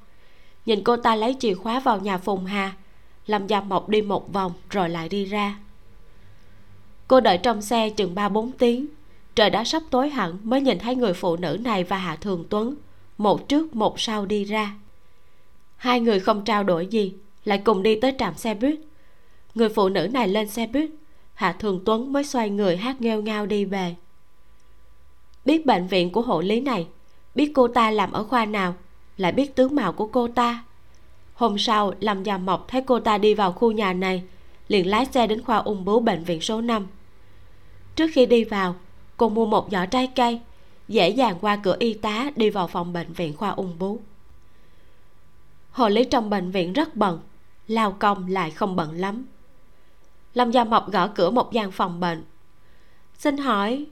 [0.65, 2.73] Nhìn cô ta lấy chìa khóa vào nhà phùng hà,
[3.27, 5.55] lâm gia mộc đi một vòng rồi lại đi ra.
[7.07, 8.87] Cô đợi trong xe chừng ba bốn tiếng.
[9.35, 12.45] Trời đã sắp tối hẳn mới nhìn thấy người phụ nữ này và hạ thường
[12.49, 12.75] tuấn
[13.17, 14.75] một trước một sau đi ra.
[15.77, 17.13] Hai người không trao đổi gì,
[17.45, 18.79] lại cùng đi tới trạm xe buýt.
[19.55, 20.89] Người phụ nữ này lên xe buýt,
[21.33, 23.95] hạ thường tuấn mới xoay người hát nghêu ngao đi về.
[25.45, 26.87] Biết bệnh viện của hộ lý này,
[27.35, 28.73] biết cô ta làm ở khoa nào,
[29.17, 30.63] lại biết tướng mạo của cô ta.
[31.33, 34.23] Hôm sau, lâm gia mộc thấy cô ta đi vào khu nhà này,
[34.67, 36.87] liền lái xe đến khoa ung bướu bệnh viện số 5
[37.95, 38.75] trước khi đi vào,
[39.17, 40.39] cô mua một giỏ trái cây
[40.87, 44.01] dễ dàng qua cửa y tá đi vào phòng bệnh viện khoa ung bướu
[45.71, 47.19] hồ lý trong bệnh viện rất bận
[47.67, 49.25] lao công lại không bận lắm.
[50.33, 52.23] Lâm gia mộc gõ cửa một gian phòng bệnh
[53.17, 53.85] xin hỏi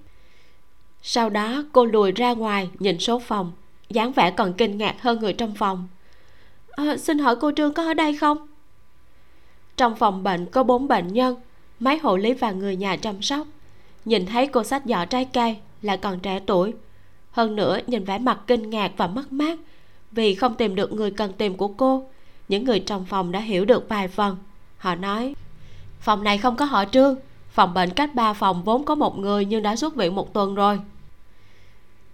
[1.02, 3.52] sau đó cô lùi ra ngoài nhìn số phòng
[3.90, 5.88] dáng vẻ còn kinh ngạc hơn người trong phòng.
[6.72, 8.48] À, xin hỏi cô trương có ở đây không?
[9.78, 11.36] Trong phòng bệnh có bốn bệnh nhân
[11.80, 13.48] mấy hộ lý và người nhà chăm sóc.
[14.06, 16.74] Nhìn thấy cô sách giỏ trái cây lại còn trẻ tuổi.
[17.32, 19.60] Hơn nữa, nhìn vẻ mặt kinh ngạc và mất mát,
[20.12, 22.10] vì không tìm được người cần tìm của cô,
[22.48, 24.38] những người trong phòng đã hiểu được vài phần.
[24.78, 25.36] Họ nói,
[26.00, 27.16] phòng này không có họ trương,
[27.50, 30.56] phòng bệnh cách ba phòng vốn có một người nhưng đã xuất viện một tuần
[30.56, 30.80] rồi.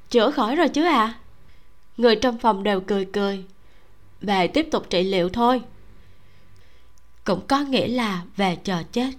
[0.09, 1.13] Chữa khỏi rồi chứ à?
[1.97, 3.43] Người trong phòng đều cười cười.
[4.21, 5.61] Về tiếp tục trị liệu thôi.
[7.23, 9.11] Cũng có nghĩa là về chờ chết.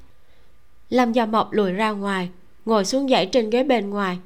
[0.90, 2.28] Lâm gia mộc lùi ra ngoài,
[2.64, 4.18] ngồi xuống dãy trên ghế bên ngoài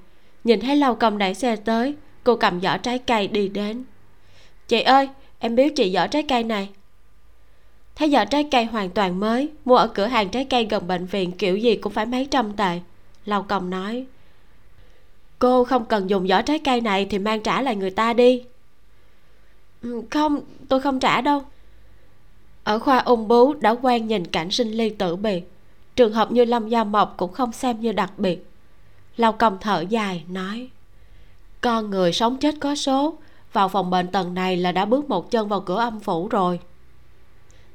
[0.45, 1.95] nhìn thấy lâu công đẩy xe tới,
[2.25, 3.85] cô cầm giỏ trái cây đi đến.
[4.69, 5.09] Chị ơi,
[5.39, 6.69] em biếu chị giỏ trái cây này.
[7.97, 11.07] Thấy giỏ trái cây hoàn toàn mới, mua ở cửa hàng trái cây gần bệnh
[11.07, 12.81] viện kiểu gì cũng phải mấy trăm tệ,
[13.25, 14.07] lâu công nói.
[15.39, 18.45] Cô không cần dùng giỏ trái cây này thì mang trả lại người ta đi.
[19.83, 21.43] Ừ, không, tôi không trả đâu.
[22.65, 25.51] Ở khoa ung bướu đã quen nhìn cảnh sinh ly tử biệt.
[25.97, 28.47] Trường hợp như lâm gia mộc cũng không xem như đặc biệt
[29.16, 30.69] lao công thở dài, nói,
[31.61, 33.15] con người sống chết có số,
[33.53, 36.61] vào phòng bệnh tầng này là đã bước một chân vào cửa âm phủ rồi.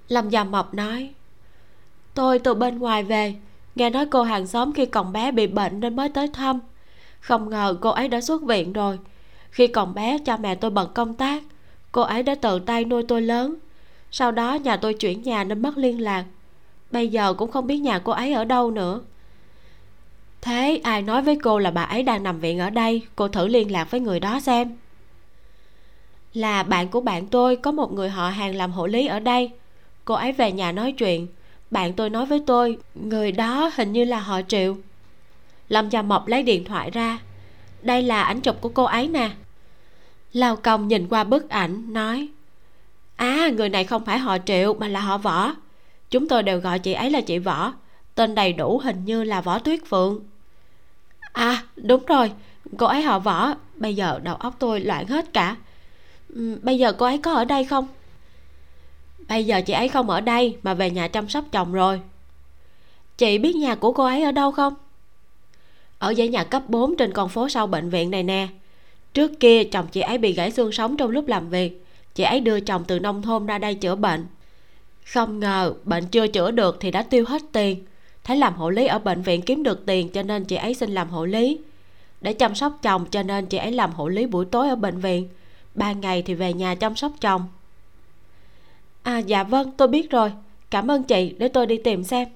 [0.08, 1.10] Lâm gia mộc nói,
[2.14, 3.36] tôi từ bên ngoài về,
[3.76, 6.60] nghe nói cô hàng xóm khi còn bé bị bệnh nên mới tới thăm.
[7.20, 9.00] Không ngờ cô ấy đã xuất viện rồi.
[9.52, 11.44] Khi còn bé, cha mẹ tôi bận công tác,
[11.92, 13.56] cô ấy đã tự tay nuôi tôi lớn.
[14.12, 16.26] Sau đó, nhà tôi chuyển nhà nên mất liên lạc.
[16.92, 19.02] Bây giờ cũng không biết nhà cô ấy ở đâu nữa
[20.42, 23.02] thế, ai nói với cô là bà ấy đang nằm viện ở đây?
[23.16, 24.78] Cô thử liên lạc với người đó xem.
[26.34, 29.52] Là bạn của bạn tôi, có một người họ hàng làm hộ lý ở đây.
[30.06, 31.28] Cô ấy về nhà nói chuyện.
[31.72, 34.78] Bạn tôi nói với tôi, người đó hình như là họ triệu.
[35.70, 37.20] Lâm gia mộc lấy điện thoại ra.
[37.82, 39.30] Đây là ảnh chụp của cô ấy nè.
[40.34, 42.30] Lao công nhìn qua bức ảnh, nói
[43.16, 45.54] à người này không phải họ triệu mà là họ võ.
[46.10, 47.74] Chúng tôi đều gọi chị ấy là chị võ
[48.16, 50.20] tên đầy đủ hình như là võ tuyết phượng.
[51.34, 52.32] À đúng rồi,
[52.78, 53.54] cô ấy họ võ.
[53.76, 55.56] Bây giờ đầu óc tôi loạn hết cả.
[56.30, 57.88] Ừ, bây giờ cô ấy có ở đây không?
[59.28, 62.02] Bây giờ chị ấy không ở đây, mà về nhà chăm sóc chồng rồi.
[63.18, 64.74] Chị biết nhà của cô ấy ở đâu không?
[66.00, 68.48] Ở dãy nhà cấp 4 trên con phố sau bệnh viện này nè.
[69.14, 71.86] Trước kia, chồng chị ấy bị gãy xương sống trong lúc làm việc.
[72.16, 74.26] Chị ấy đưa chồng từ nông thôn ra đây chữa bệnh.
[75.06, 77.86] Không ngờ bệnh chưa chữa được thì đã tiêu hết tiền
[78.30, 80.92] thấy làm hộ lý ở bệnh viện kiếm được tiền cho nên chị ấy xin
[80.92, 81.60] làm hộ lý.
[82.22, 85.00] Để chăm sóc chồng cho nên chị ấy làm hộ lý buổi tối ở bệnh
[85.00, 85.30] viện.
[85.76, 87.46] Ban ngày thì về nhà chăm sóc chồng.
[89.04, 90.32] À dạ vâng tôi biết rồi.
[90.70, 92.28] Cảm ơn chị, để tôi đi tìm xem.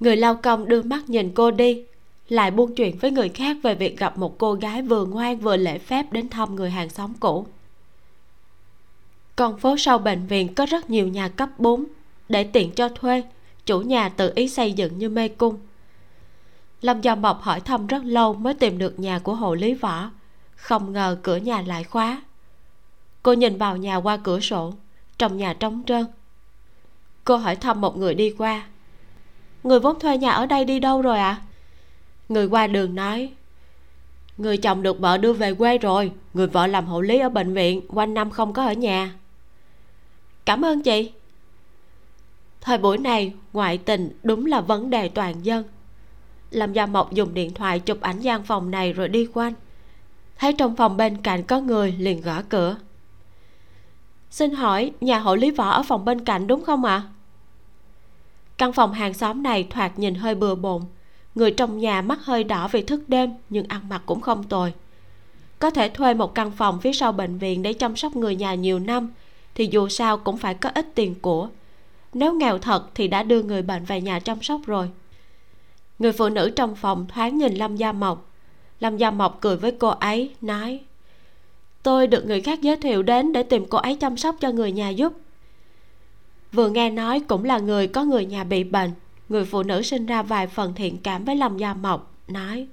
[0.00, 1.82] Người lao công đưa mắt nhìn cô đi,
[2.28, 5.56] lại buôn chuyện với người khác về việc gặp một cô gái vừa ngoan vừa
[5.56, 7.46] lễ phép đến thăm người hàng xóm cũ.
[9.36, 11.84] Con phố sau bệnh viện có rất nhiều nhà cấp 4
[12.28, 13.22] để tiện cho thuê
[13.66, 15.58] chủ nhà tự ý xây dựng như mê cung.
[16.80, 20.10] Lâm gia mộc hỏi thăm rất lâu mới tìm được nhà của hồ lý võ.
[20.56, 22.22] Không ngờ cửa nhà lại khóa.
[23.22, 24.74] Cô nhìn vào nhà qua cửa sổ,
[25.18, 26.06] trong nhà trống trơn.
[27.24, 28.66] Cô hỏi thăm một người đi qua.
[29.62, 31.38] Người vốn thuê nhà ở đây đi đâu rồi ạ?
[31.40, 31.42] À?
[32.28, 33.32] người qua đường nói,
[34.38, 37.54] người chồng được vợ đưa về quê rồi, người vợ làm hộ lý ở bệnh
[37.54, 39.14] viện, quanh năm không có ở nhà.
[40.44, 41.12] Cảm ơn chị
[42.64, 45.64] thời buổi này, ngoại tình đúng là vấn đề toàn dân.
[46.50, 49.52] Lâm gia mộc dùng điện thoại chụp ảnh gian phòng này rồi đi quanh.
[50.38, 52.76] Thấy trong phòng bên cạnh có người liền gõ cửa.
[54.30, 56.94] Xin hỏi, nhà hộ lý võ ở phòng bên cạnh đúng không ạ?
[56.94, 57.08] À?
[58.58, 60.82] căn phòng hàng xóm này thoạt nhìn hơi bừa bộn.
[61.34, 64.72] Người trong nhà mắt hơi đỏ vì thức đêm, nhưng ăn mặc cũng không tồi.
[65.58, 68.54] Có thể thuê một căn phòng phía sau bệnh viện để chăm sóc người nhà
[68.54, 69.12] nhiều năm,
[69.54, 71.48] thì dù sao cũng phải có ít tiền của
[72.16, 74.90] nếu nghèo thật thì đã đưa người bệnh về nhà chăm sóc rồi.
[75.98, 78.30] Người phụ nữ trong phòng thoáng nhìn lâm gia mộc.
[78.80, 80.80] Lâm gia mộc cười với cô ấy, nói,
[81.82, 84.72] tôi được người khác giới thiệu đến để tìm cô ấy chăm sóc cho người
[84.72, 85.12] nhà giúp.
[86.52, 88.90] Vừa nghe nói cũng là người có người nhà bị bệnh,
[89.28, 92.66] người phụ nữ sinh ra vài phần thiện cảm với lâm gia mộc, nói,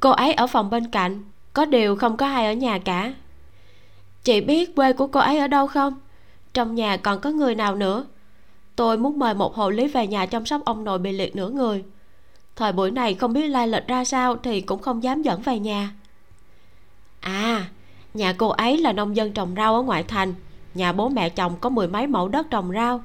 [0.00, 3.14] cô ấy ở phòng bên cạnh, có điều không có ai ở nhà cả.
[4.24, 6.00] Chị biết quê của cô ấy ở đâu không?
[6.54, 8.06] Trong nhà còn có người nào nữa?
[8.76, 11.48] Tôi muốn mời một hộ lý về nhà chăm sóc ông nội bị liệt nửa
[11.48, 11.84] người.
[12.56, 15.58] Thời buổi này không biết lai lịch ra sao thì cũng không dám dẫn về
[15.58, 15.90] nhà.
[17.20, 17.68] À
[18.14, 20.34] nhà cô ấy là nông dân trồng rau ở ngoại thành.
[20.74, 23.02] Nhà bố mẹ chồng có mười mấy mẫu đất trồng rau.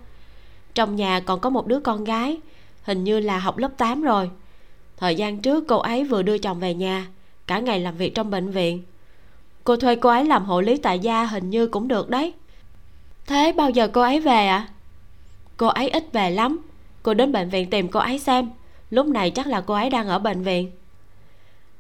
[0.74, 2.38] Trong nhà còn có một đứa con gái,
[2.84, 4.30] hình như là học lớp 8 rồi.
[4.98, 7.08] Thời gian trước cô ấy vừa đưa chồng về nhà,
[7.48, 8.84] cả ngày làm việc trong bệnh viện.
[9.64, 12.34] Cô thuê cô ấy làm hộ lý tại gia hình như cũng được đấy.
[13.26, 14.68] Thế bao giờ cô ấy về ạ?
[14.70, 14.75] à?
[15.58, 16.60] Cô ấy ít về lắm.
[17.04, 18.50] Cô đến bệnh viện tìm cô ấy xem.
[18.90, 20.72] Lúc này chắc là cô ấy đang ở bệnh viện.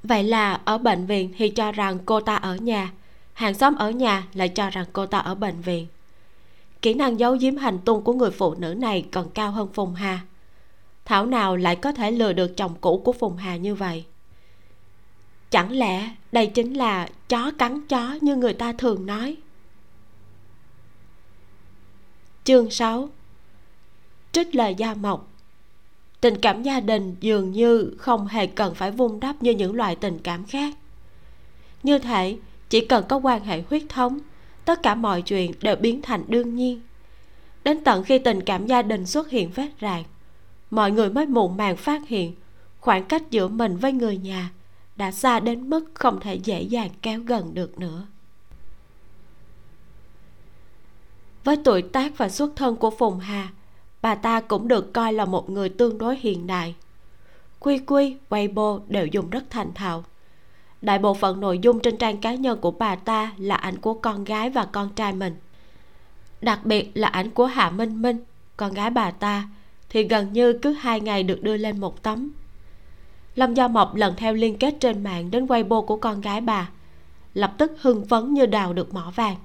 [0.03, 2.91] Vậy là ở bệnh viện thì cho rằng cô ta ở nhà.
[3.33, 5.87] Hàng xóm ở nhà lại cho rằng cô ta ở bệnh viện.
[6.81, 9.95] Kỹ năng giấu giếm hành tung của người phụ nữ này còn cao hơn phùng
[9.95, 10.19] hà.
[11.05, 14.05] Thảo nào lại có thể lừa được chồng cũ của phùng hà như vậy?
[15.49, 19.35] Chẳng lẽ đây chính là chó cắn chó như người ta thường nói?
[22.43, 23.09] Chương 6
[24.35, 25.31] trích lời gia mộc.
[26.21, 29.95] Tình cảm gia đình dường như không hề cần phải vun đắp như những loại
[29.95, 30.77] tình cảm khác.
[31.83, 32.37] Như thể
[32.69, 34.19] chỉ cần có quan hệ huyết thống,
[34.65, 36.81] tất cả mọi chuyện đều biến thành đương nhiên.
[37.63, 40.03] Đến tận khi tình cảm gia đình xuất hiện vết rạn,
[40.69, 42.35] mọi người mới muộn màng phát hiện
[42.79, 44.51] khoảng cách giữa mình với người nhà
[44.95, 48.07] đã xa đến mức không thể dễ dàng kéo gần được nữa.
[51.43, 53.49] Với tuổi tác và xuất thân của phùng hà
[54.05, 56.75] bà ta cũng được coi là một người tương đối hiện đại.
[57.59, 60.03] Quy quy, weibo đều dùng rất thành thạo.
[60.81, 63.93] Đại bộ phận nội dung trên trang cá nhân của bà ta là ảnh của
[63.93, 65.35] con gái và con trai mình.
[66.41, 68.17] Đặc biệt là ảnh của hạ minh minh,
[68.57, 69.49] con gái bà ta,
[69.89, 72.31] thì gần như cứ hai ngày được đưa lên một tấm.
[73.35, 76.69] Lâm do mộc lần theo liên kết trên mạng đến weibo của con gái bà,
[77.33, 79.35] lập tức hưng phấn như đào được mỏ vàng.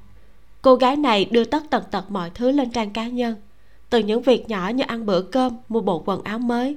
[0.63, 3.35] Cô gái này đưa tất tần tật mọi thứ lên trang cá nhân
[3.91, 6.77] từ những việc nhỏ như ăn bữa cơm, mua bộ quần áo mới.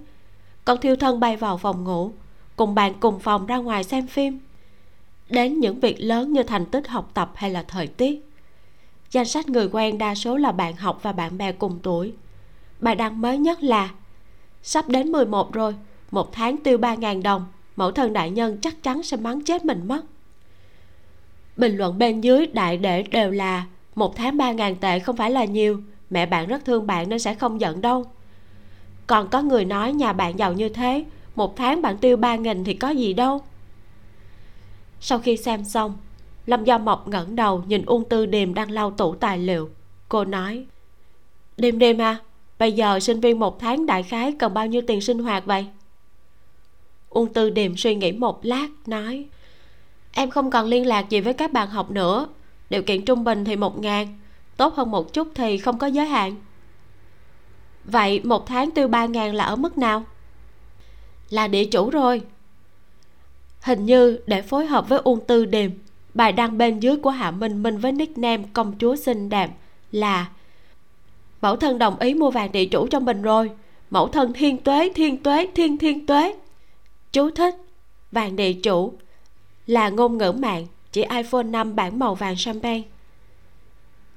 [0.65, 2.11] Còn thiêu thân bay vào phòng ngủ,
[2.55, 4.39] cùng bạn cùng phòng ra ngoài xem phim.
[5.29, 8.29] Đến những việc lớn như thành tích học tập hay là thời tiết.
[9.11, 12.13] Danh sách người quen đa số là bạn học và bạn bè cùng tuổi.
[12.79, 13.89] Bài đăng mới nhất là,
[14.63, 15.75] sắp đến 11 rồi,
[16.11, 17.45] một tháng tiêu 3.000 đồng,
[17.75, 20.01] mẫu thân đại nhân chắc chắn sẽ mắng chết mình mất.
[21.57, 23.65] Bình luận bên dưới đại để đều là,
[23.95, 25.81] một tháng 3.000 tệ không phải là nhiều
[26.13, 28.05] mẹ bạn rất thương bạn nên sẽ không giận đâu.
[29.07, 32.63] Còn có người nói nhà bạn giàu như thế, một tháng bạn tiêu ba nghìn
[32.63, 33.41] thì có gì đâu.
[34.99, 35.97] Sau khi xem xong,
[36.45, 39.69] lâm do mộc ngẩng đầu nhìn uông tư điềm đang lau tủ tài liệu.
[40.09, 40.65] Cô nói,
[41.57, 42.19] điềm điềm à
[42.59, 45.65] bây giờ sinh viên một tháng đại khái cần bao nhiêu tiền sinh hoạt vậy?
[47.09, 49.25] Uông tư điềm suy nghĩ một lát, nói,
[50.11, 52.27] em không còn liên lạc gì với các bạn học nữa.
[52.69, 54.19] Điều kiện trung bình thì một ngàn
[54.57, 56.35] tốt hơn một chút thì không có giới hạn.
[57.83, 60.03] Vậy một tháng tiêu ba ngàn là ở mức nào?
[61.29, 62.21] Là địa chủ rồi.
[63.61, 65.71] Hình như để phối hợp với uông tư điềm,
[66.13, 69.51] bài đăng bên dưới của hạ minh minh với nickname công chúa xinh đẹp
[69.91, 70.27] là
[71.41, 73.51] mẫu thân đồng ý mua vàng địa chủ trong bình rồi.
[73.89, 76.35] Mẫu thân thiên tuế thiên tuế, thiên thiên tuế.
[77.11, 77.55] Chú thích,
[78.11, 78.93] vàng địa chủ
[79.67, 82.81] là ngôn ngữ mạng, chỉ iphone 5 bản màu vàng champagne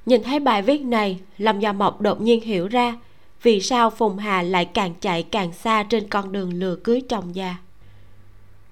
[0.06, 2.96] nhìn thấy bài viết này, lâm gia mộc đột nhiên hiểu ra
[3.42, 7.34] vì sao phùng hà lại càng chạy càng xa trên con đường lừa cưới chồng
[7.34, 7.56] già.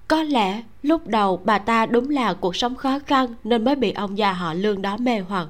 [0.07, 3.91] Có lẽ lúc đầu bà ta đúng là cuộc sống khó khăn nên mới bị
[3.91, 5.47] ông già họ lương đó mê hoặc.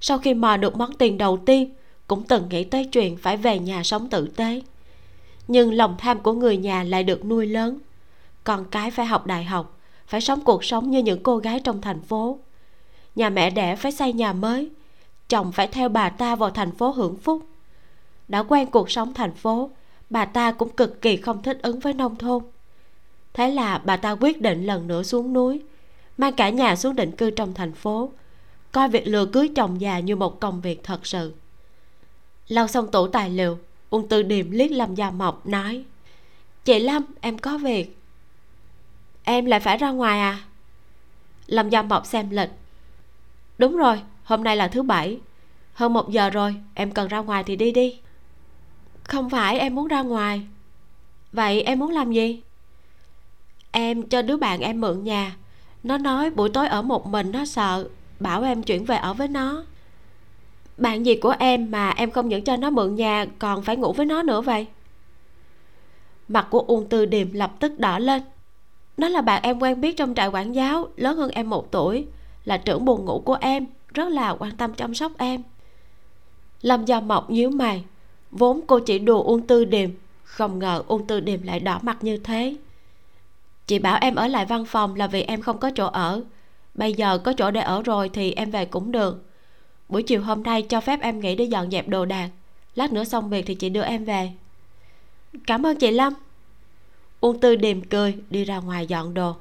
[0.00, 1.74] Sau khi mò được món tiền đầu tiên,
[2.06, 4.62] cũng từng nghĩ tới chuyện phải về nhà sống tử tế.
[5.48, 7.78] Nhưng lòng tham của người nhà lại được nuôi lớn.
[8.44, 11.80] Con cái phải học đại học, phải sống cuộc sống như những cô gái trong
[11.80, 12.38] thành phố.
[13.14, 14.70] Nhà mẹ đẻ phải xây nhà mới
[15.32, 17.46] chồng phải theo bà ta vào thành phố hưởng phúc.
[18.28, 19.70] Đã quen cuộc sống thành phố,
[20.10, 22.42] bà ta cũng cực kỳ không thích ứng với nông thôn.
[23.32, 25.62] Thế là bà ta quyết định lần nữa xuống núi,
[26.18, 28.12] mang cả nhà xuống định cư trong thành phố,
[28.72, 31.34] coi việc lừa cưới chồng già như một công việc thật sự.
[32.48, 33.58] Lau xong tủ tài liệu,
[33.90, 35.84] uông tư điềm liếc lâm gia mộc nói,
[36.64, 37.98] chị lâm, em có việc.
[39.22, 40.42] Em lại phải ra ngoài à?
[41.46, 42.50] Lâm gia mộc xem lịch,
[43.58, 45.18] đúng rồi hôm nay là thứ bảy.
[45.74, 48.00] Hơn một giờ rồi, em cần ra ngoài thì đi đi.
[49.04, 50.42] Không phải em muốn ra ngoài.
[51.32, 52.42] Vậy em muốn làm gì?
[53.70, 55.36] Em cho đứa bạn em mượn nhà.
[55.82, 57.88] Nó nói buổi tối ở một mình, nó sợ,
[58.20, 59.64] bảo em chuyển về ở với nó.
[60.76, 63.92] Bạn gì của em mà em không những cho nó mượn nhà, còn phải ngủ
[63.92, 64.66] với nó nữa vậy?
[66.28, 68.22] Mặt của uông tư điềm lập tức đỏ lên.
[68.96, 72.06] Nó là bạn em quen biết trong trại quản giáo, lớn hơn em một tuổi,
[72.44, 75.42] là trưởng buồn ngủ của em rất là quan tâm chăm sóc em.
[76.62, 77.84] Lâm gia mộc nhíu mày,
[78.30, 79.90] vốn cô chỉ đùa uông tư điềm,
[80.24, 82.56] không ngờ uông tư điềm lại đỏ mặt như thế.
[83.66, 86.22] Chị bảo em ở lại văn phòng là vì em không có chỗ ở.
[86.74, 89.24] Bây giờ có chỗ để ở rồi thì em về cũng được.
[89.88, 92.30] Buổi chiều hôm nay cho phép em nghỉ để dọn dẹp đồ đạc.
[92.74, 94.30] Lát nữa xong việc thì chị đưa em về.
[95.46, 96.14] Cảm ơn chị lâm.
[97.20, 99.36] Uông tư điềm cười, đi ra ngoài dọn đồ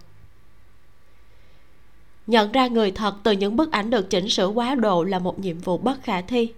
[2.27, 5.39] nhận ra người thật từ những bức ảnh được chỉnh sửa quá độ là một
[5.39, 6.53] nhiệm vụ bất khả thi.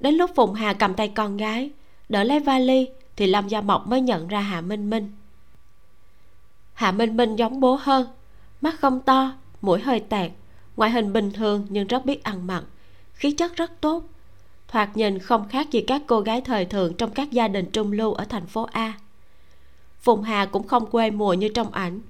[0.00, 1.70] Đến lúc phùng hà cầm tay con gái,
[2.08, 5.12] đỡ lấy vali thì lâm gia mộc mới nhận ra hạ minh minh.
[6.74, 8.06] Hạ minh minh giống bố hơn,
[8.60, 9.32] mắt không to,
[9.62, 10.30] mũi hơi tẹt,
[10.76, 12.64] ngoại hình bình thường nhưng rất biết ăn mặc,
[13.14, 14.04] khí chất rất tốt.
[14.68, 17.92] Thoạt nhìn không khác gì các cô gái thời thượng trong các gia đình trung
[17.92, 18.92] lưu ở thành phố a.
[20.00, 22.00] Phùng hà cũng không quê mùa như trong ảnh,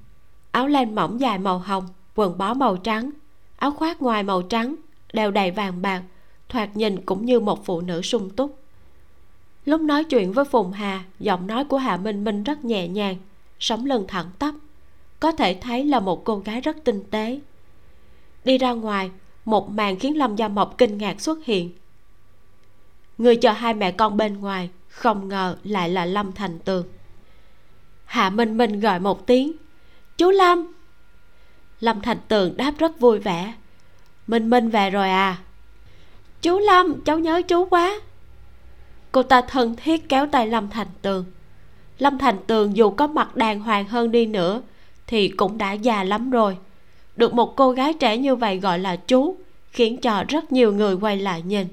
[0.50, 3.10] áo len mỏng dài màu hồng quần bó màu trắng,
[3.56, 4.74] áo khoác ngoài màu trắng,
[5.12, 6.02] đeo đầy vàng bạc,
[6.48, 8.59] thoạt nhìn cũng như một phụ nữ sung túc.
[9.64, 13.16] Lúc nói chuyện với phùng hà, giọng nói của hà minh minh rất nhẹ nhàng,
[13.60, 14.55] sống lưng thẳng tắp,
[15.20, 17.40] có thể thấy là một cô gái rất tinh tế.
[18.44, 19.10] Đi ra ngoài,
[19.44, 21.70] một màn khiến lâm gia mộc kinh ngạc xuất hiện.
[23.18, 26.86] Người chờ hai mẹ con bên ngoài, không ngờ lại là lâm thành tường.
[28.05, 29.52] Hạ minh minh gọi một tiếng,
[30.18, 30.76] chú lâm!
[31.81, 33.55] Lâm thành tường đáp rất vui vẻ.
[34.27, 35.39] Minh minh về rồi à?
[36.43, 38.01] Chú lâm, cháu nhớ chú quá.
[39.12, 41.24] Cô ta thân thiết kéo tay lâm thành tường.
[41.98, 44.62] Lâm thành tường dù có mặt đàng hoàng hơn đi nữa,
[45.07, 46.59] thì cũng đã già lắm rồi.
[47.16, 49.36] Được một cô gái trẻ như vậy gọi là chú,
[49.70, 51.66] khiến cho rất nhiều người quay lại nhìn.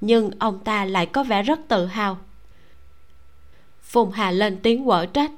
[0.00, 2.18] Nhưng ông ta lại có vẻ rất tự hào.
[3.82, 5.30] Phùng hà lên tiếng quở trách.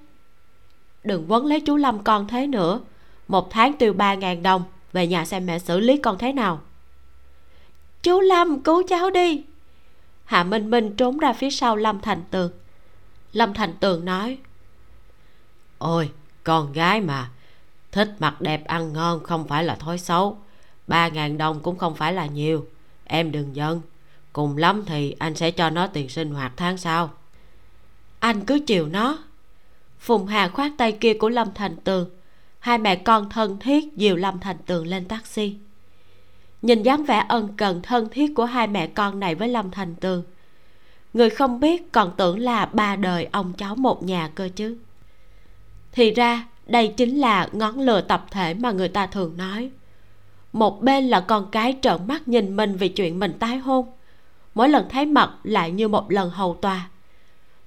[1.05, 2.81] Đừng quấn lấy chú lâm con thế nữa
[3.29, 4.65] một tháng tiêu ba ngàn đồng.
[4.93, 6.61] Về nhà xem mẹ xử lý con thế nào.
[8.03, 9.45] Chú lâm, cứu cháu đi.
[10.25, 12.53] Hạ minh minh trốn ra phía sau lâm thành tường.
[13.33, 14.39] Lâm thành tường nói,
[15.79, 16.11] ôi,
[16.45, 17.31] con gái mà,
[17.93, 20.39] thích mặc đẹp ăn ngon không phải là thói xấu.
[20.87, 22.67] Ba ngàn đồng cũng không phải là nhiều.
[23.05, 23.81] Em đừng giận.
[24.33, 27.11] Cùng lắm thì anh sẽ cho nó tiền sinh hoạt tháng sau.
[28.19, 29.19] Anh cứ chiều nó.
[30.01, 32.11] Phùng hà khoát tay kia của lâm thành tường
[32.59, 35.57] hai mẹ con thân thiết dìu lâm thành tường lên taxi.
[36.63, 39.95] Nhìn dáng vẻ ân cần thân thiết của hai mẹ con này với lâm thành
[39.95, 40.23] tường,
[41.13, 44.79] người không biết còn tưởng là ba đời ông cháu một nhà cơ chứ.
[45.93, 49.71] Thì ra, đây chính là ngón lừa tập thể mà người ta thường nói.
[50.53, 53.87] Một bên là con cái trợn mắt nhìn mình vì chuyện mình tái hôn,
[54.55, 56.89] mỗi lần thấy mặt lại như một lần hầu tòa.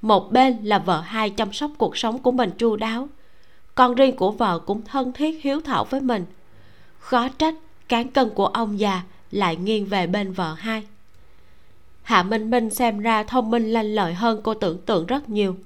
[0.01, 3.07] Một bên là vợ hai chăm sóc cuộc sống của mình chu đáo
[3.75, 6.25] con riêng của vợ cũng thân thiết hiếu thảo với mình.
[6.99, 7.55] Khó trách
[7.87, 10.83] cán cân của ông già lại nghiêng về bên vợ hai.
[12.03, 15.57] Hạ minh minh xem ra thông minh lanh lợi hơn cô tưởng tượng rất nhiều.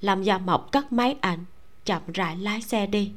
[0.00, 1.44] Làm gia mộc cất máy ảnh,
[1.84, 3.12] chậm rãi lái xe đi.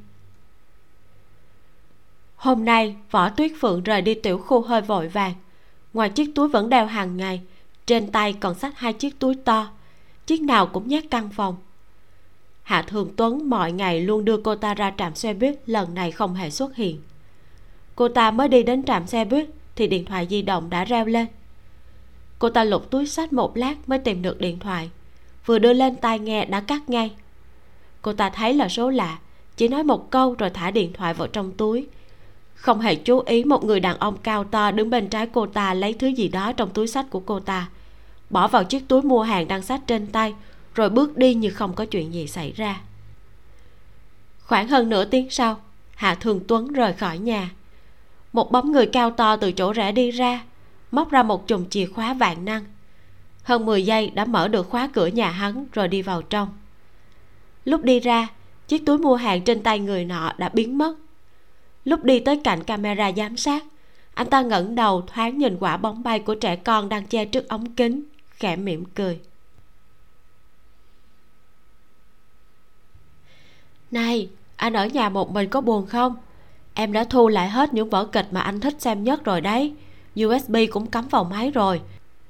[2.36, 5.34] Hôm nay, võ tuyết phượng rời đi tiểu khu hơi vội vàng.
[5.94, 7.42] Ngoài chiếc túi vẫn đeo hàng ngày,
[7.86, 9.70] trên tay còn xách hai chiếc túi to.
[10.26, 11.56] Chiếc nào cũng nhét căn phòng
[12.64, 16.12] hạ thường tuấn mọi ngày luôn đưa cô ta ra trạm xe buýt, lần này
[16.12, 17.02] không hề xuất hiện.
[17.96, 21.06] Cô ta mới đi đến trạm xe buýt thì điện thoại di động đã reo
[21.06, 21.28] lên.
[22.40, 24.90] Cô ta lục túi sách một lát mới tìm được điện thoại.
[25.46, 27.12] Vừa đưa lên tai nghe đã cắt ngay.
[28.02, 29.20] Cô ta thấy là số lạ,
[29.58, 31.88] chỉ nói một câu rồi thả điện thoại vào trong túi.
[32.56, 35.74] Không hề chú ý một người đàn ông cao to đứng bên trái cô ta
[35.74, 37.70] lấy thứ gì đó trong túi sách của cô ta.
[38.30, 40.34] Bỏ vào chiếc túi mua hàng đang sách trên tay
[40.76, 42.82] rồi bước đi như không có chuyện gì xảy ra.
[44.40, 45.60] Khoảng hơn nửa tiếng sau,
[45.96, 47.50] hạ thường tuấn rời khỏi nhà.
[48.34, 50.44] Một bóng người cao to từ chỗ rẽ đi ra,
[50.92, 52.64] móc ra một chùm chìa khóa vạn năng.
[53.44, 56.50] Hơn 10 giây đã mở được khóa cửa nhà hắn rồi đi vào trong.
[57.66, 58.28] Lúc đi ra,
[58.68, 60.96] chiếc túi mua hàng trên tay người nọ đã biến mất.
[61.86, 63.64] Lúc đi tới cạnh camera giám sát,
[64.14, 67.48] anh ta ngẩng đầu thoáng nhìn quả bóng bay của trẻ con đang che trước
[67.48, 69.20] ống kính, khẽ mỉm cười.
[73.92, 76.16] Này, anh ở nhà một mình có buồn không?
[76.74, 79.74] Em đã thu lại hết những vở kịch mà anh thích xem nhất rồi đấy.
[80.26, 81.82] Usb cũng cắm vào máy rồi.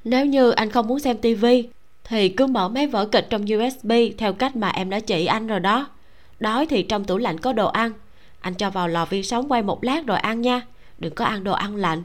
[0.04, 1.68] Nếu như anh không muốn xem tivi
[2.04, 5.48] thì cứ mở mấy vở kịch trong usb theo cách mà em đã chỉ anh
[5.48, 5.88] rồi đó.
[6.40, 7.92] Đói thì trong tủ lạnh có đồ ăn.
[8.40, 10.62] Anh cho vào lò vi sóng quay một lát rồi ăn nha.
[11.00, 12.04] Đừng có ăn đồ ăn lạnh.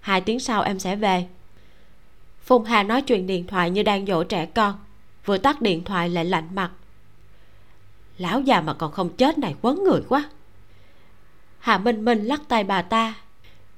[0.00, 1.26] Hai tiếng sau em sẽ về.
[2.42, 4.74] Phùng hà nói chuyện điện thoại như đang dỗ trẻ con.
[5.24, 6.70] Vừa tắt điện thoại lại lạnh mặt
[8.18, 10.24] lão già mà còn không chết này quấn người quá.
[11.58, 13.14] Hà minh minh lắc tay bà ta.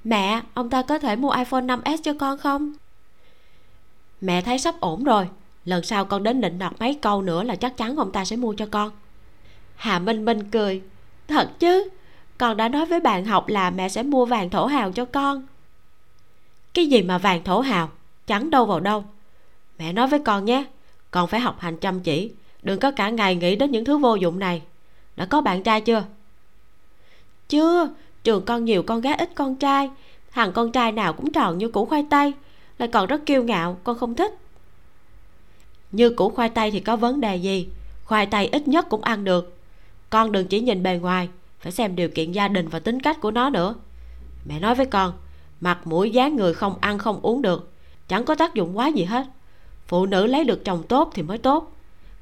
[0.04, 2.72] Mẹ, ông ta có thể mua iphone 5s cho con không?
[4.20, 5.28] Mẹ thấy sắp ổn rồi.
[5.64, 8.36] Lần sau con đến định nọt mấy câu nữa là chắc chắn ông ta sẽ
[8.36, 8.90] mua cho con.
[9.76, 10.82] Hà minh minh cười.
[11.28, 11.88] Thật chứ,
[12.38, 15.46] con đã nói với bạn học là mẹ sẽ mua vàng thổ hào cho con.
[16.74, 17.90] Cái gì mà vàng thổ hào?
[18.26, 19.04] Chẳng đâu vào đâu.
[19.78, 20.64] Mẹ nói với con nhé,
[21.10, 22.30] con phải học hành chăm chỉ
[22.62, 24.62] đừng có cả ngày nghĩ đến những thứ vô dụng này.
[25.16, 26.04] Đã có bạn trai chưa?
[27.48, 27.88] Chưa.
[28.24, 29.90] Trường con nhiều, con gái ít, con trai.
[30.30, 32.32] Thằng con trai nào cũng tròn như củ khoai tây,
[32.78, 34.34] lại còn rất kiêu ngạo, con không thích.
[35.92, 37.68] Như củ khoai tây thì có vấn đề gì?
[38.04, 39.56] Khoai tây ít nhất cũng ăn được.
[40.10, 41.28] Con đừng chỉ nhìn bề ngoài,
[41.60, 43.74] phải xem điều kiện gia đình và tính cách của nó nữa.
[44.48, 45.12] Mẹ nói với con,
[45.60, 47.72] mặt mũi dáng người không ăn không uống được,
[48.08, 49.26] chẳng có tác dụng quá gì hết.
[49.86, 51.72] Phụ nữ lấy được chồng tốt thì mới tốt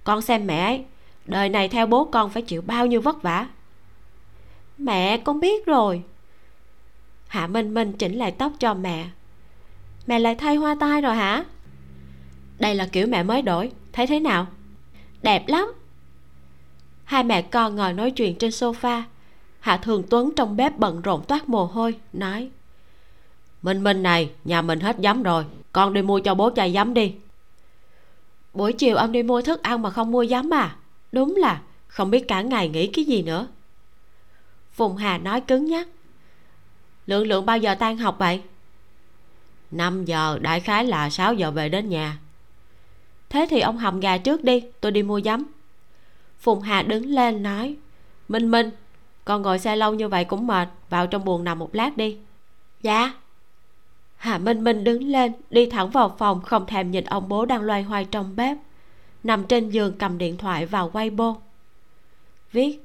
[0.09, 0.85] con xem mẹ ấy.
[1.27, 3.47] Đời này theo bố con phải chịu bao nhiêu vất vả.
[4.79, 6.03] Mẹ con biết rồi.
[7.27, 9.09] Hạ minh minh chỉnh lại tóc cho mẹ.
[10.07, 11.45] Mẹ lại thay hoa tai rồi hả?
[12.59, 13.71] Đây là kiểu mẹ mới đổi.
[13.93, 14.47] Thấy thế nào?
[15.23, 15.73] Đẹp lắm.
[17.05, 19.03] Hai mẹ con ngồi nói chuyện trên sofa.
[19.61, 22.51] Hạ thường tuấn trong bếp bận rộn toát mồ hôi, nói.
[23.63, 25.45] Minh minh này, nhà mình hết giấm rồi.
[25.73, 27.15] Con đi mua cho bố chai giấm đi
[28.59, 30.77] buổi chiều ông đi mua thức ăn mà không mua giấm à?
[31.13, 33.47] Đúng là, không biết cả ngày nghĩ cái gì nữa.
[34.73, 35.89] Phùng hà nói cứng nhắc.
[37.07, 38.43] Lượng lượng bao giờ tan học vậy?
[39.71, 42.19] 5 giờ, đại khái là 6 giờ về đến nhà.
[43.29, 45.45] Thế thì ông hầm gà trước đi, tôi đi mua giấm.
[46.39, 47.77] Phùng hà đứng lên nói,
[48.29, 48.71] minh minh,
[49.25, 52.19] con ngồi xe lâu như vậy cũng mệt, vào trong buồng nằm một lát đi.
[52.83, 53.13] Dạ
[54.19, 57.63] hà minh minh đứng lên, đi thẳng vào phòng, không thèm nhìn ông bố đang
[57.63, 58.57] loay hoay trong bếp.
[59.25, 61.37] Nằm trên giường cầm điện thoại vào quay bô.
[62.53, 62.79] Viết,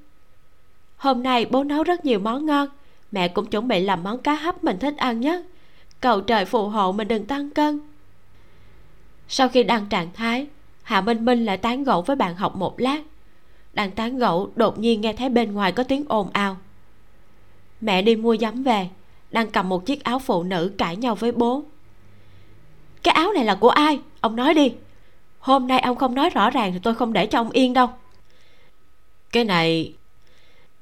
[0.98, 2.68] hôm nay bố nấu rất nhiều món ngon,
[3.12, 5.46] mẹ cũng chuẩn bị làm món cá hấp mình thích ăn nhất
[6.04, 7.80] cầu trời phù hộ mình đừng tăng cân.
[9.28, 10.48] Sau khi đăng trạng thái,
[10.84, 13.02] hạ minh minh lại tán gẫu với bạn học một lát.
[13.74, 16.58] Đang tán gẫu, đột nhiên nghe thấy bên ngoài có tiếng ồn ào.
[17.82, 18.90] Mẹ đi mua giấm về
[19.34, 21.64] đang cầm một chiếc áo phụ nữ cãi nhau với bố.
[23.04, 24.00] Cái áo này là của ai?
[24.22, 24.74] Ông nói đi.
[25.40, 27.90] Hôm nay ông không nói rõ ràng thì tôi không để cho ông yên đâu.
[29.32, 29.94] Cái này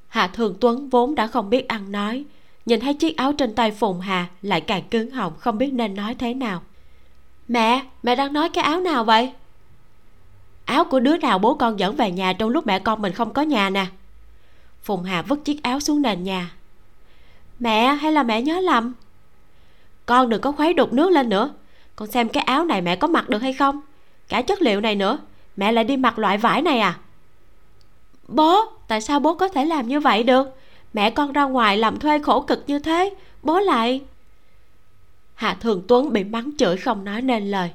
[0.07, 2.23] hạ thường tuấn vốn đã không biết ăn nói,
[2.65, 5.95] nhìn thấy chiếc áo trên tay phùng hà lại càng cứng họng, không biết nên
[5.95, 6.61] nói thế nào.
[7.47, 9.31] Mẹ mẹ đang nói cái áo nào vậy?
[10.65, 13.33] Áo của đứa nào bố con dẫn về nhà trong lúc mẹ con mình không
[13.33, 13.85] có nhà nè.
[14.83, 16.51] Phùng hà vứt chiếc áo xuống nền nhà
[17.61, 18.93] mẹ, hay là mẹ nhớ lầm?
[20.05, 21.53] Con đừng có khuấy đục nước lên nữa.
[21.95, 23.81] Con xem cái áo này mẹ có mặc được hay không.
[24.29, 25.19] Cả chất liệu này nữa.
[25.55, 26.99] Mẹ lại đi mặc loại vải này à?
[28.27, 30.47] Bố, tại sao bố có thể làm như vậy được?
[30.93, 33.13] Mẹ con ra ngoài làm thuê khổ cực như thế.
[33.43, 34.01] Bố lại.
[35.33, 37.71] Hạ thường tuấn bị mắng chửi không nói nên lời.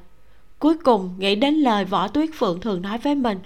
[0.59, 3.39] Cuối cùng nghĩ đến lời võ tuyết phượng thường nói với mình.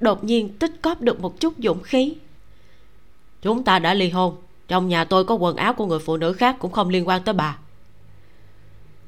[0.00, 2.14] Đột nhiên tích cóp được một chút dũng khí.
[3.42, 4.36] Chúng ta đã ly hôn
[4.68, 7.22] trong nhà tôi có quần áo của người phụ nữ khác cũng không liên quan
[7.22, 7.58] tới bà.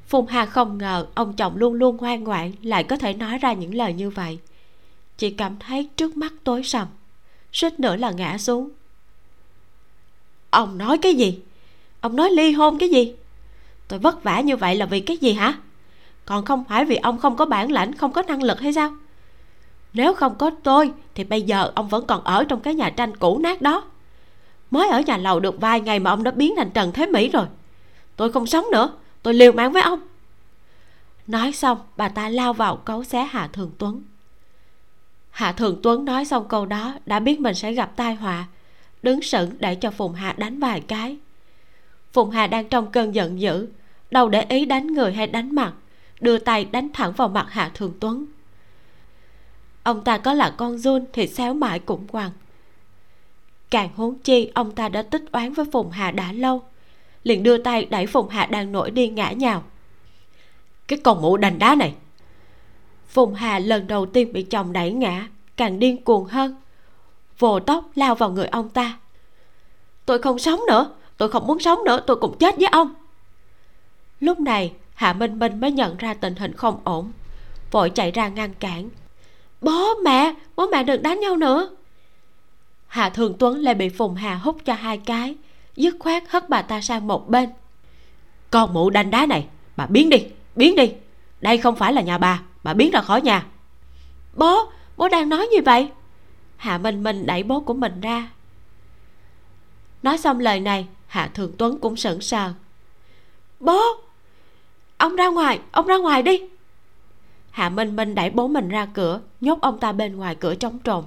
[0.07, 3.53] Phùng hà không ngờ ông chồng luôn luôn ngoan ngoãn lại có thể nói ra
[3.53, 4.39] những lời như vậy.
[5.17, 6.87] Chị cảm thấy trước mắt tối sầm,
[7.53, 8.69] suýt nữa là ngã xuống.
[10.49, 11.39] Ông nói cái gì?
[12.01, 13.13] Ông nói ly hôn cái gì?
[13.87, 15.53] Tôi vất vả như vậy là vì cái gì hả?
[16.25, 18.93] Còn không phải vì ông không có bản lãnh, không có năng lực hay sao?
[19.93, 23.17] Nếu không có tôi, thì bây giờ ông vẫn còn ở trong cái nhà tranh
[23.17, 23.83] cũ nát đó
[24.71, 27.29] mới ở nhà lầu được vài ngày mà ông đã biến thành trần thế mỹ
[27.29, 27.45] rồi.
[28.15, 28.93] Tôi không sống nữa,
[29.23, 29.99] tôi liều mạng với ông.
[31.27, 34.03] Nói xong, bà ta lao vào cấu xé hạ thường tuấn.
[35.31, 38.47] Hạ thường tuấn nói xong câu đó, đã biết mình sẽ gặp tai họa.
[39.03, 41.17] Đứng sững để cho phùng hà đánh vài cái.
[42.13, 43.67] Phùng hà đang trong cơn giận dữ,
[44.11, 45.73] đâu để ý đánh người hay đánh mặt,
[46.21, 48.25] đưa tay đánh thẳng vào mặt hạ thường tuấn.
[49.83, 52.31] Ông ta có là con run thì xéo mãi cũng quằn
[53.69, 56.61] càng huống chi, ông ta đã tích oán với phùng hà đã lâu.
[57.23, 59.63] Liền đưa tay đẩy phùng hà đang nổi đi ngã nhào.
[60.87, 61.93] Cái con mụ đành đá này.
[63.07, 65.27] Phùng hà lần đầu tiên bị chồng đẩy ngã,
[65.57, 66.55] càng điên cuồng hơn.
[67.39, 68.99] Vồ tóc lao vào người ông ta.
[70.05, 72.93] Tôi không sống nữa, tôi không muốn sống nữa, tôi cũng chết với ông.
[74.19, 77.11] Lúc này, hạ minh minh mới nhận ra tình hình không ổn.
[77.71, 78.89] Vội chạy ra ngăn cản.
[79.61, 81.69] Bố mẹ bố mẹ đừng đánh nhau nữa
[82.89, 85.35] hạ thường tuấn lại bị phùng hà hút cho hai cái,
[85.75, 87.49] dứt khoát hất bà ta sang một bên.
[88.49, 90.25] Con mụ đanh đá này, bà biến đi
[90.55, 90.91] biến đi.
[91.41, 93.45] Đây không phải là nhà bà bà biến ra khỏi nhà.
[94.33, 95.89] Bố bố đang nói như vậy?
[96.57, 98.29] Hạ minh minh đẩy bố của mình ra.
[100.03, 102.53] Nói xong lời này, hạ thường tuấn cũng sững sờ.
[103.59, 103.81] Bố,
[104.97, 106.41] ông ra ngoài, ông ra ngoài đi.
[107.51, 110.79] Hạ minh minh đẩy bố mình ra cửa, nhốt ông ta bên ngoài cửa trống
[110.83, 111.03] trồn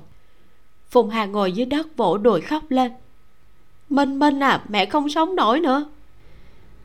[0.93, 2.93] phùng hà ngồi dưới đất vỗ đùi khóc lên.
[3.89, 5.85] Minh minh à mẹ không sống nổi nữa.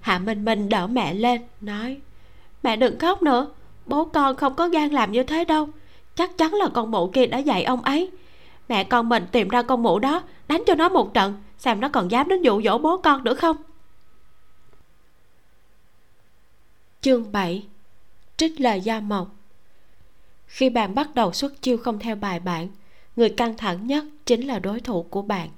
[0.02, 1.98] Hạ minh minh đỡ mẹ lên, nói,
[2.64, 3.48] mẹ đừng khóc nữa,
[3.86, 5.70] bố con không có gan làm như thế đâu.
[6.16, 8.12] Chắc chắn là con mụ kia đã dạy ông ấy.
[8.70, 11.90] Mẹ con mình tìm ra con mụ đó, đánh cho nó một trận, xem nó
[11.90, 13.58] còn dám đến dụ dỗ bố con nữa không?
[17.02, 17.64] Chương 7
[18.38, 19.28] trích lời gia mộc.
[20.48, 22.68] Khi bạn bắt đầu xuất chiêu không theo bài bản
[23.18, 25.50] người căng thẳng nhất chính là đối thủ của bạn.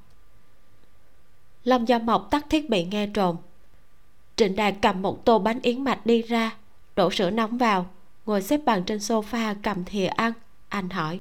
[1.63, 3.37] Lâm gia mộc tắt thiết bị nghe trộm.
[4.35, 6.55] Trịnh đạt cầm một tô bánh yến mạch đi ra,
[6.95, 7.85] đổ sữa nóng vào,
[8.25, 10.33] ngồi xếp bằng trên sofa cầm thìa ăn,
[10.69, 11.19] anh hỏi.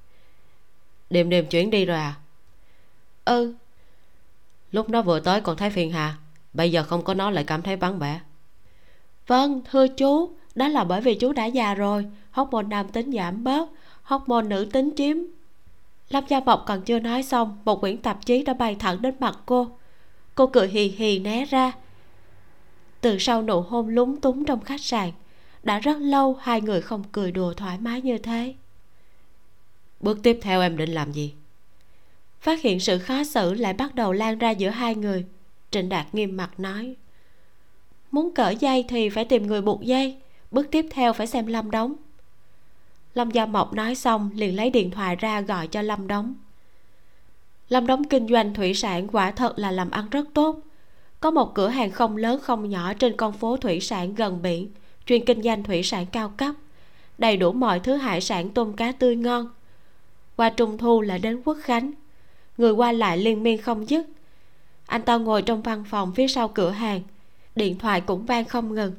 [1.11, 2.15] Đêm đêm chuyển đi rồi à?
[3.25, 3.55] Ừ.
[4.73, 6.17] Lúc nó vừa tới còn thấy phiền hà
[6.53, 8.21] bây giờ không có nó lại cảm thấy vắng vẻ.
[9.27, 10.31] Vâng thưa chú.
[10.55, 12.07] Đó là bởi vì chú đã già rồi.
[12.31, 13.69] Hormone nam tính giảm bớt.
[14.03, 15.17] Hormone nữ tính chiếm
[16.09, 19.15] lâm gia mộc còn chưa nói xong một quyển tạp chí đã bay thẳng đến
[19.21, 19.69] mặt cô.
[20.35, 21.73] Cô cười hì hì né ra.
[23.01, 25.11] Từ sau nụ hôn lúng túng trong khách sạn
[25.63, 28.55] đã rất lâu hai người không cười đùa thoải mái như thế.
[30.01, 31.35] Bước tiếp theo em định làm gì?
[32.41, 35.27] Phát hiện sự khó xử lại bắt đầu lan ra giữa hai người.
[35.71, 36.97] Trịnh đạt nghiêm mặt nói
[38.11, 40.17] muốn cởi dây thì phải tìm người buộc dây
[40.51, 41.95] bước tiếp theo phải xem lâm đóng
[43.15, 46.35] lâm gia mộc nói xong liền lấy điện thoại ra gọi cho lâm đóng
[47.69, 50.61] lâm đóng kinh doanh thủy sản quả thật là làm ăn rất tốt.
[51.21, 54.71] Có một cửa hàng không lớn không nhỏ trên con phố thủy sản gần biển,
[55.07, 56.55] chuyên kinh doanh thủy sản cao cấp,
[57.19, 59.49] đầy đủ mọi thứ hải sản tôm cá tươi ngon.
[60.37, 61.93] Qua trung thu là đến quốc khánh.
[62.59, 64.07] Người qua lại liên miên không dứt.
[64.87, 67.03] Anh ta ngồi trong văn phòng phía sau cửa hàng,
[67.57, 68.93] điện thoại cũng vang không ngừng.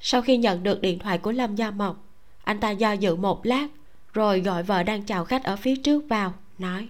[0.00, 2.05] Sau khi nhận được điện thoại của lâm gia mộc
[2.46, 3.66] anh ta do dự một lát,
[4.12, 6.88] rồi gọi vợ đang chào khách ở phía trước vào, nói.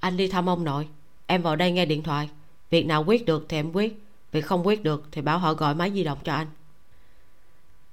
[0.00, 0.88] Anh đi thăm ông nội,
[1.26, 2.28] em vào đây nghe điện thoại.
[2.70, 4.02] Việc nào quyết được thì em quyết,
[4.32, 6.46] việc không quyết được thì bảo họ gọi máy di động cho anh.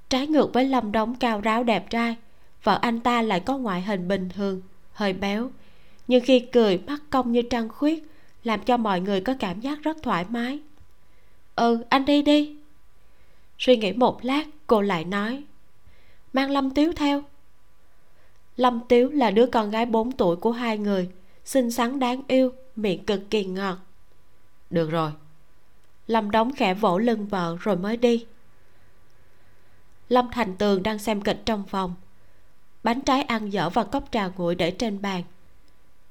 [0.10, 2.16] Trái ngược với lâm đống cao ráo đẹp trai,
[2.64, 4.62] vợ anh ta lại có ngoại hình bình thường,
[4.94, 5.52] hơi béo.
[6.08, 8.04] Nhưng khi cười mắt cong như trăng khuyết,
[8.44, 10.60] làm cho mọi người có cảm giác rất thoải mái.
[11.56, 12.56] Ừ anh đi đi.
[13.60, 15.44] Suy nghĩ một lát, cô lại nói
[16.34, 17.24] mang lâm tiếu theo.
[18.56, 21.10] Lâm tiếu là đứa con gái 4 tuổi của hai người,
[21.46, 23.78] xinh xắn đáng yêu, miệng cực kỳ ngọt.
[24.70, 25.12] Được rồi.
[26.08, 28.26] Lâm đóng khẽ vỗ lưng vợ rồi mới đi.
[30.10, 31.94] Lâm thành tường đang xem kịch trong phòng.
[32.84, 35.24] Bánh trái ăn dở và cốc trà nguội để trên bàn.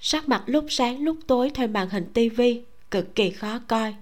[0.01, 3.95] Sắc mặt lúc sáng lúc tối theo màn hình tivi cực kỳ khó coi.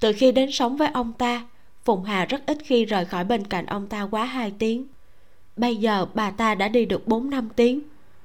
[0.00, 1.48] Từ khi đến sống với ông ta,
[1.84, 4.86] phùng hà rất ít khi rời khỏi bên cạnh ông ta quá hai tiếng
[5.58, 7.80] bây giờ bà ta đã đi được bốn năm tiếng.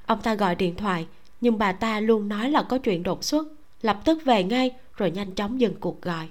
[0.06, 1.08] Ông ta gọi điện thoại,
[1.42, 3.48] nhưng bà ta luôn nói là có chuyện đột xuất.
[3.82, 6.28] Lập tức về ngay, rồi nhanh chóng dừng cuộc gọi.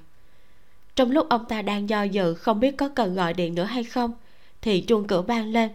[0.96, 3.84] Trong lúc ông ta đang do dự không biết có cần gọi điện nữa hay
[3.84, 4.12] không,
[4.62, 5.70] thì chuông cửa vang lên.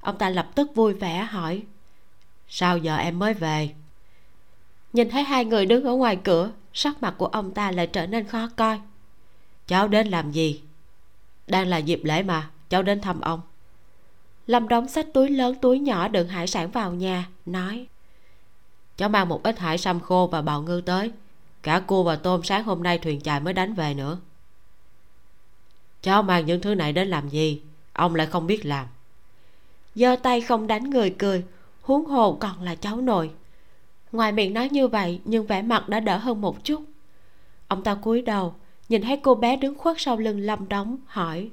[0.00, 1.62] Ông ta lập tức vui vẻ hỏi,
[2.48, 3.70] sao giờ em mới về?
[4.92, 8.06] Nhìn thấy hai người đứng ở ngoài cửa, sắc mặt của ông ta lại trở
[8.06, 8.80] nên khó coi.
[9.66, 10.62] Cháu đến làm gì?
[11.46, 13.40] Đang là dịp lễ mà, cháu đến thăm ông
[14.48, 17.86] lâm đóng sách túi lớn, túi nhỏ đựng hải sản vào nhà, nói,
[18.96, 21.12] cháu mang một ít hải sâm khô và bào ngư tới.
[21.62, 24.18] Cả cua và tôm sáng hôm nay thuyền chài mới đánh về nữa.
[26.02, 27.62] Cháu mang những thứ này đến làm gì?
[27.92, 28.86] Ông lại không biết làm.
[29.94, 31.44] Giơ tay không đánh người cười,
[31.82, 33.30] huống hồ còn là cháu nội.
[34.12, 36.82] Ngoài miệng nói như vậy, nhưng vẻ mặt đã đỡ hơn một chút.
[37.68, 38.54] Ông ta cúi đầu,
[38.88, 41.50] nhìn thấy cô bé đứng khuất sau lưng lâm đóng, hỏi,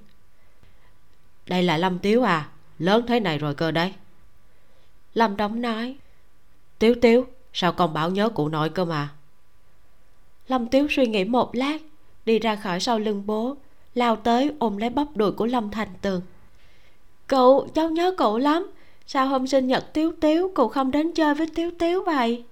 [1.48, 2.50] đây là lâm tiếu à?
[2.80, 3.94] Lớn thế này rồi cơ đấy.
[5.14, 5.96] Lâm đóng nói,
[6.80, 9.10] tiếu tiếu, sao con bảo nhớ cụ nội cơ mà?
[10.48, 11.78] Lâm tiếu suy nghĩ một lát,
[12.26, 13.56] đi ra khỏi sau lưng bố,
[13.94, 16.22] lao tới ôm lấy bắp đùi của lâm thành tường.
[17.28, 18.72] Cụ, cháu nhớ cụ lắm,
[19.08, 22.44] sao hôm sinh nhật tiếu tiếu, cụ không đến chơi với tiếu tiếu vậy?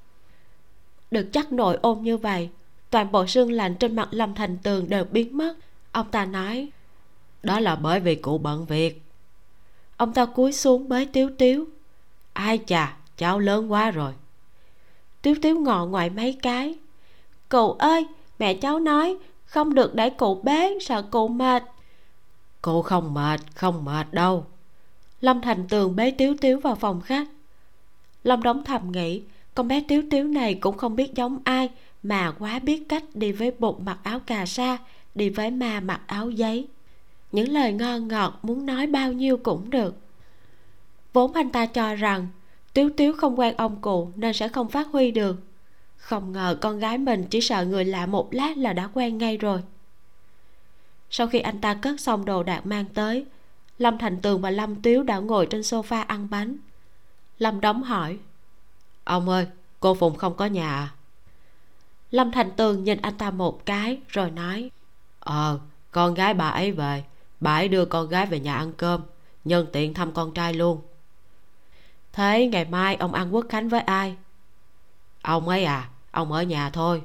[1.11, 2.49] Được chắc nội ôm như vậy,
[2.89, 5.53] toàn bộ xương lạnh trên mặt lâm thành tường đều biến mất.
[5.91, 6.69] Ông ta nói,
[7.43, 9.02] đó là bởi vì cụ bận việc
[9.97, 11.65] ông ta cúi xuống bế tiếu tiếu.
[12.33, 14.13] Ai chà, cháu lớn quá rồi.
[15.21, 16.75] Tiếu tiếu ngọ ngoại mấy cái.
[17.49, 18.05] Cụ ơi,
[18.39, 21.63] mẹ cháu nói, không được để cụ bế, sợ cụ mệt.
[22.61, 24.45] Cụ không mệt không mệt đâu.
[25.21, 27.27] Lâm thành tường bế tiếu tiếu vào phòng khách.
[28.23, 29.21] Lâm đóng thầm nghĩ,
[29.55, 31.69] con bé tiếu tiếu này cũng không biết giống ai,
[32.03, 34.77] mà quá biết cách đi với bụng mặc áo cà sa,
[35.15, 36.67] đi với ma mặc áo giấy
[37.33, 39.95] những lời ngon ngọt muốn nói bao nhiêu cũng được.
[41.13, 42.27] Vốn anh ta cho rằng,
[42.73, 45.35] tiếu tiếu không quen ông cụ nên sẽ không phát huy được.
[45.97, 49.37] Không ngờ con gái mình chỉ sợ người lạ một lát là đã quen ngay
[49.37, 49.61] rồi.
[51.09, 53.25] Sau khi anh ta cất xong đồ đạc mang tới,
[53.77, 56.57] lâm thành tường và lâm tiếu đã ngồi trên sofa ăn bánh.
[57.39, 58.17] Lâm đóng hỏi,
[59.03, 59.47] ông ơi,
[59.79, 60.89] cô phụng không có nhà à?
[62.11, 64.71] Lâm thành tường nhìn anh ta một cái rồi nói
[65.19, 65.59] ờ
[65.91, 67.03] con gái bà ấy về
[67.43, 69.01] bà ấy đưa con gái về nhà ăn cơm.
[69.45, 70.81] Nhân tiện thăm con trai luôn.
[72.13, 74.15] Thế ngày mai ông ăn quốc khánh với ai?
[75.21, 77.01] Ông ấy à ông ở nhà thôi.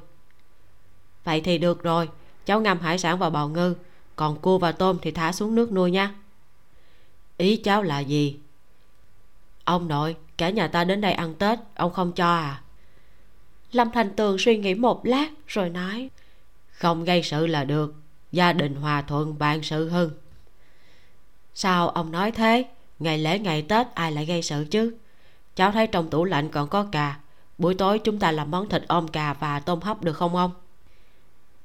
[1.23, 2.09] Vậy thì được rồi,
[2.45, 3.75] cháu ngâm hải sản vào bào ngư,
[4.15, 6.15] còn cua và tôm thì thả xuống nước nuôi nha.
[7.37, 8.39] Ý cháu là gì?
[9.63, 12.61] Ông nội, cả nhà ta đến đây ăn tết, ông không cho à?
[13.71, 16.09] Lâm thành tường suy nghĩ một lát rồi nói,
[16.71, 17.95] không gây sự là được,
[18.31, 20.11] gia đình hòa thuận bạn sự hưng
[21.53, 22.65] sao ông nói thế?
[22.99, 24.95] Ngày lễ ngày tết ai lại gây sự chứ?
[25.55, 27.19] Cháu thấy trong tủ lạnh còn có cà.
[27.57, 30.51] Buổi tối chúng ta làm món thịt ôm cà và tôm hấp được không ông?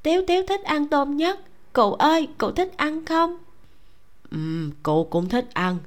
[0.03, 1.41] Tiếu tiếu thích ăn tôm nhất.
[1.73, 3.39] Cụ ơi cụ thích ăn không?
[4.31, 5.79] Ừ cụ cũng thích ăn.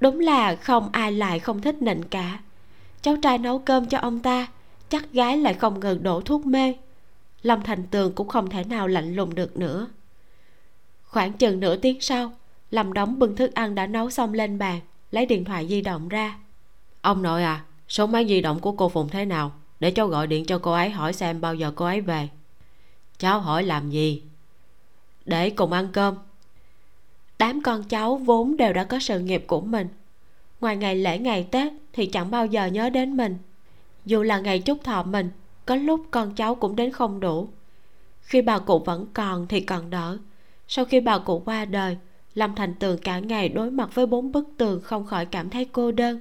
[0.00, 2.38] Đúng là không ai lại không thích nịnh cả.
[3.02, 4.46] Cháu trai nấu cơm cho ông ta.
[4.88, 6.74] Chắc gái lại không ngừng đổ thuốc mê.
[7.42, 9.86] Lâm thành tường cũng không thể nào lạnh lùng được nữa.
[11.02, 12.32] Khoảng chừng nửa tiếng sau
[12.72, 14.80] lâm đóng bưng thức ăn đã nấu xong lên bàn,
[15.10, 16.38] lấy điện thoại di động ra.
[17.00, 19.52] Ông nội à số máy di động của cô phùng thế nào?
[19.80, 22.28] Để cháu gọi điện cho cô ấy hỏi xem bao giờ cô ấy về.
[23.18, 24.22] Cháu hỏi làm gì?
[25.24, 26.14] Để cùng ăn cơm.
[27.38, 29.88] Đám con cháu vốn đều đã có sự nghiệp của mình.
[30.60, 33.38] Ngoài ngày lễ ngày tết thì chẳng bao giờ nhớ đến mình.
[34.04, 35.30] Dù là ngày chúc thọ mình,
[35.66, 37.48] có lúc con cháu cũng đến không đủ.
[38.22, 40.18] Khi bà cụ vẫn còn thì còn đỡ.
[40.68, 41.96] Sau khi bà cụ qua đời
[42.34, 45.64] lâm thành tường cả ngày đối mặt với bốn bức tường không khỏi cảm thấy
[45.64, 46.20] cô đơn.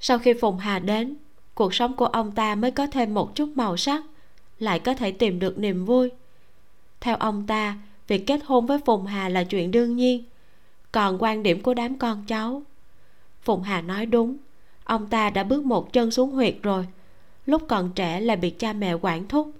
[0.00, 1.16] Sau khi phùng hà đến,
[1.54, 4.04] cuộc sống của ông ta mới có thêm một chút màu sắc,
[4.58, 6.10] lại có thể tìm được niềm vui.
[7.00, 7.78] Theo ông ta,
[8.08, 10.24] việc kết hôn với phùng hà là chuyện đương nhiên,
[10.92, 12.62] còn quan điểm của đám con cháu.
[13.42, 14.36] Phùng hà nói đúng,
[14.84, 16.86] ông ta đã bước một chân xuống huyệt rồi,
[17.46, 19.50] lúc còn trẻ là bị cha mẹ quản thúc.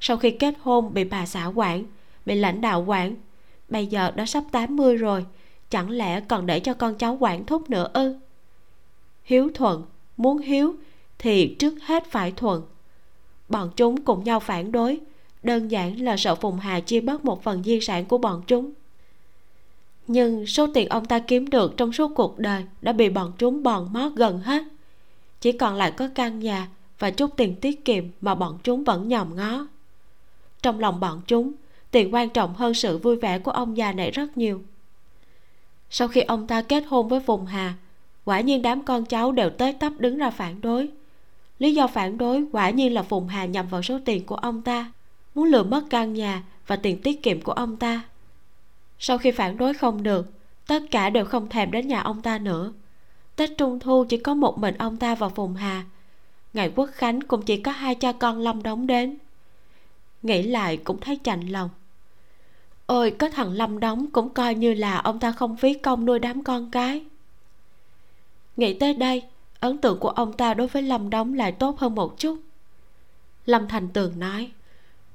[0.00, 1.84] Sau khi kết hôn, bị bà xã quản,
[2.26, 3.14] bị lãnh đạo quản
[3.70, 5.26] bây giờ đã sắp 80 rồi,
[5.70, 8.14] chẳng lẽ còn để cho con cháu quản thúc nữa ư?
[9.24, 9.82] Hiếu thuận,
[10.16, 10.74] muốn hiếu
[11.18, 12.62] thì trước hết phải thuận.
[13.48, 15.00] Bọn chúng cùng nhau phản đối,
[15.42, 18.72] đơn giản là sợ phùng hà chia bớt một phần di sản của bọn chúng.
[20.06, 23.62] Nhưng số tiền ông ta kiếm được trong suốt cuộc đời đã bị bọn chúng
[23.62, 24.62] bòn mót gần hết.
[25.40, 26.68] Chỉ còn lại có căn nhà
[26.98, 29.66] và chút tiền tiết kiệm mà bọn chúng vẫn nhòm ngó.
[30.62, 31.52] Trong lòng bọn chúng
[31.90, 34.62] tiền quan trọng hơn sự vui vẻ của ông già này rất nhiều.
[35.90, 37.74] Sau khi ông ta kết hôn với phùng hà,
[38.24, 40.88] quả nhiên đám con cháu đều tới tấp đứng ra phản đối.
[41.58, 44.62] Lý do phản đối quả nhiên là phùng hà nhầm vào số tiền của ông
[44.62, 44.92] ta,
[45.34, 48.02] muốn lừa mất căn nhà và tiền tiết kiệm của ông ta.
[48.98, 50.32] Sau khi phản đối không được,
[50.66, 52.72] tất cả đều không thèm đến nhà ông ta nữa.
[53.36, 55.84] Tết trung thu chỉ có một mình ông ta và phùng hà.
[56.52, 59.16] Ngày quốc khánh cũng chỉ có hai cha con lâm đóng đến.
[60.22, 61.70] Nghĩ lại cũng thấy chạnh lòng
[62.90, 66.18] ôi có thằng lâm đóng cũng coi như là ông ta không phí công nuôi
[66.18, 67.04] đám con cái.
[68.56, 69.22] Nghĩ tới đây
[69.60, 72.38] ấn tượng của ông ta đối với lâm đóng lại tốt hơn một chút.
[73.46, 74.50] Lâm thành tường nói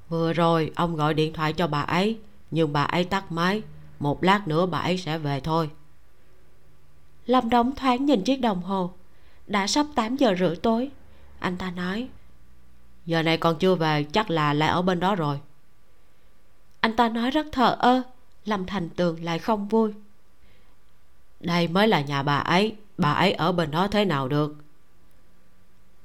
[0.10, 2.18] vừa rồi ông gọi điện thoại cho bà ấy
[2.52, 3.62] nhưng bà ấy tắt máy.
[4.00, 5.70] Một lát nữa bà ấy sẽ về thôi.
[7.26, 8.92] Lâm đóng thoáng nhìn chiếc đồng hồ.
[9.48, 10.92] Đã sắp 8 giờ rưỡi tối.
[11.40, 12.08] Anh ta nói
[13.06, 15.40] giờ này còn chưa về chắc là lại ở bên đó rồi
[16.86, 18.02] anh ta nói rất thờ ơ,
[18.46, 19.94] lâm thành tường lại không vui.
[21.40, 24.56] Đây mới là nhà bà ấy bà ấy ở bên đó thế nào được?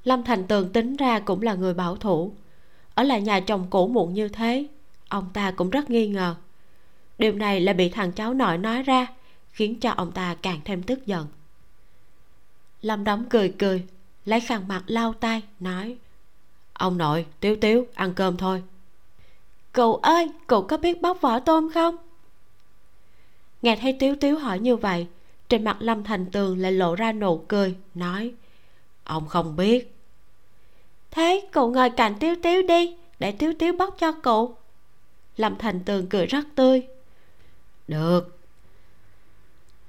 [0.04, 2.32] Lâm thành tường tính ra cũng là người bảo thủ.
[2.94, 4.66] Ở lại nhà chồng cũ muộn như thế,
[5.08, 6.34] ông ta cũng rất nghi ngờ.
[7.18, 9.06] Điều này lại bị thằng cháu nội nói ra,
[9.50, 11.26] khiến cho ông ta càng thêm tức giận.
[12.82, 13.86] Lâm đóng cười cười,
[14.24, 15.96] lấy khăn mặt lau tay nói,
[16.72, 18.62] ông nội, tiếu tiếu, ăn cơm thôi
[19.72, 21.96] cậu ơi, cậu có biết bóc vỏ tôm không?
[23.62, 25.06] Nghe thấy tiếu tiếu hỏi như vậy,
[25.48, 28.32] trên mặt lâm thành tường lại lộ ra nụ cười, nói,
[29.04, 29.94] ông không biết.
[31.10, 34.56] Thế cậu ngồi cạnh tiếu tiếu đi, để tiếu tiếu bóc cho cậu.
[35.36, 36.86] lâm thành tường cười rất tươi.
[37.88, 38.38] Được.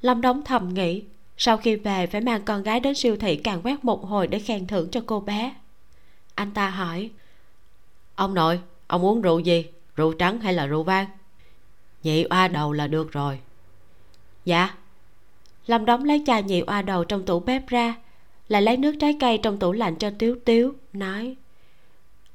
[0.02, 1.04] Lâm đóng thầm nghĩ,
[1.38, 4.40] sau khi về phải mang con gái đến siêu thị càng quét một hồi để
[4.40, 5.56] khen thưởng cho cô bé.
[6.36, 7.10] Anh ta hỏi,
[8.16, 8.60] ông nội
[8.92, 9.66] ông uống rượu gì?
[9.96, 11.08] Rượu trắng hay là rượu vang?
[12.04, 13.40] Nhị oa đầu là được rồi.
[14.46, 14.74] Dạ.
[15.68, 17.96] Lâm đóng lấy chai nhị oa đầu trong tủ bếp ra
[18.48, 21.36] lại lấy nước trái cây trong tủ lạnh cho tiếu tiếu, nói.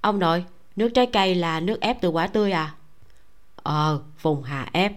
[0.00, 0.44] Ông nội,
[0.76, 2.74] nước trái cây là nước ép từ quả tươi à?
[3.56, 4.92] Ờ phùng hà ép.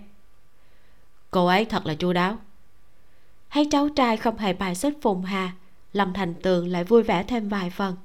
[1.31, 2.37] Cô ấy thật là chu đáo.
[3.49, 5.51] Thấy cháu trai không hề bài xích phùng hà,
[5.93, 7.95] lâm thành tường lại vui vẻ thêm vài phần.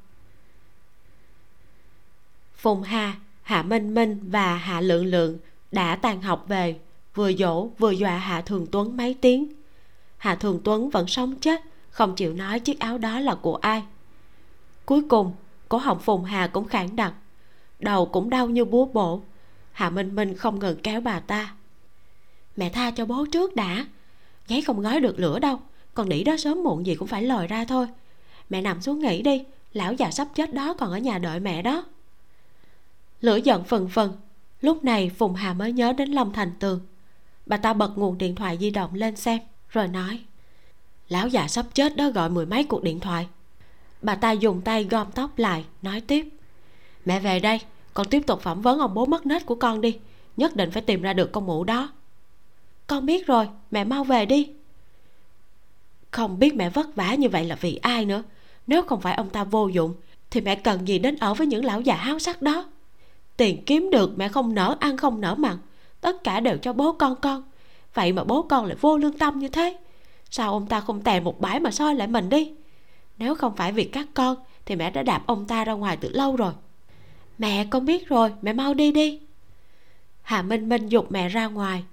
[2.55, 3.15] Phùng hà
[3.45, 5.39] hạ minh minh và hạ lượng lượng
[5.73, 6.77] đã tàn học về,
[7.15, 9.53] vừa dỗ vừa dọa hạ thường tuấn mấy tiếng.
[10.17, 13.83] Hạ thường tuấn vẫn sống chết không chịu nói chiếc áo đó là của ai.
[14.87, 15.33] Cuối cùng,
[15.69, 17.15] cổ họng phùng hà cũng khản đặc,
[17.79, 19.21] đầu cũng đau như búa bổ.
[19.73, 21.55] Hạ minh minh không ngừng kéo bà ta.
[22.57, 23.87] Mẹ tha cho bố trước đã,
[24.47, 25.61] giấy không gói được lửa đâu,
[25.95, 27.87] còn nỉ đó sớm muộn gì cũng phải lòi ra thôi.
[28.51, 31.63] Mẹ nằm xuống nghỉ đi, lão già sắp chết đó còn ở nhà đợi mẹ
[31.63, 31.85] đó
[33.25, 34.13] lửa giận phần phần
[34.61, 36.81] lúc này phùng hà mới nhớ đến lâm thành tường.
[37.47, 40.21] Bà ta bật nguồn điện thoại di động lên xem, rồi nói,
[41.09, 43.27] lão già sắp chết đó gọi mười mấy cuộc điện thoại.
[44.03, 46.29] Bà ta dùng tay gom tóc lại, nói tiếp,
[47.05, 47.61] mẹ về đây,
[47.95, 49.99] con tiếp tục phỏng vấn ông bố mất nết của con đi,
[50.37, 51.93] nhất định phải tìm ra được con mụ đó.
[52.87, 54.51] Con biết rồi, mẹ mau về đi.
[56.11, 58.23] Không biết mẹ vất vả như vậy là vì ai nữa,
[58.67, 59.95] nếu không phải ông ta vô dụng,
[60.31, 62.67] thì mẹ cần gì đến ở với những lão già háo sắc đó?
[63.37, 65.57] Tiền kiếm được mẹ không nỡ, ăn không nỡ mặn.
[66.01, 67.43] Tất cả đều cho bố con con.
[67.95, 69.77] Vậy mà bố con lại vô lương tâm như thế.
[70.31, 72.53] Sao ông ta không tè một bãi mà soi lại mình đi?
[73.19, 74.37] Nếu không phải vì các con,
[74.67, 76.53] thì mẹ đã đạp ông ta ra ngoài từ lâu rồi.
[77.39, 79.21] Mẹ con biết rồi, mẹ mau đi đi.
[80.23, 81.85] Hà minh minh dục mẹ ra ngoài.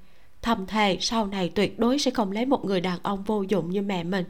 [0.42, 3.70] Thầm thề, sau này tuyệt đối sẽ không lấy một người đàn ông vô dụng
[3.70, 4.26] như mẹ mình.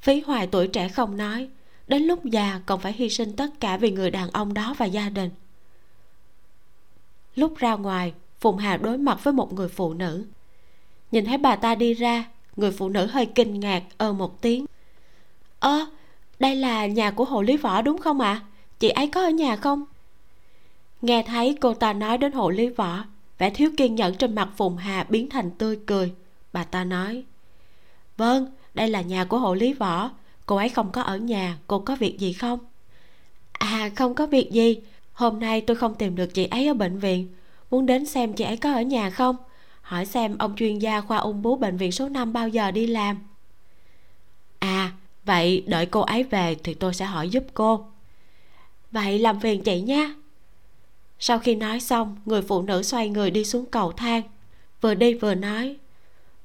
[0.00, 1.48] Phí hoài tuổi trẻ không nói.
[1.88, 4.86] Đến lúc già, còn phải hy sinh tất cả vì người đàn ông đó và
[4.86, 5.30] gia đình
[7.34, 10.26] lúc ra ngoài phùng hà đối mặt với một người phụ nữ.
[11.12, 12.24] Nhìn thấy bà ta đi ra,
[12.56, 14.66] người phụ nữ hơi kinh ngạc, ơ một tiếng.
[15.60, 15.86] Ơ,
[16.38, 18.32] đây là nhà của hồ lý võ đúng không ạ?
[18.32, 18.44] À?
[18.78, 19.84] chị ấy có ở nhà không?
[21.02, 23.04] Nghe thấy cô ta nói đến hồ lý võ,
[23.38, 26.12] vẻ thiếu kiên nhẫn trên mặt phùng hà biến thành tươi cười.
[26.52, 27.24] Bà ta nói
[28.16, 30.10] vâng đây là nhà của hộ lý võ.
[30.46, 32.58] Cô ấy không có ở nhà, cô có việc gì không?
[33.52, 34.80] À không có việc gì
[35.14, 37.28] hôm nay tôi không tìm được chị ấy ở bệnh viện.
[37.70, 39.36] Muốn đến xem chị ấy có ở nhà không?
[39.82, 42.86] Hỏi xem ông chuyên gia khoa ung bướu bệnh viện số 5 bao giờ đi
[42.86, 43.18] làm.
[44.58, 44.92] À
[45.24, 47.86] vậy đợi cô ấy về thì tôi sẽ hỏi giúp cô.
[48.90, 50.14] Vậy làm phiền chị nha
[51.26, 54.22] sau khi nói xong, người phụ nữ xoay người đi xuống cầu thang.
[54.80, 55.76] Vừa đi vừa nói,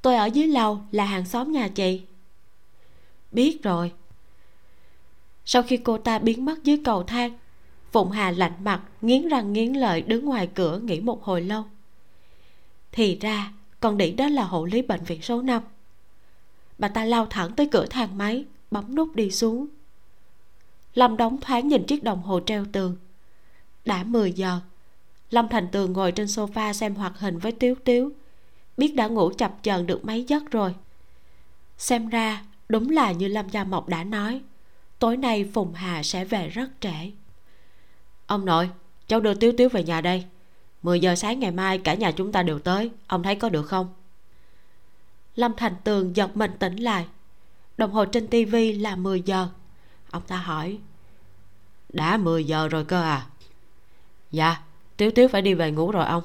[0.01, 2.01] tôi ở dưới lầu là hàng xóm nhà chị.
[3.31, 3.91] Biết rồi.
[5.45, 7.31] Sau khi cô ta biến mất dưới cầu thang
[7.91, 11.63] phụng hà lạnh mặt, nghiến răng nghiến lợi đứng ngoài cửa nghỉ một hồi lâu.
[12.91, 15.61] Thì ra, con đĩ đó là hộ lý bệnh viện số 5
[16.79, 19.67] bà ta lao thẳng tới cửa thang máy, bấm nút đi xuống.
[20.93, 22.97] Lâm đóng thoáng nhìn chiếc đồng hồ treo tường.
[23.85, 24.59] Đã 10 giờ.
[25.29, 28.11] Lâm thành tường ngồi trên sofa xem hoạt hình với tiếu tiếu.
[28.77, 30.75] Biết đã ngủ chập chờn được mấy giấc rồi.
[31.77, 34.41] Xem ra, đúng là như lâm gia mộc đã nói,
[34.99, 37.11] tối nay phùng hà sẽ về rất trễ
[38.29, 38.69] ông nội,
[39.07, 40.25] cháu đưa tiếu tiếu về nhà đây.
[40.81, 42.91] 10 giờ sáng ngày mai cả nhà chúng ta đều tới.
[43.07, 43.93] Ông thấy có được không?
[45.35, 47.05] Lâm thành tường giật mình tỉnh lại.
[47.77, 49.47] Đồng hồ trên tivi là 10 giờ.
[50.11, 50.77] Ông ta hỏi,
[51.89, 53.27] đã 10 giờ rồi cơ à?
[54.31, 54.57] Dạ
[54.97, 56.23] tiếu tiếu phải đi về ngủ rồi ông.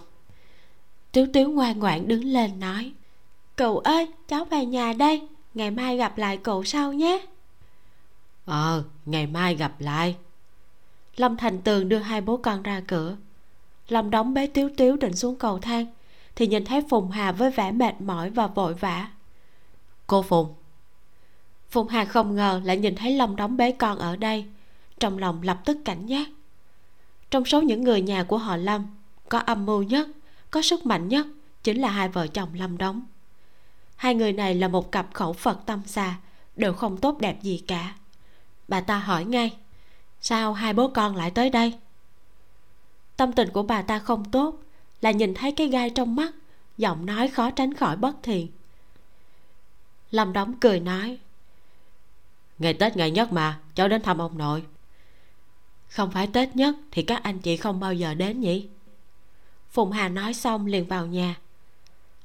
[1.13, 2.93] Tiếu tiếu ngoan ngoãn đứng lên nói,
[3.57, 5.29] cậu ơi, cháu về nhà đây.
[5.55, 7.27] Ngày mai gặp lại cậu sau nhé.
[8.45, 10.17] Ờ ngày mai gặp lại
[11.17, 13.17] lâm thành tường đưa hai bố con ra cửa.
[13.89, 15.87] Lâm đóng bế tiếu tiếu định xuống cầu thang,
[16.37, 19.09] thì nhìn thấy phùng hà với vẻ mệt mỏi và vội vã.
[20.07, 20.55] Cô phùng.
[21.71, 24.45] Phùng hà không ngờ lại nhìn thấy lâm đóng bế con ở đây,
[25.01, 26.29] trong lòng lập tức cảnh giác.
[27.31, 28.87] Trong số những người nhà của họ lâm,
[29.29, 30.09] có âm mưu nhất,
[30.51, 31.27] có sức mạnh nhất
[31.63, 33.03] chính là hai vợ chồng lâm đóng.
[33.97, 36.15] Hai người này là một cặp khẩu phật tâm xà,
[36.57, 37.95] đều không tốt đẹp gì cả.
[38.69, 39.57] Bà ta hỏi ngay
[40.25, 41.75] sao hai bố con lại tới đây?
[43.17, 44.59] Tâm tình của bà ta không tốt
[45.01, 46.35] là nhìn thấy cái gai trong mắt
[46.79, 48.49] giọng nói khó tránh khỏi bất thiện.
[50.11, 51.19] Lâm đóng cười nói
[52.59, 54.65] ngày tết ngày nhất mà cháu đến thăm ông nội.
[55.89, 58.69] Không phải tết nhất thì các anh chị không bao giờ đến nhỉ?
[59.71, 61.37] Phùng hà nói xong liền vào nhà.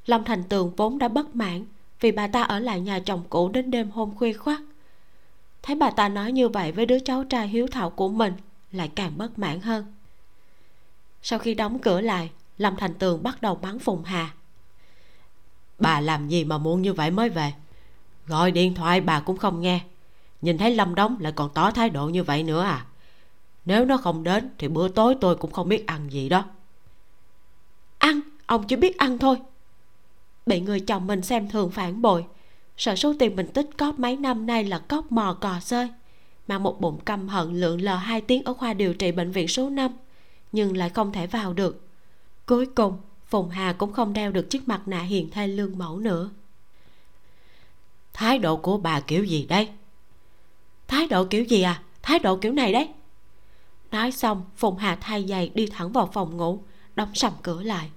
[0.06, 1.66] Lâm thành tường vốn đã bất mãn
[2.00, 4.60] vì bà ta ở lại nhà chồng cũ đến đêm hôm khuya khoắt
[5.64, 8.34] thấy bà ta nói như vậy với đứa cháu trai hiếu thảo của mình,
[8.72, 9.96] lại càng bất mãn hơn.
[11.22, 14.34] Sau khi đóng cửa lại, lâm thành tường bắt đầu bắn phùng hà.
[15.80, 17.54] Bà làm gì mà muộn như vậy mới về?
[18.28, 19.82] Gọi điện thoại bà cũng không nghe.
[20.42, 22.86] Nhìn thấy lâm đóng lại còn tỏ thái độ như vậy nữa à?
[23.66, 26.46] Nếu nó không đến thì bữa tối tôi cũng không biết ăn gì đó.
[27.98, 28.20] Ăn?
[28.46, 29.38] Ông chỉ biết ăn thôi.
[30.46, 32.26] Bị người chồng mình xem thường phản bội
[32.80, 35.90] sợ số tiền mình tích cóp mấy năm nay là cóp mò cò sơi.
[36.48, 39.48] Mà một bụng căm hận lượn lờ hai tiếng ở khoa điều trị bệnh viện
[39.48, 39.92] số 5
[40.52, 41.88] nhưng lại không thể vào được.
[42.46, 46.00] Cuối cùng phùng hà cũng không đeo được chiếc mặt nạ hiền thê lương mẫu
[46.00, 46.30] nữa.
[48.14, 49.70] Thái độ của bà kiểu gì đây
[50.90, 51.84] thái độ kiểu gì à?
[52.02, 52.90] Thái độ kiểu này đấy.
[53.92, 56.64] Nói xong phùng hà thay giày đi thẳng vào phòng ngủ
[56.96, 57.90] đóng sầm cửa lại.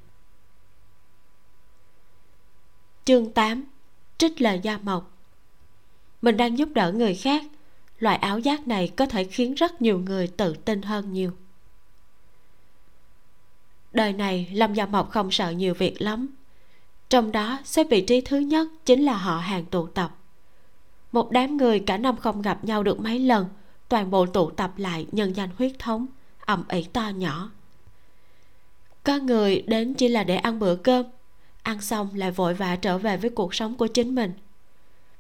[3.05, 3.65] Chương 8
[4.23, 5.11] trích lời gia mộc.
[6.23, 7.45] Mình đang giúp đỡ người khác,
[7.99, 11.31] loại áo giác này có thể khiến rất nhiều người tự tin hơn nhiều.
[13.93, 16.29] Đời này, lâm gia mộc không sợ nhiều việc lắm.
[17.09, 20.17] Trong đó, xếp vị trí thứ nhất chính là họ hàng tụ tập.
[21.13, 23.47] Một đám người cả năm không gặp nhau được mấy lần,
[23.89, 26.07] toàn bộ tụ tập lại nhân danh huyết thống,
[26.41, 27.51] ầm ĩ to nhỏ.
[29.05, 31.07] Có người đến chỉ là để ăn bữa cơm
[31.63, 34.33] ăn xong lại vội vã trở về với cuộc sống của chính mình.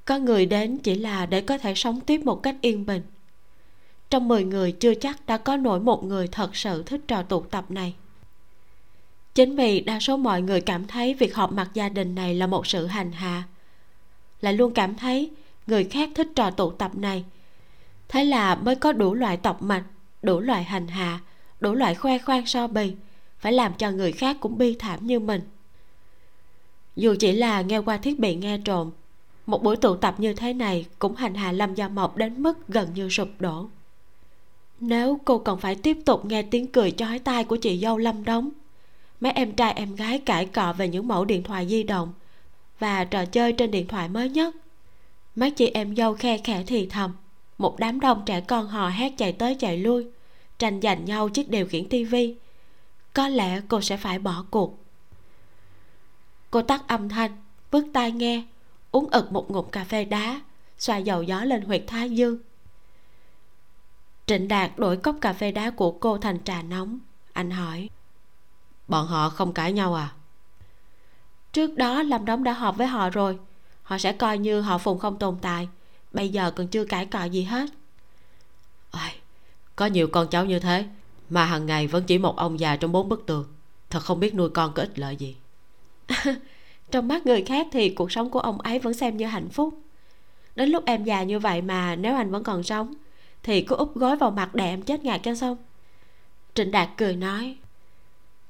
[0.04, 3.02] Có người đến chỉ là để có thể sống tiếp một cách yên bình.
[4.10, 7.42] Trong 10 người chưa chắc đã có nổi một người thật sự thích trò tụ
[7.42, 7.94] tập này.
[9.34, 12.46] Chính vì đa số mọi người cảm thấy việc họp mặt gia đình này là
[12.46, 13.42] một sự hành hạ,
[14.40, 15.30] lại luôn cảm thấy
[15.66, 17.24] người khác thích trò tụ tập này.
[18.08, 19.84] Thế là mới có đủ loại tộc mạch,
[20.22, 21.20] đủ loại hành hạ,
[21.60, 22.92] đủ loại khoe khoang so bì,
[23.38, 25.40] phải làm cho người khác cũng bi thảm như mình
[26.96, 28.90] dù chỉ là nghe qua thiết bị nghe trộm,
[29.46, 32.68] một buổi tụ tập như thế này cũng hành hạ lâm gia mộc đến mức
[32.68, 33.68] gần như sụp đổ.
[34.80, 38.24] Nếu cô còn phải tiếp tục nghe tiếng cười chói tai của chị dâu lâm
[38.24, 38.50] đống,
[39.20, 42.12] mấy em trai em gái cãi cọ về những mẫu điện thoại di động
[42.78, 44.54] và trò chơi trên điện thoại mới nhất.
[45.36, 47.12] Mấy chị em dâu khe khẽ thì thầm,
[47.58, 50.06] một đám đông trẻ con hò hét chạy tới chạy lui,
[50.58, 52.34] tranh giành nhau chiếc điều khiển tivi
[53.14, 54.81] có lẽ cô sẽ phải bỏ cuộc
[56.52, 57.36] cô tắt âm thanh
[57.70, 58.44] vứt tai nghe
[58.90, 60.40] uống ực một ngụm cà phê đá
[60.78, 62.38] xoa dầu gió lên huyệt thái dương.
[64.26, 66.98] Trịnh đạt đổi cốc cà phê đá của cô thành trà nóng.
[67.32, 67.88] Anh hỏi
[68.88, 70.12] bọn họ không cãi nhau à?
[71.52, 73.38] Trước đó lâm đống đã họp với họ rồi.
[73.82, 75.68] Họ sẽ coi như họ phùng không tồn tại.
[76.12, 77.70] Bây giờ còn chưa cãi cọ gì hết.
[78.90, 79.10] Ôi,
[79.76, 80.86] có nhiều con cháu như thế
[81.30, 83.46] mà hàng ngày vẫn chỉ một ông già trong bốn bức tường.
[83.90, 85.36] Thật không biết nuôi con có ích lợi gì.
[86.90, 89.78] trong mắt người khác thì cuộc sống của ông ấy vẫn xem như hạnh phúc.
[90.56, 92.94] Đến lúc em già như vậy mà nếu anh vẫn còn sống,
[93.42, 95.56] thì cứ úp gối vào mặt đè em chết ngạt cho xong
[96.54, 97.56] trịnh đạt cười nói,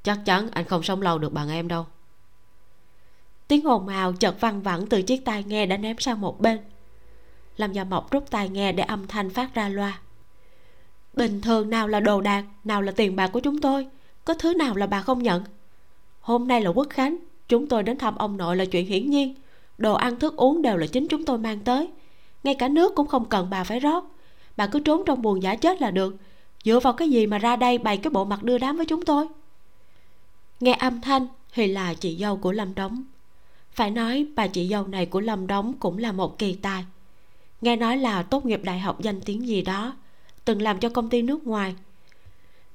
[0.03, 1.87] chắc chắn anh không sống lâu được bằng em đâu.
[3.49, 6.61] Tiếng ồn ào chợt văng vẳng từ chiếc tai nghe đã ném sang một bên.
[7.57, 10.01] Làm gia mộc rút tai nghe để âm thanh phát ra loa.
[11.15, 13.87] Bình thường nào là đồ đạc, nào là tiền bạc của chúng tôi,
[14.25, 15.45] có thứ nào là bà không nhận?
[16.21, 17.17] Hôm nay là quốc khánh
[17.53, 19.35] chúng tôi đến thăm ông nội là chuyện hiển nhiên.
[19.79, 21.89] Đồ ăn, thức uống đều là chính chúng tôi mang tới.
[22.45, 24.05] Ngay cả nước cũng không cần bà phải rót.
[24.57, 26.17] Bà cứ trốn trong buồn giả chết là được.
[26.65, 29.05] Dựa vào cái gì mà ra đây bày cái bộ mặt đưa đám với chúng
[29.05, 29.27] tôi?
[30.61, 33.05] Nghe âm thanh thì là chị dâu của lâm đống.
[33.73, 36.85] Phải nói bà chị dâu này của lâm đống cũng là một kỳ tài.
[37.61, 39.97] Nghe nói là tốt nghiệp đại học danh tiếng gì đó,
[40.45, 41.75] từng làm cho công ty nước ngoài.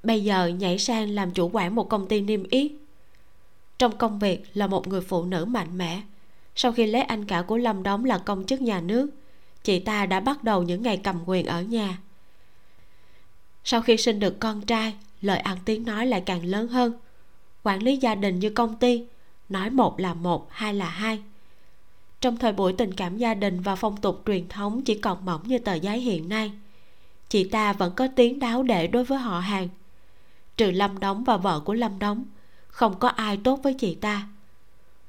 [0.04, 2.72] Bây giờ nhảy sang làm chủ quản một công ty niêm yết
[3.78, 6.02] trong công việc là một người phụ nữ mạnh mẽ.
[6.56, 9.10] Sau khi lấy anh cả của lâm đóng là công chức nhà nước,
[9.64, 11.98] chị ta đã bắt đầu những ngày cầm quyền ở nhà.
[13.64, 16.94] Sau khi sinh được con trai, lời ăn tiếng nói lại càng lớn hơn.
[17.64, 19.06] Quản lý gia đình như công ty,
[19.50, 21.20] nói một là một, hai là hai.
[22.22, 25.42] Trong thời buổi tình cảm gia đình và phong tục truyền thống chỉ còn mỏng
[25.46, 26.52] như tờ giấy hiện nay,
[27.30, 29.68] chị ta vẫn có tiếng đáo để đối với họ hàng.
[30.58, 32.26] Trừ lâm đóng và vợ của lâm đóng
[32.78, 34.28] không có ai tốt với chị ta.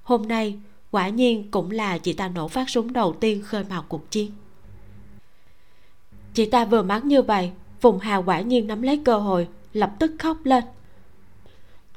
[0.03, 0.59] Hôm nay,
[0.90, 4.31] quả nhiên cũng là chị ta nổ phát súng đầu tiên khơi mào cuộc chiến.
[6.35, 7.51] Chị ta vừa mắng như vậy,
[7.81, 10.65] phùng Hà quả nhiên nắm lấy cơ hội, lập tức khóc lên.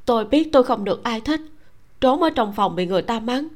[0.06, 1.42] Tôi biết tôi không được ai thích,
[2.02, 3.48] trốn ở trong phòng bị người ta mắng.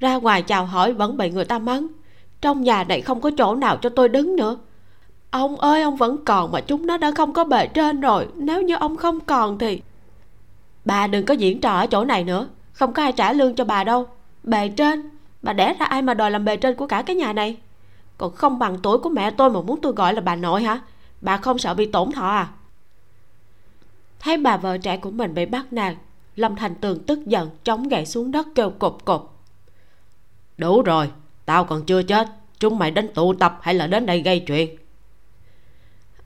[0.00, 1.86] Ra ngoài chào hỏi vẫn bị người ta mắng,
[2.40, 4.56] trong nhà này không có chỗ nào cho tôi đứng nữa.
[5.30, 8.62] Ông ơi, ông vẫn còn mà chúng nó đã không có bề trên rồi, nếu
[8.62, 9.80] như ông không còn thì
[10.84, 12.48] bà đừng có diễn trò ở chỗ này nữa.
[12.72, 14.06] Không có ai trả lương cho bà đâu.
[14.42, 15.10] Bề trên,
[15.42, 17.56] bà đẻ ra ai mà đòi làm bề trên của cả cái nhà này?
[18.18, 20.80] Còn không bằng tuổi của mẹ tôi mà muốn tôi gọi là bà nội hả?
[21.20, 22.48] Bà không sợ bị tổn thọ à?
[24.20, 25.94] Thấy bà vợ trẻ của mình bị bắt nạt,
[26.36, 29.34] lâm thành tường tức giận, chống gậy xuống đất kêu cột cột
[30.58, 31.10] đủ rồi,
[31.44, 32.28] tao còn chưa chết.
[32.58, 34.76] Chúng mày đến tụ tập hay là đến đây gây chuyện?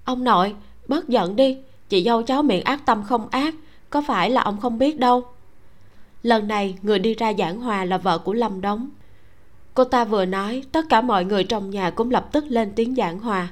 [0.05, 0.55] Ông nội,
[0.89, 1.59] bớt giận đi.
[1.89, 3.55] Chị dâu cháu miệng ác tâm không ác
[3.90, 5.24] có phải là ông không biết đâu.
[6.23, 8.90] Lần này, người đi ra giảng hòa là vợ của lâm đống.
[9.74, 12.94] Cô ta vừa nói, tất cả mọi người trong nhà cũng lập tức lên tiếng
[12.94, 13.48] giảng hòa.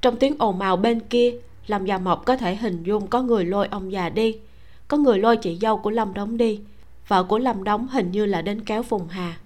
[0.00, 1.34] Trong tiếng ồn ào bên kia,
[1.66, 4.38] lâm gia mộc có thể hình dung có người lôi ông già đi.
[4.88, 6.60] Có người lôi chị dâu của lâm đống đi.
[7.08, 9.36] Vợ của lâm đống hình như là đến kéo phùng hà.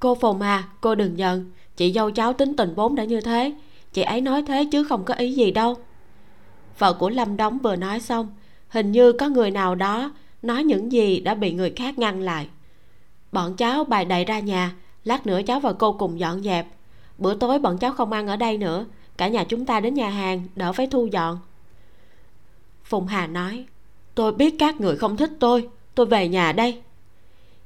[0.00, 1.50] Cô phùng hà, cô đừng giận.
[1.76, 3.54] Chị dâu cháu tính tình vốn đã như thế.
[3.92, 5.76] Chị ấy nói thế chứ không có ý gì đâu.
[6.78, 8.28] Vợ của lâm đống vừa nói xong
[8.72, 10.12] hình như có người nào đó
[10.42, 12.48] nói những gì đã bị người khác ngăn lại.
[13.32, 14.74] Bọn cháu bài đầy ra nhà,
[15.04, 16.66] lát nữa cháu và cô cùng dọn dẹp.
[17.18, 18.84] Bữa tối bọn cháu không ăn ở đây nữa,
[19.16, 21.38] cả nhà chúng ta đến nhà hàng, đỡ phải thu dọn.
[22.84, 23.64] Phùng hà nói,
[24.14, 26.80] tôi biết các người không thích tôi tôi về nhà đây.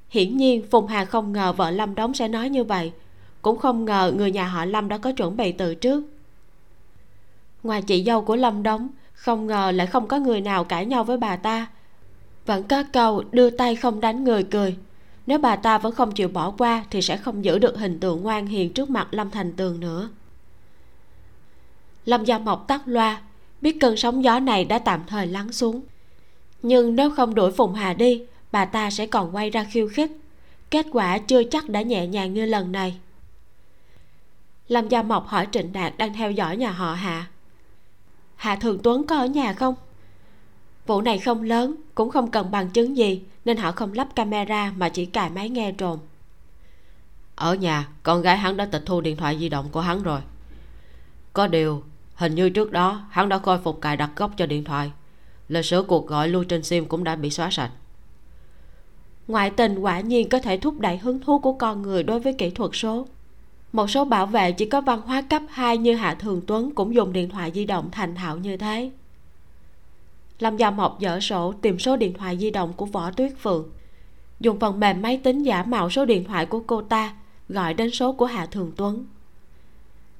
[0.08, 2.92] Hiển nhiên phùng hà không ngờ vợ lâm đống sẽ nói như vậy,
[3.42, 6.04] cũng không ngờ người nhà họ lâm đã có chuẩn bị từ trước.
[7.62, 11.04] Ngoài chị dâu của lâm đống không ngờ lại không có người nào cãi nhau
[11.04, 11.66] với bà ta.
[12.46, 14.76] Vẫn có câu, đưa tay không đánh người cười.
[15.26, 18.22] Nếu bà ta vẫn không chịu bỏ qua, thì sẽ không giữ được hình tượng
[18.22, 20.08] ngoan hiền trước mặt lâm thành tường nữa.
[22.04, 23.22] Lâm gia mộc tắt loa,
[23.60, 25.80] biết cơn sóng gió này đã tạm thời lắng xuống.
[26.62, 28.22] Nhưng nếu không đuổi phùng hà đi,
[28.52, 30.12] bà ta sẽ còn quay ra khiêu khích.
[30.70, 32.98] Kết quả chưa chắc đã nhẹ nhàng như lần này.
[34.68, 37.26] Lâm gia mộc hỏi trịnh đạt đang theo dõi nhà họ hạ
[38.36, 39.74] hạ thường tuấn có ở nhà không?
[40.86, 44.72] Vụ này không lớn cũng không cần bằng chứng gì nên họ không lắp camera
[44.76, 45.98] mà chỉ cài máy nghe trồn
[47.36, 50.20] ở nhà con gái hắn đã tịch thu điện thoại di động của hắn rồi.
[51.32, 51.82] Có điều
[52.14, 54.92] hình như trước đó hắn đã khôi phục cài đặt gốc cho điện thoại.
[55.48, 57.70] Lịch sử cuộc gọi lưu trên sim cũng đã bị xóa sạch.
[59.28, 62.32] Ngoại tình quả nhiên có thể thúc đẩy hứng thú của con người đối với
[62.32, 63.06] kỹ thuật số
[63.76, 66.94] một số bảo vệ chỉ có văn hóa cấp 2 như hạ thường tuấn cũng
[66.94, 68.90] dùng điện thoại di động thành thạo như thế.
[70.38, 73.68] Lâm gia mộc dở sổ tìm số điện thoại di động của võ tuyết phượng.
[74.40, 77.14] Dùng phần mềm máy tính giả mạo số điện thoại của cô ta,
[77.48, 79.06] gọi đến số của hạ thường tuấn.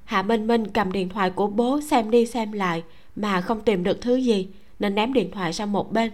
[0.03, 2.83] Hạ minh minh cầm điện thoại của bố xem đi xem lại,
[3.15, 4.47] mà không tìm được thứ gì,
[4.79, 6.11] nên ném điện thoại sang một bên.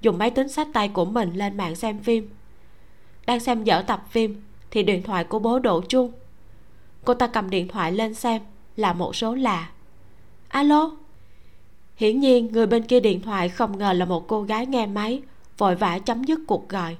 [0.00, 2.28] Dùng máy tính sách tay của mình lên mạng xem phim.
[3.26, 6.12] Đang xem dở tập phim, thì điện thoại của bố đổ chuông
[7.04, 8.42] cô ta cầm điện thoại lên xem,
[8.76, 9.70] là một số lạ.
[10.48, 10.90] Alo?
[11.96, 15.22] Hiển nhiên, người bên kia điện thoại không ngờ là một cô gái nghe máy,
[15.58, 16.96] vội vã chấm dứt cuộc gọi.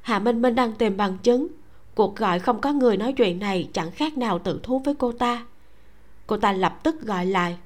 [0.00, 1.48] Hà minh minh đang tìm bằng chứng.
[1.94, 5.12] Cuộc gọi không có người nói chuyện này chẳng khác nào tự thú với cô
[5.12, 5.46] ta.
[6.26, 7.58] Cô ta lập tức gọi lại.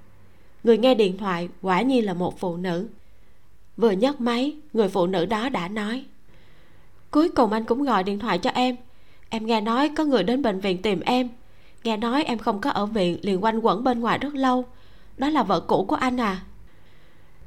[0.65, 2.89] Người nghe điện thoại quả nhiên là một phụ nữ.
[3.77, 6.05] Vừa nhấc máy, người phụ nữ đó đã nói.
[7.11, 8.77] Cuối cùng anh cũng gọi điện thoại cho em
[9.35, 11.29] em nghe nói có người đến bệnh viện tìm em.
[11.85, 14.65] Nghe nói em không có ở viện, liền quanh quẩn bên ngoài rất lâu.
[15.17, 16.41] Đó là vợ cũ của anh à?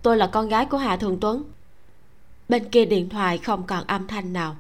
[0.02, 1.44] Tôi là con gái của hà thường tuấn.
[2.50, 4.56] Bên kia điện thoại không còn âm thanh nào.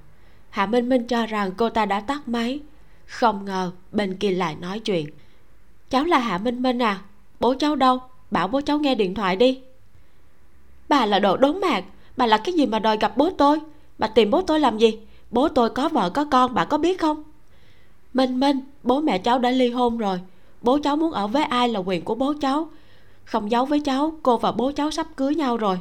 [0.49, 2.59] Hạ minh minh cho rằng cô ta đã tắt máy.
[3.05, 5.09] Không ngờ bên kia lại nói chuyện.
[5.89, 7.01] Cháu là hạ minh minh à?
[7.39, 7.99] Bố cháu đâu?
[8.31, 9.61] Bảo bố cháu nghe điện thoại đi.
[10.89, 11.83] Bà là đồ đốn mạc.
[12.17, 13.59] Bà là cái gì mà đòi gặp bố tôi?
[13.97, 14.99] Bà tìm bố tôi làm gì?
[15.31, 17.23] Bố tôi có vợ, có con, bà có biết không?
[18.13, 20.19] Minh minh, bố mẹ cháu đã ly hôn rồi.
[20.61, 22.69] Bố cháu muốn ở với ai là quyền của bố cháu.
[23.25, 25.79] Không giấu với cháu, cô và bố cháu sắp cưới nhau rồi.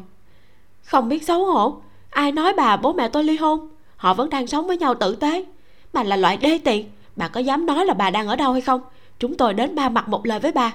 [0.84, 1.76] Không biết xấu hổ.
[2.10, 3.68] Ai nói bà, bố mẹ tôi ly hôn?
[3.96, 5.44] Họ vẫn đang sống với nhau tử tế.
[5.92, 6.90] Bà là loại đê tiện.
[7.16, 8.80] Bà có dám nói là bà đang ở đâu hay không?
[9.18, 10.74] Chúng tôi đến ba mặt một lời với bà.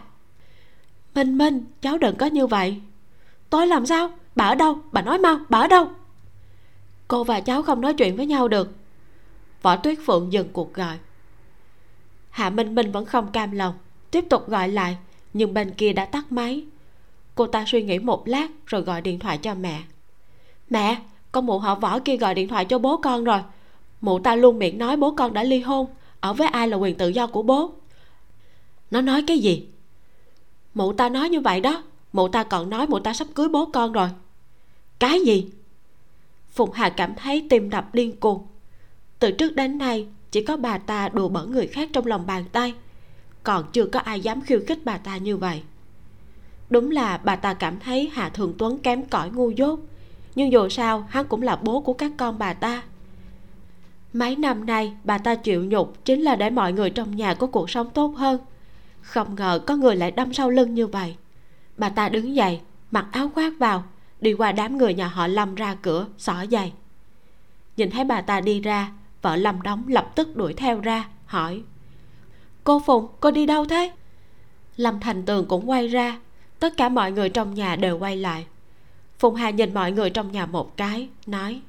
[1.15, 2.81] Minh minh, cháu đừng có như vậy.
[3.49, 4.09] Tôi làm sao?
[4.35, 4.77] Bà ở đâu?
[4.91, 5.87] Bà nói mau, bà ở đâu?
[7.11, 8.71] Cô và cháu không nói chuyện với nhau được.
[9.61, 10.97] Võ tuyết phượng dừng cuộc gọi.
[12.29, 13.73] Hạ minh minh vẫn không cam lòng,
[14.11, 14.97] tiếp tục gọi lại,
[15.33, 16.63] nhưng bên kia đã tắt máy.
[17.35, 19.83] Cô ta suy nghĩ một lát rồi gọi điện thoại cho mẹ.
[20.69, 21.01] Mẹ,
[21.31, 23.39] con mụ họ võ kia gọi điện thoại cho bố con rồi.
[24.01, 25.87] Mụ ta luôn miệng nói bố con đã ly hôn,
[26.19, 27.71] ở với ai là quyền tự do của bố.
[28.91, 29.67] Nó nói cái gì?
[30.73, 31.83] Mụ ta nói như vậy đó,
[32.13, 34.09] mụ ta còn nói mụ ta sắp cưới bố con rồi.
[34.99, 35.49] Cái gì?
[36.51, 38.47] Phùng hà cảm thấy tim đập điên cuồng
[39.21, 42.45] từ trước đến nay, chỉ có bà ta đùa bỡn người khác trong lòng bàn
[42.51, 42.73] tay,
[43.43, 45.61] còn chưa có ai dám khiêu khích bà ta như vậy.
[46.69, 49.79] Đúng là bà ta cảm thấy hạ thường tuấn kém cỏi ngu dốt,
[50.35, 52.83] nhưng dù sao, hắn cũng là bố của các con bà ta.
[54.13, 57.47] Mấy năm nay, bà ta chịu nhục chính là để mọi người trong nhà có
[57.47, 58.41] cuộc sống tốt hơn.
[59.01, 61.15] Không ngờ có người lại đâm sau lưng như vậy.
[61.77, 62.59] Bà ta đứng dậy,
[62.91, 63.83] mặc áo khoác vào
[64.21, 66.73] đi qua đám người nhà họ lâm ra cửa, xỏ giày.
[67.77, 68.91] Nhìn thấy bà ta đi ra,
[69.21, 71.63] vợ lâm đóng lập tức đuổi theo ra, hỏi,
[72.63, 73.91] cô phùng cô đi đâu thế?
[74.77, 76.19] Lâm thành tường cũng quay ra,
[76.59, 78.45] tất cả mọi người trong nhà đều quay lại.
[79.19, 81.61] Phùng hà nhìn mọi người trong nhà một cái, nói,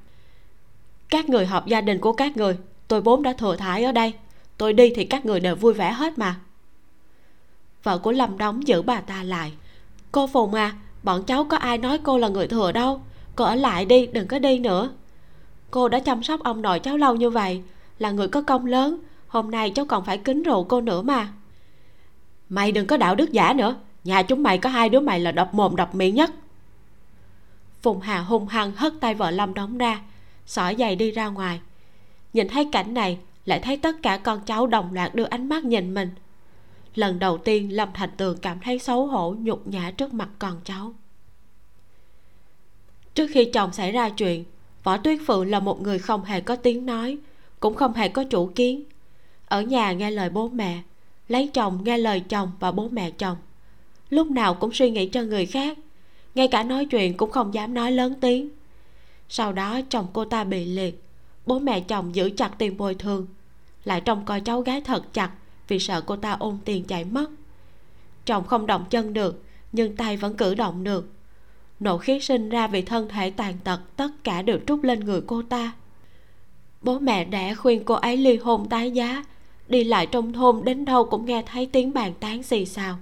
[1.09, 2.59] các người họp gia đình của các người,
[2.89, 4.15] tôi vốn đã thừa thải ở đây,
[4.59, 6.41] tôi đi thì các người đều vui vẻ hết mà.
[7.83, 9.53] Vợ của lâm đóng giữ bà ta lại,
[10.13, 13.01] cô phùng à bọn cháu có ai nói cô là người thừa đâu?
[13.37, 14.91] Cô ở lại đi, đừng có đi nữa.
[15.71, 17.63] Cô đã chăm sóc ông nội cháu lâu như vậy,
[17.99, 18.99] là người có công lớn.
[19.29, 21.29] Hôm nay cháu còn phải kính rượu cô nữa mà.
[22.49, 23.77] Mày đừng có đạo đức giả nữa.
[24.05, 26.31] Nhà chúng mày có hai đứa mày là độc mồm, độc miệng nhất.
[27.83, 30.01] Phùng hà hung hăng hất tay vợ lâm đóng ra
[30.47, 31.61] xỏ giày đi ra ngoài.
[32.33, 35.65] Nhìn thấy cảnh này, lại thấy tất cả con cháu đồng loạt đưa ánh mắt
[35.65, 36.11] nhìn mình
[36.95, 40.61] lần đầu tiên lâm thành tường cảm thấy xấu hổ, nhục nhã trước mặt con
[40.65, 40.95] cháu.
[43.15, 44.45] Trước khi chồng xảy ra chuyện,
[44.85, 47.19] võ tuyết phượng là một người không hề có tiếng nói,
[47.61, 48.85] cũng không hề có chủ kiến.
[49.47, 50.83] Ở nhà nghe lời bố mẹ,
[51.29, 53.37] lấy chồng nghe lời chồng và bố mẹ chồng.
[54.11, 55.79] Lúc nào cũng suy nghĩ cho người khác,
[56.35, 58.49] ngay cả nói chuyện cũng không dám nói lớn tiếng.
[59.29, 61.03] Sau đó chồng cô ta bị liệt,
[61.47, 63.27] bố mẹ chồng giữ chặt tiền bồi thường,
[63.85, 65.31] lại trông coi cháu gái thật chặt
[65.69, 67.31] vì sợ cô ta ôm tiền chạy mất.
[68.27, 71.13] Chồng không động chân được, nhưng tay vẫn cử động được.
[71.81, 75.21] Nộ khí sinh ra vì thân thể tàn tật, tất cả đều trút lên người
[75.27, 75.73] cô ta.
[76.83, 79.25] Bố mẹ đẻ khuyên cô ấy ly hôn tái giá,
[79.69, 82.99] đi lại trong thôn đến đâu cũng nghe thấy tiếng bàn tán xì xào.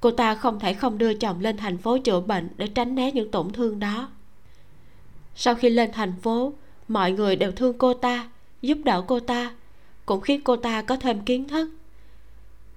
[0.00, 3.12] Cô ta không thể không đưa chồng lên thành phố chữa bệnh để tránh né
[3.12, 4.08] những tổn thương đó.
[5.34, 6.52] Sau khi lên thành phố,
[6.88, 8.28] mọi người đều thương cô ta,
[8.62, 9.52] giúp đỡ cô ta
[10.12, 11.70] cũng khiến cô ta có thêm kiến thức.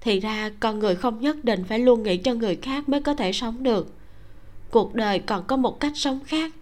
[0.00, 3.14] Thì ra, con người không nhất định phải luôn nghĩ cho người khác mới có
[3.14, 3.92] thể sống được.
[4.70, 6.52] Cuộc đời còn có một cách sống khác.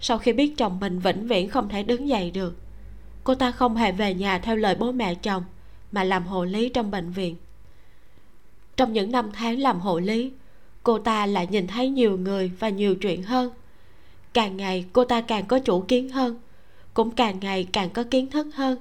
[0.00, 2.56] Sau khi biết chồng mình vĩnh viễn không thể đứng dậy được,
[3.24, 5.44] cô ta không hề về nhà theo lời bố mẹ chồng,
[5.92, 7.36] mà làm hộ lý trong bệnh viện.
[8.76, 10.32] Trong những năm tháng làm hộ lý,
[10.82, 13.50] cô ta lại nhìn thấy nhiều người và nhiều chuyện hơn.
[14.32, 16.40] Càng ngày, cô ta càng có chủ kiến hơn,
[16.94, 18.78] cũng càng ngày càng có kiến thức hơn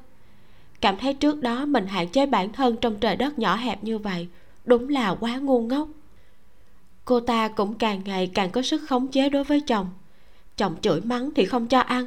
[0.81, 3.97] cảm thấy trước đó mình hạn chế bản thân trong trời đất nhỏ hẹp như
[3.97, 4.27] vậy,
[4.65, 5.87] đúng là quá ngu ngốc.
[7.05, 9.89] Cô ta cũng càng ngày càng có sức khống chế đối với chồng.
[10.57, 12.05] Chồng chửi mắng thì không cho ăn,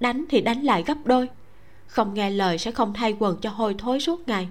[0.00, 1.28] đánh thì đánh lại gấp đôi.
[1.86, 4.48] Không nghe lời sẽ không thay quần cho hôi thối suốt ngày.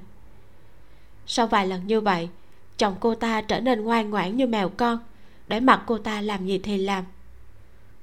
[1.27, 2.29] Sau vài lần như vậy,
[2.77, 4.99] chồng cô ta trở nên ngoan ngoãn như mèo con,
[5.47, 7.03] để mặc cô ta làm gì thì làm.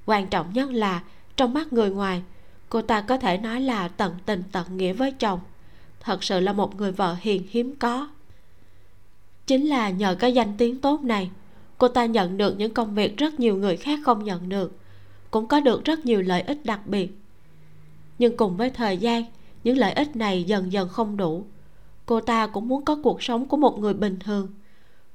[0.07, 1.03] Quan trọng nhất là
[1.37, 2.23] trong mắt người ngoài,
[2.69, 5.41] cô ta có thể nói là tận tình tận nghĩa với chồng
[6.03, 8.09] thật sự là một người vợ hiền hiếm có.
[9.47, 11.31] Chính là nhờ cái danh tiếng tốt này,
[11.79, 14.77] cô ta nhận được những công việc rất nhiều người khác không nhận được,
[15.31, 17.19] cũng có được rất nhiều lợi ích đặc biệt.
[18.19, 19.25] Nhưng cùng với thời gian,
[19.65, 21.45] những lợi ích này dần dần không đủ.
[22.07, 24.49] Cô ta cũng muốn có cuộc sống của một người bình thường.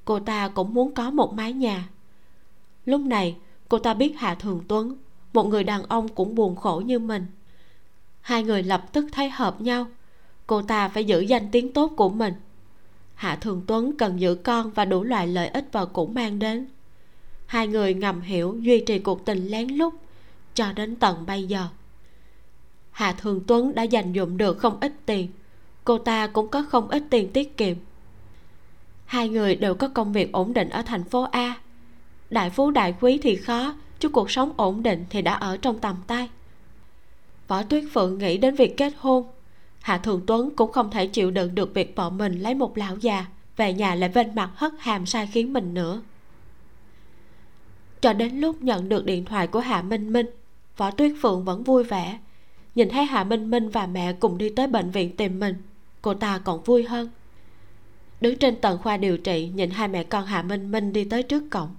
[0.06, 1.90] Cô ta cũng muốn có một mái nhà.
[2.86, 3.36] Lúc này,
[3.70, 4.96] cô ta biết hạ thường tuấn,
[5.34, 7.26] một người đàn ông cũng buồn khổ như mình.
[8.22, 9.88] Hai người lập tức thấy hợp nhau
[10.48, 12.34] cô ta phải giữ danh tiếng tốt của mình.
[13.16, 16.68] Hạ thường tuấn cần giữ con và đủ loại lợi ích vợ cũng mang đến.
[17.46, 19.94] Hai người ngầm hiểu duy trì cuộc tình lén lút
[20.54, 21.68] cho đến tận bây giờ.
[22.92, 25.28] Hạ thường tuấn đã dành dụm được không ít tiền.
[25.84, 27.76] Cô ta cũng có không ít tiền tiết kiệm.
[29.06, 31.54] Hai người đều có công việc ổn định ở thành phố a.
[32.30, 35.80] Đại phú đại quý thì khó, chứ cuộc sống ổn định thì đã ở trong
[35.80, 36.30] tầm tay.
[37.48, 39.26] Võ tuyết phượng nghĩ đến việc kết hôn
[39.88, 42.98] hạ thường tuấn cũng không thể chịu đựng được việc vợ mình lấy một lão
[42.98, 43.26] già,
[43.58, 46.02] về nhà lại vênh mặt hất hàm sai khiến mình nữa.
[48.02, 50.26] Cho đến lúc nhận được điện thoại của hạ minh minh,
[50.78, 52.20] võ tuyết phượng vẫn vui vẻ.
[52.76, 55.56] Nhìn thấy hạ minh minh và mẹ cùng đi tới bệnh viện tìm mình,
[56.02, 57.10] cô ta còn vui hơn.
[58.22, 61.24] Đứng trên tầng khoa điều trị, nhìn hai mẹ con hạ minh minh đi tới
[61.24, 61.76] trước cổng.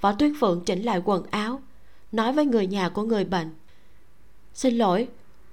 [0.00, 1.60] Võ tuyết phượng chỉnh lại quần áo,
[2.12, 3.50] nói với người nhà của người bệnh,
[4.54, 5.08] xin lỗi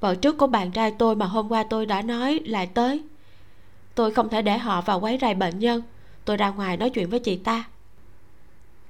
[0.05, 3.03] vợ trước của bạn trai tôi mà hôm qua tôi đã nói lại tới.
[3.95, 5.81] Tôi không thể để họ vào quấy rầy bệnh nhân.
[6.25, 7.63] Tôi ra ngoài nói chuyện với chị ta.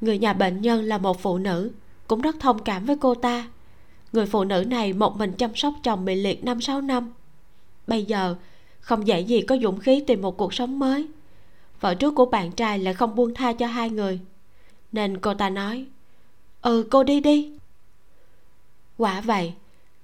[0.02, 1.72] Người nhà bệnh nhân là một phụ nữ,
[2.08, 3.48] cũng rất thông cảm với cô ta.
[4.14, 7.14] Người phụ nữ này một mình chăm sóc chồng bị liệt năm sáu năm.
[7.88, 8.36] Bây giờ,
[8.80, 11.08] không dễ gì có dũng khí tìm một cuộc sống mới.
[11.80, 14.20] Vợ trước của bạn trai lại không buông tha cho hai người.
[14.92, 15.86] Nên cô ta nói
[16.62, 17.52] ừ cô đi đi.
[18.98, 19.54] Quả vậy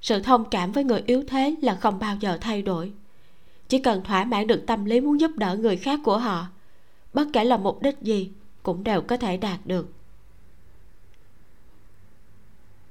[0.02, 2.92] sự thông cảm với người yếu thế là không bao giờ thay đổi.
[3.68, 6.48] Chỉ cần thỏa mãn được tâm lý muốn giúp đỡ người khác của họ,
[7.14, 8.32] bất kể là mục đích gì,
[8.64, 9.94] cũng đều có thể đạt được.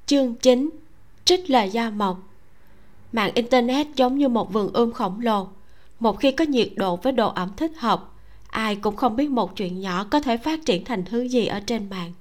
[0.06, 0.70] Chương 9
[1.24, 2.20] trích lời gia mộc.
[3.12, 5.48] Mạng internet giống như một vườn ươm khổng lồ.
[6.00, 8.12] Một khi có nhiệt độ với độ ẩm thích hợp,
[8.48, 11.60] ai cũng không biết một chuyện nhỏ có thể phát triển thành thứ gì ở
[11.60, 12.12] trên mạng.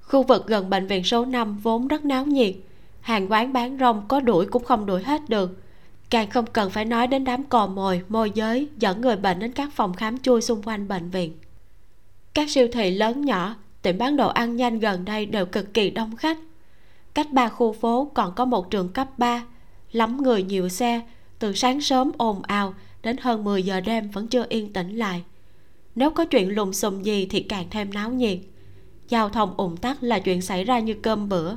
[0.00, 2.54] Khu vực gần bệnh viện số 5 vốn rất náo nhiệt
[3.04, 5.58] hàng quán bán rong có đuổi cũng không đuổi hết được.
[6.10, 9.52] Càng không cần phải nói đến đám cò mồi, môi giới, dẫn người bệnh đến
[9.52, 11.32] các phòng khám chui xung quanh bệnh viện.
[12.34, 15.90] Các siêu thị lớn nhỏ, tiệm bán đồ ăn nhanh gần đây đều cực kỳ
[15.90, 16.38] đông khách.
[17.14, 19.44] Cách ba khu phố còn có một trường cấp 3
[19.92, 21.00] lắm người nhiều xe,
[21.38, 25.22] từ sáng sớm ồn ào đến hơn 10 giờ đêm vẫn chưa yên tĩnh lại.
[25.94, 28.38] Nếu có chuyện lùm xùm gì thì càng thêm náo nhiệt.
[29.08, 31.54] Giao thông ủng tắc là chuyện xảy ra như cơm bữa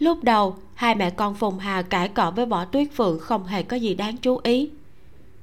[0.00, 3.62] lúc đầu, hai mẹ con phùng hà cãi cọ với võ tuyết phượng không hề
[3.62, 4.70] có gì đáng chú ý.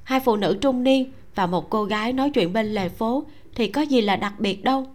[0.04, 3.24] Hai phụ nữ trung niên và một cô gái nói chuyện bên lề phố
[3.54, 4.86] thì có gì là đặc biệt đâu.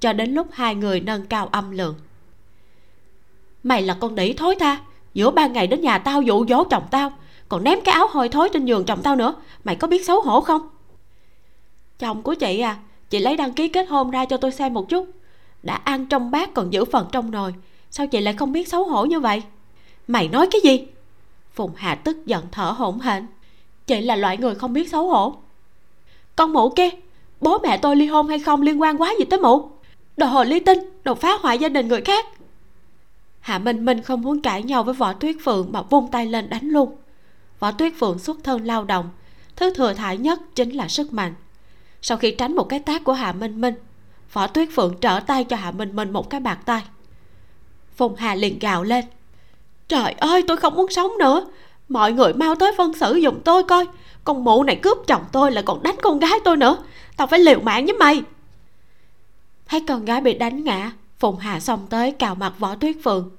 [0.00, 1.94] Cho đến lúc hai người nâng cao âm lượng.
[3.62, 4.80] Mày là con đĩ thối tha,
[5.14, 7.12] giữa ban ngày đến nhà tao dụ dỗ chồng tao,
[7.48, 10.20] còn ném cái áo hôi thối trên giường chồng tao nữa, mày có biết xấu
[10.20, 10.68] hổ không?
[11.98, 12.76] Chồng của chị à
[13.10, 15.10] chị lấy đăng ký kết hôn ra cho tôi xem một chút.
[15.62, 17.54] Đã ăn trong bát còn giữ phần trong nồi
[17.96, 19.42] sao chị lại không biết xấu hổ như vậy?
[20.08, 20.86] Mày nói cái gì?
[21.54, 23.26] Phùng hà tức giận thở hổn hển.
[23.86, 25.36] Chị là loại người không biết xấu hổ.
[26.36, 26.88] Con mụ kia,
[27.40, 29.70] bố mẹ tôi ly hôn hay không liên quan quá gì tới mụ.
[30.16, 32.26] Đồ hồ ly tinh, đồ phá hoại gia đình người khác.
[33.40, 36.48] Hạ minh minh không muốn cãi nhau với võ tuyết phượng mà vung tay lên
[36.48, 36.96] đánh luôn.
[37.58, 39.10] Võ tuyết phượng xuất thân lao động,
[39.56, 41.34] thứ thừa thải nhất chính là sức mạnh.
[42.02, 43.74] Sau khi tránh một cái tác của hạ minh minh,
[44.32, 46.82] võ tuyết phượng trở tay cho hạ minh minh một cái bạc tay
[47.96, 49.04] phùng hà liền gào lên.
[49.88, 51.46] Trời ơi, tôi không muốn sống nữa.
[51.88, 53.86] Mọi người mau tới phân xử giùm tôi coi.
[54.24, 56.76] Con mụ này cướp chồng tôi lại còn đánh con gái tôi nữa.
[57.16, 58.22] Tao phải liều mạng với mày.
[59.68, 63.30] Thấy con gái bị đánh ngã, phùng hà xông tới cào mặt võ tuyết phượng.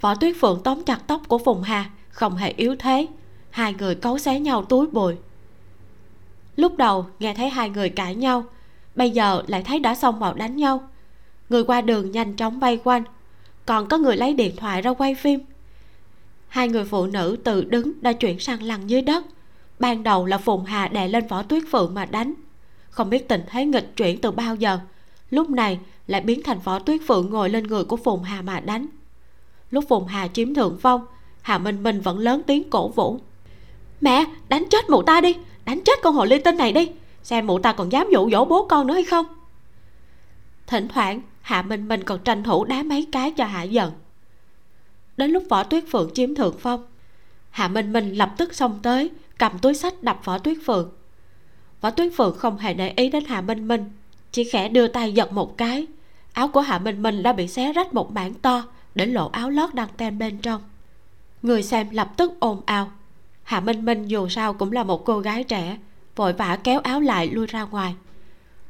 [0.00, 3.06] Võ tuyết phượng tóm chặt tóc của phùng hà, không hề yếu thế.
[3.50, 5.16] Hai người cấu xé nhau túi bụi.
[6.56, 8.44] Lúc đầu, nghe thấy hai người cãi nhau,
[8.94, 10.88] bây giờ lại thấy đã xông vào đánh nhau.
[11.48, 13.02] Người qua đường nhanh chóng bay quanh
[13.68, 15.40] còn có người lấy điện thoại ra quay phim.
[16.48, 19.24] Hai người phụ nữ từ đứng đã chuyển sang lăn dưới đất.
[19.78, 22.34] Ban đầu là phùng hà đè lên võ tuyết phượng mà đánh.
[22.90, 24.78] Không biết tình thế nghịch chuyển từ bao giờ,
[25.30, 28.60] lúc này lại biến thành võ tuyết phượng ngồi lên người của phùng hà mà
[28.60, 28.86] đánh.
[29.70, 31.06] Lúc phùng hà chiếm thượng phong,
[31.42, 33.18] hà minh minh vẫn lớn tiếng cổ vũ.
[34.00, 36.90] Mẹ, đánh chết mụ ta đi, đánh chết con hồ ly tinh này đi,
[37.22, 39.26] xem mụ ta còn dám dụ dỗ bố con nữa hay không?
[40.66, 43.92] Thỉnh thoảng hạ minh minh còn tranh thủ đá mấy cái cho hạ giận
[45.16, 46.86] đến lúc võ tuyết phượng chiếm thượng phong,
[47.50, 50.92] hạ minh minh lập tức xông tới, cầm túi sách đập võ tuyết phượng.
[51.80, 53.84] Võ tuyết phượng không hề để ý đến hạ minh minh,
[54.32, 55.86] chỉ khẽ đưa tay giật một cái.
[56.32, 58.62] Áo của hạ minh minh đã bị xé rách một mảng to
[58.94, 60.62] để lộ áo lót đăng ten bên trong.
[61.42, 62.92] Người xem lập tức ồn ào.
[63.42, 65.78] Hạ minh minh dù sao cũng là một cô gái trẻ,
[66.16, 67.94] vội vã kéo áo lại lui ra ngoài.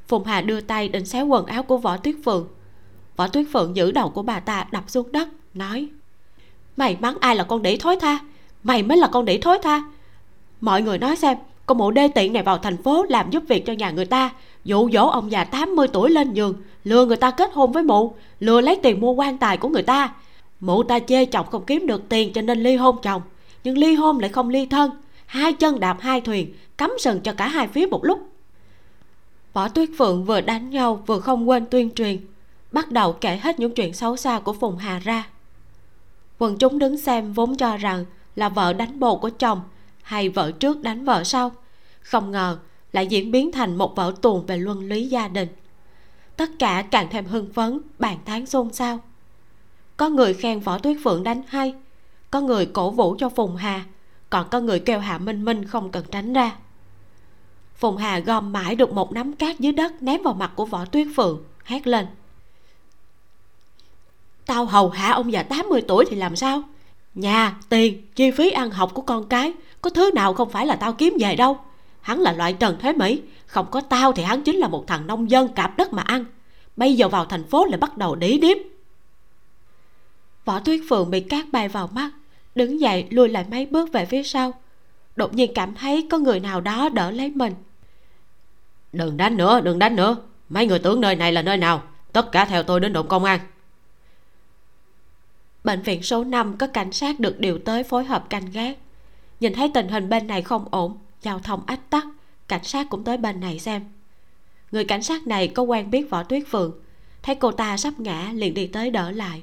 [0.08, 2.48] Phùng hà đưa tay định xé quần áo của võ tuyết phượng
[3.18, 5.88] võ tuyết phượng giữ đầu của bà ta đập xuống đất, nói,
[6.76, 8.18] mày mắng ai là con đĩ thối tha?
[8.62, 9.82] Mày mới là con đĩ thối tha.
[10.60, 13.66] Mọi người nói xem con mụ đê tiện này vào thành phố làm giúp việc
[13.66, 14.30] cho nhà người ta,
[14.64, 16.54] dụ dỗ ông già 80 tuổi lên giường
[16.84, 19.82] lừa người ta kết hôn với mụ, lừa lấy tiền mua quan tài của người
[19.82, 20.14] ta.
[20.60, 23.22] Mụ ta chê chồng không kiếm được tiền cho nên ly hôn chồng,
[23.64, 24.90] nhưng ly hôn lại không ly thân,
[25.26, 28.20] hai chân đạp hai thuyền, cắm sừng cho cả hai phía một lúc.
[29.52, 32.18] Võ tuyết phượng vừa đánh nhau vừa không quên tuyên truyền
[32.72, 35.28] bắt đầu kể hết những chuyện xấu xa của phùng hà ra.
[36.38, 38.04] Quần chúng đứng xem vốn cho rằng
[38.36, 39.60] là vợ đánh bồ của chồng
[40.02, 41.52] hay vợ trước đánh vợ sau.
[42.00, 42.58] Không ngờ
[42.92, 45.48] lại diễn biến thành một vở tuồng về luân lý gia đình.
[46.36, 48.98] Tất cả càng thêm hưng phấn, bàn tán xôn xao.
[49.96, 51.74] Có người khen võ tuyết phượng đánh hay,
[52.30, 53.84] có người cổ vũ cho phùng hà,
[54.30, 56.56] còn có người kêu hạ minh minh không cần tránh ra.
[57.74, 60.84] Phùng hà gom mãi được một nắm cát dưới đất ném vào mặt của võ
[60.84, 62.06] tuyết phượng, hét lên
[64.48, 66.62] tao hầu hạ ông già 80 tuổi thì làm sao?
[67.14, 69.52] Nhà, tiền, chi phí ăn học của con cái,
[69.82, 71.58] có thứ nào không phải là tao kiếm về đâu.
[72.00, 75.06] Hắn là loại trần thế mỹ, không có tao thì hắn chính là một thằng
[75.06, 76.24] nông dân cạp đất mà ăn.
[76.76, 78.56] Bây giờ vào thành phố lại bắt đầu đĩ điếm.
[80.44, 82.10] Võ tuyết phượng bị cát bay vào mắt,
[82.54, 84.52] đứng dậy lùi lại mấy bước về phía sau.
[85.16, 87.54] Đột nhiên cảm thấy có người nào đó đỡ lấy mình.
[88.92, 90.16] Đừng đánh nữa, đừng đánh nữa.
[90.48, 91.82] Mấy người tưởng nơi này là nơi nào?
[92.12, 93.40] Tất cả theo tôi đến đồn công an
[95.64, 98.78] bệnh viện số 5 có cảnh sát được điều tới phối hợp canh gác.
[99.40, 102.06] Nhìn thấy tình hình bên này không ổn, giao thông ách tắc,
[102.48, 103.84] cảnh sát cũng tới bên này xem.
[104.72, 106.72] Người cảnh sát này có quen biết võ tuyết phượng,
[107.22, 109.42] thấy cô ta sắp ngã liền đi tới đỡ lại.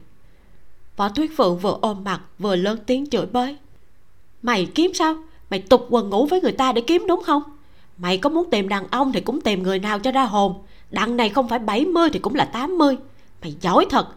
[0.97, 3.57] Võ tuyết phượng vừa ôm mặt, vừa lớn tiếng chửi bới.
[4.41, 5.15] Mày kiếm sao?
[5.49, 7.43] Mày tục quần ngủ với người ta để kiếm đúng không?
[7.97, 10.63] Mày có muốn tìm đàn ông thì cũng tìm người nào cho ra hồn.
[10.91, 12.97] Đằng này không phải 70 thì cũng là 80
[13.41, 14.07] mày giỏi thật.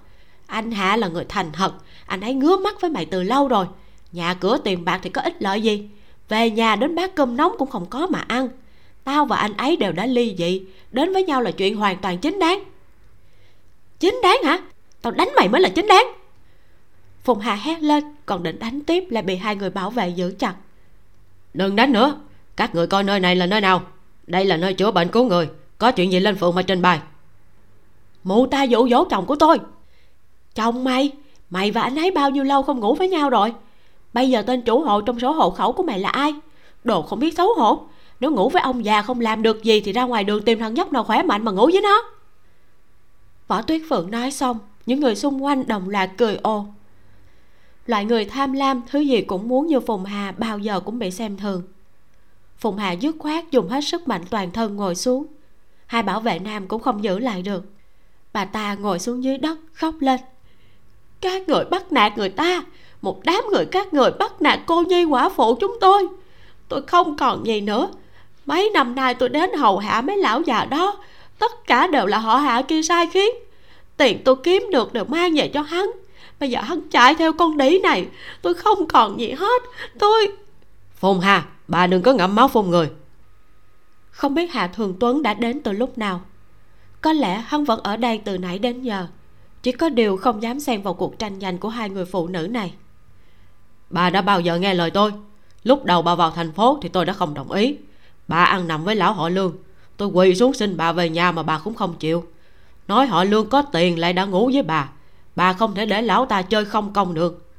[0.46, 1.72] Anh hạ là người thành thật
[2.08, 3.66] anh ấy ngứa mắt với mày từ lâu rồi.
[4.12, 5.88] Nhà cửa tiền bạc thì có ích lợi gì?
[6.28, 8.48] Về nhà đến bát cơm nóng cũng không có mà ăn.
[9.04, 10.62] Tao và anh ấy đều đã ly dị.
[10.92, 12.62] Đến với nhau là chuyện hoàn toàn chính đáng.
[14.00, 14.58] Chính đáng hả?
[15.02, 16.06] Tao đánh mày mới là chính đáng.
[17.24, 20.34] Phùng hà hét lên còn định đánh tiếp lại bị hai người bảo vệ giữ
[20.38, 20.54] chặt.
[21.54, 22.20] Đừng đánh nữa.
[22.56, 23.82] Các người coi nơi này là nơi nào?
[24.26, 25.48] Đây là nơi chữa bệnh cứu người.
[25.78, 27.00] Có chuyện gì lên phường mà trình bày.
[28.24, 29.58] Mụ ta dụ dỗ chồng của tôi.
[30.54, 31.12] Chồng mày
[31.50, 33.52] mày và anh ấy bao nhiêu lâu không ngủ với nhau rồi?
[34.12, 36.34] Bây giờ tên chủ hộ trong số hộ khẩu của mày là ai?
[36.84, 37.80] Đồ không biết xấu hổ.
[38.20, 40.74] Nếu ngủ với ông già không làm được gì thì ra ngoài đường tìm thằng
[40.74, 42.02] nhóc nào khỏe mạnh mà ngủ với nó.
[43.48, 46.66] Võ tuyết phượng nói xong, những người xung quanh đồng loạt cười ô.
[47.86, 51.10] loại người tham lam, thứ gì cũng muốn như phùng hà, bao giờ cũng bị
[51.10, 51.62] xem thường.
[52.58, 55.26] Phùng hà dứt khoát dùng hết sức mạnh toàn thân ngồi xuống.
[55.86, 57.64] Hai bảo vệ nam cũng không giữ lại được.
[58.32, 60.20] Bà ta ngồi xuống dưới đất, khóc lên
[61.20, 62.62] các người bắt nạt người ta.
[63.02, 66.08] Một đám người các người bắt nạt cô nhi quả phụ chúng tôi.
[66.68, 67.88] Tôi không còn gì nữa.
[68.46, 70.96] Mấy năm nay tôi đến hầu hạ mấy lão già đó.
[71.38, 73.30] Tất cả đều là họ hạ kia sai khiến.
[73.96, 75.90] Tiền tôi kiếm được đều mang về cho hắn.
[76.40, 78.06] Bây giờ hắn chạy theo con đĩ này.
[78.42, 79.62] Tôi không còn gì hết.
[79.98, 80.32] Tôi
[80.94, 82.90] phùng hà bà đừng có ngậm máu phun người.
[84.10, 86.20] Không biết hạ thường tuấn đã đến từ lúc nào.
[87.00, 89.06] Có lẽ hắn vẫn ở đây từ nãy đến giờ
[89.62, 92.48] chỉ có điều không dám xen vào cuộc tranh giành của hai người phụ nữ
[92.50, 92.72] này.
[93.90, 95.12] Bà đã bao giờ nghe lời tôi?
[95.64, 97.76] Lúc đầu bà vào thành phố thì tôi đã không đồng ý.
[98.28, 99.56] Bà ăn nằm với lão họ lương.
[99.96, 102.24] Tôi quỳ xuống xin bà về nhà mà bà cũng không chịu.
[102.88, 104.88] Nói họ lương có tiền lại đã ngủ với bà.
[105.36, 107.50] Bà không thể để lão ta chơi không công được.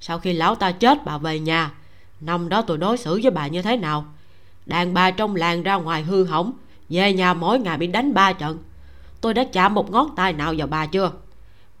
[0.00, 1.72] Sau khi lão ta chết, bà về nhà.
[2.20, 4.04] Năm đó tôi đối xử với bà như thế nào?
[4.66, 6.52] Đàn bà trong làng ra ngoài hư hỏng.
[6.88, 8.58] Về nhà mỗi ngày bị đánh ba trận.
[9.20, 11.12] Tôi đã chạm một ngón tay nào vào bà chưa?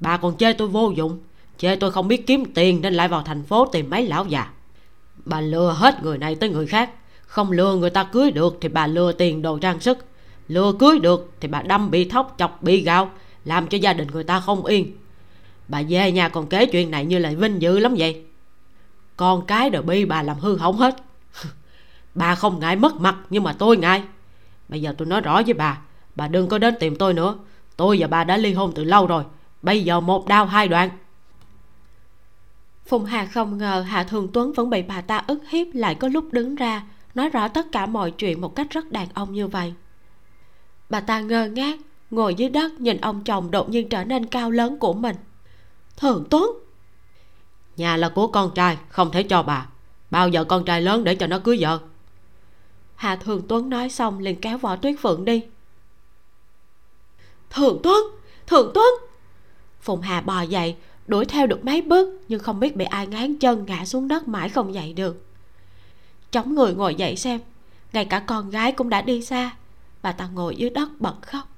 [0.00, 1.18] Bà còn chê tôi vô dụng.
[1.58, 4.50] Chê tôi không biết kiếm tiền nên lại vào thành phố tìm mấy lão già.
[5.24, 6.90] Bà lừa hết người này tới người khác.
[7.26, 9.98] Không lừa người ta cưới được thì bà lừa tiền đồ trang sức.
[10.48, 13.10] Lừa cưới được thì bà đâm bị thóc, chọc bị gạo
[13.44, 14.96] làm cho gia đình người ta không yên.
[15.68, 18.22] Bà về nhà còn kể chuyện này như là vinh dự lắm vậy.
[19.16, 20.96] Con cái đều bị bà làm hư hỏng hết.
[22.14, 24.02] Bà không ngại mất mặt nhưng mà tôi ngại.
[24.68, 25.78] Bây giờ tôi nói rõ với bà
[26.16, 27.34] bà đừng có đến tìm tôi nữa.
[27.76, 29.24] Tôi và bà đã ly hôn từ lâu rồi
[29.62, 30.90] bây giờ một đau hai đoạn.
[32.86, 36.08] Phùng hà không ngờ hạ thường tuấn vẫn bị bà ta ức hiếp lại có
[36.08, 36.82] lúc đứng ra
[37.14, 39.74] nói rõ tất cả mọi chuyện một cách rất đàn ông như vậy.
[40.88, 41.78] Bà ta ngơ ngác
[42.10, 45.16] ngồi dưới đất nhìn ông chồng đột nhiên trở nên cao lớn của mình.
[45.96, 46.58] Thường tuấn!
[47.76, 49.66] Nhà là của con trai không thể cho bà.
[50.10, 51.78] Bao giờ con trai lớn để cho nó cưới vợ?
[52.96, 55.42] Hà thường tuấn nói xong liền kéo võ tuyết phượng đi.
[57.50, 58.04] Thường tuấn!
[58.46, 59.09] Thường tuấn
[59.80, 60.76] phùng hà bò dậy,
[61.06, 64.28] đuổi theo được mấy bước nhưng không biết bị ai ngán chân ngã xuống đất
[64.28, 65.26] mãi không dậy được.
[66.30, 67.40] Chống người ngồi dậy xem,
[67.92, 69.56] ngay cả con gái cũng đã đi xa,
[70.02, 71.48] bà ta ngồi dưới đất bật khóc.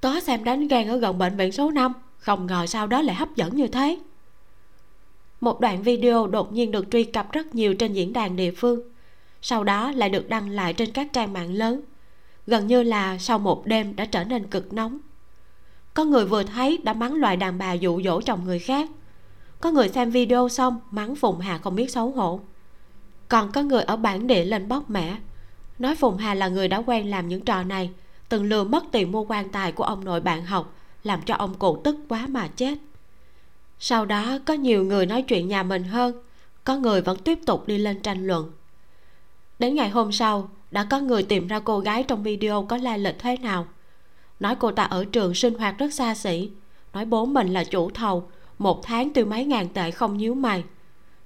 [0.00, 3.16] Có xem đánh ghen ở gần bệnh viện số 5 không ngờ sau đó lại
[3.16, 3.98] hấp dẫn như thế.
[5.40, 8.80] Một đoạn video đột nhiên được truy cập rất nhiều trên diễn đàn địa phương,
[9.42, 11.80] sau đó lại được đăng lại trên các trang mạng lớn
[12.46, 14.98] gần như là sau một đêm đã trở nên cực nóng.
[15.94, 18.90] Có người vừa thấy đã mắng loại đàn bà dụ dỗ chồng người khác.
[19.60, 22.40] Có người xem video xong mắng phùng hà không biết xấu hổ.
[23.28, 25.16] Còn có người ở bản địa lên bóc mẻ,
[25.78, 27.90] nói phùng hà là người đã quen làm những trò này,
[28.28, 31.54] từng lừa mất tiền mua quan tài của ông nội bạn học, làm cho ông
[31.54, 32.78] cụ tức quá mà chết.
[33.78, 36.22] Sau đó có nhiều người nói chuyện nhà mình hơn,
[36.64, 38.52] có người vẫn tiếp tục đi lên tranh luận.
[39.58, 42.98] Đến ngày hôm sau đã có người tìm ra cô gái trong video có lai
[42.98, 43.66] lịch thế nào?
[44.40, 46.50] Nói cô ta ở trường sinh hoạt rất xa xỉ.
[46.92, 48.28] Nói bố mình là chủ thầu,
[48.58, 50.64] một tháng tiêu mấy ngàn tệ không nhíu mày.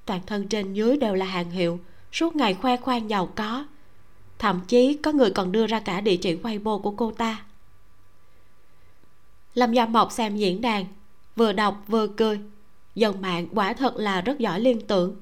[0.05, 1.81] Toàn thân trên dưới đều là hàng hiệu,
[2.13, 3.65] suốt ngày khoe khoang giàu có.
[4.39, 7.43] Thậm chí có người còn đưa ra cả địa chỉ weibo của cô ta.
[9.55, 10.85] Lâm gia mộc xem diễn đàn,
[11.37, 12.41] vừa đọc vừa cười.
[12.95, 15.17] Dân mạng quả thật là rất giỏi liên tưởng.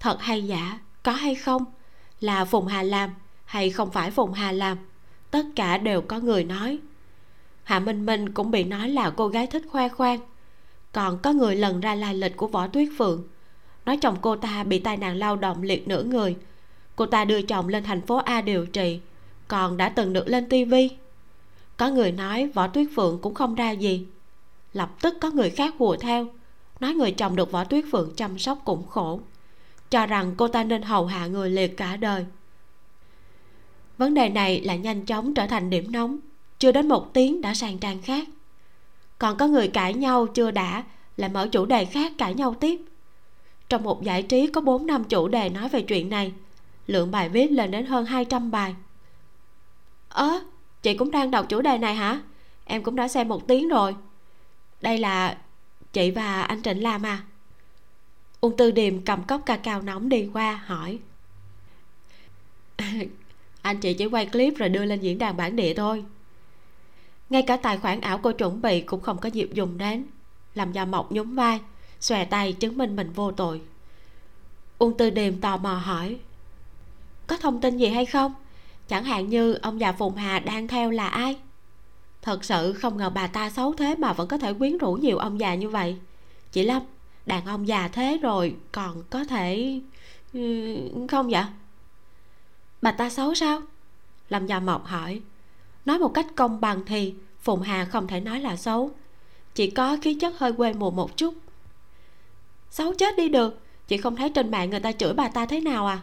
[0.00, 1.64] Thật hay giả, có hay không,
[2.20, 3.10] là phùng hà làm
[3.52, 4.78] hay không phải phùng hà làm
[5.30, 6.78] tất cả đều có người nói.
[7.64, 10.20] Hạ minh minh cũng bị nói là cô gái thích khoe khoang.
[10.92, 13.28] Còn có người lần ra lai lịch của võ tuyết phượng,
[13.86, 16.36] nói chồng cô ta bị tai nạn lao động liệt nửa người.
[16.96, 19.00] Cô ta đưa chồng lên thành phố a điều trị,
[19.48, 20.90] còn đã từng được lên tivi
[21.76, 24.06] có người nói võ tuyết phượng cũng không ra gì.
[24.72, 26.26] Lập tức có người khác hùa theo,
[26.80, 29.20] nói người chồng được võ tuyết phượng chăm sóc cũng khổ,
[29.90, 32.26] cho rằng cô ta nên hầu hạ người liệt cả đời
[34.02, 36.18] vấn đề này lại nhanh chóng trở thành điểm nóng.
[36.58, 38.28] Chưa đến một tiếng đã sang trang khác.
[39.18, 40.84] Còn có người cãi nhau chưa đã,
[41.16, 42.80] lại mở chủ đề khác cãi nhau tiếp.
[43.68, 46.32] Trong một giải trí có 4 năm chủ đề nói về chuyện này,
[46.86, 48.74] lượng bài viết lên đến hơn 200 bài.
[50.08, 50.40] Ớ
[50.82, 52.20] chị cũng đang đọc chủ đề này hả?
[52.64, 53.96] Em cũng đã xem một tiếng rồi.
[54.80, 55.36] Đây là
[55.92, 57.22] chị và anh trịnh làm à?
[58.40, 60.98] Ung tư điềm cầm cốc ca cao nóng đi qua, hỏi
[63.62, 66.04] anh chị chỉ quay clip rồi đưa lên diễn đàn bản địa thôi.
[67.30, 70.04] Ngay cả tài khoản ảo cô chuẩn bị cũng không có dịp dùng đến.
[70.54, 71.60] Làm do mọc nhún vai,
[72.00, 73.60] xòe tay chứng minh mình vô tội.
[74.78, 76.16] Uông tư điềm tò mò hỏi,
[77.26, 78.34] có thông tin gì hay không?
[78.88, 81.36] Chẳng hạn như ông già phùng hà đang theo là ai?
[82.22, 85.18] Thật sự không ngờ bà ta xấu thế mà vẫn có thể quyến rũ nhiều
[85.18, 85.96] ông già như vậy.
[86.52, 86.82] Chị lâm,
[87.26, 89.80] đàn ông già thế rồi còn có thể
[90.32, 90.76] ừ,
[91.08, 91.44] không vậy?
[92.82, 93.60] Bà ta xấu sao?
[94.28, 95.20] Lâm Gia mộc hỏi.
[95.84, 98.90] Nói một cách công bằng thì phùng hà không thể nói là xấu.
[99.54, 101.34] Chỉ có khí chất hơi quê mùa một chút.
[102.70, 105.60] Xấu chết đi được, chị không thấy trên mạng người ta chửi bà ta thế
[105.60, 105.98] nào à?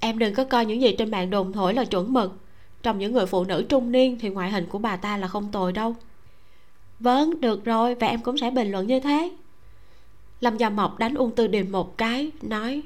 [0.00, 2.32] Em đừng có coi những gì trên mạng đồn thổi là chuẩn mực.
[2.82, 5.52] Trong những người phụ nữ trung niên thì ngoại hình của bà ta là không
[5.52, 5.96] tồi đâu.
[7.00, 9.32] Vâng được rồi, và em cũng sẽ bình luận như thế.
[10.40, 12.82] Lâm gia mộc đánh ung tư điềm một cái, nói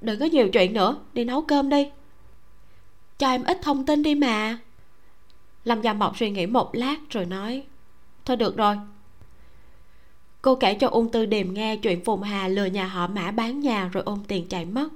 [0.00, 0.96] đừng có nhiều chuyện nữa.
[1.12, 1.90] Đi nấu cơm đi.
[3.18, 4.58] Cho em ít thông tin đi mà.
[5.64, 7.62] Lâm gia mộc suy nghĩ một lát rồi nói,
[8.24, 8.76] thôi được rồi.
[10.42, 13.60] Cô kể cho ung tư điềm nghe chuyện phùng hà lừa nhà họ mã bán
[13.60, 14.88] nhà rồi ôm tiền chạy mất.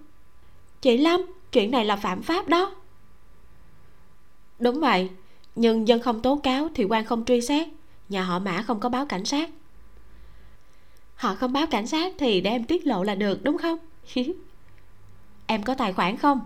[0.81, 1.21] Chị lâm,
[1.53, 2.75] chuyện này là phạm pháp đó.
[4.59, 5.09] Đúng vậy,
[5.55, 7.69] nhưng dân không tố cáo thì quan không truy xét,
[8.09, 9.51] nhà họ mã không có báo cảnh sát.
[11.15, 13.79] Họ không báo cảnh sát thì để em tiết lộ là được, đúng không?
[15.51, 16.41] em có tài khoản không?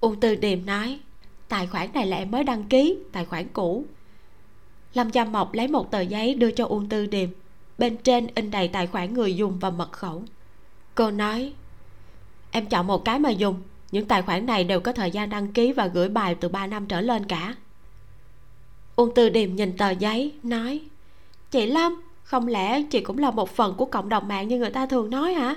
[0.00, 1.00] Ung tư điềm nói,
[1.48, 3.84] tài khoản này là em mới đăng ký, tài khoản cũ.
[4.94, 7.28] Lâm gia mộc lấy một tờ giấy đưa cho uông tư điềm.
[7.78, 10.22] Bên trên in đầy tài khoản người dùng và mật khẩu.
[10.94, 11.52] Cô nói,
[12.50, 15.52] em chọn một cái mà dùng, những tài khoản này đều có thời gian đăng
[15.52, 17.54] ký và gửi bài từ 3 năm trở lên cả.
[18.96, 20.80] Uông tư điềm nhìn tờ giấy, nói,
[21.50, 24.70] chị lâm, không lẽ chị cũng là một phần của cộng đồng mạng như người
[24.70, 25.56] ta thường nói hả?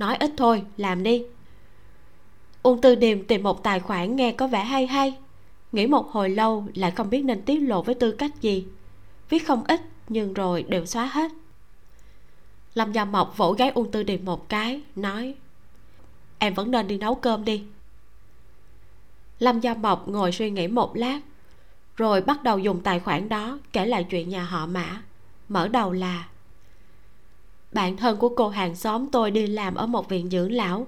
[0.00, 1.24] Nói ít thôi, làm đi.
[2.62, 5.18] Uông tư điềm tìm một tài khoản nghe có vẻ hay hay.
[5.72, 8.66] Nghĩ một hồi lâu, lại không biết nên tiết lộ với tư cách gì.
[9.28, 11.30] Viết không ít, nhưng rồi đều xóa hết.
[12.74, 15.34] Lâm gia mộc vỗ gáy uông tư điềm một cái, nói,
[16.38, 17.64] em vẫn nên đi nấu cơm đi.
[19.38, 21.20] Lâm gia mộc ngồi suy nghĩ một lát,
[21.96, 25.02] rồi bắt đầu dùng tài khoản đó kể lại chuyện nhà họ mã.
[25.48, 26.28] Mở đầu là
[27.72, 30.86] bạn thân của cô hàng xóm tôi đi làm ở một viện dưỡng lão.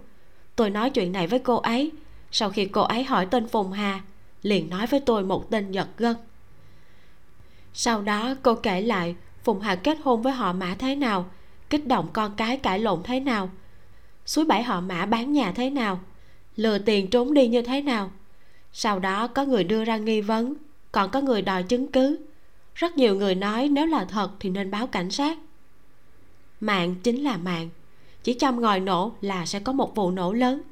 [0.56, 1.90] Tôi nói chuyện này với cô ấy.
[2.30, 4.00] Sau khi cô ấy hỏi tên phùng hà,
[4.42, 6.16] liền nói với tôi một tên giật gân
[7.74, 9.14] sau đó, cô kể lại,
[9.44, 11.30] phùng hà kết hôn với họ mã thế nào,
[11.70, 13.50] kích động con cái cãi lộn thế nào,
[14.26, 16.00] suối bảy họ mã bán nhà thế nào,
[16.56, 18.10] lừa tiền trốn đi như thế nào.
[18.72, 20.54] Sau đó có người đưa ra nghi vấn,
[20.92, 22.18] còn có người đòi chứng cứ.
[22.74, 25.38] Rất nhiều người nói nếu là thật thì nên báo cảnh sát
[26.62, 27.68] mạng chính là mạng.
[28.22, 30.62] Chỉ chăm ngòi nổ là sẽ có một vụ nổ lớn.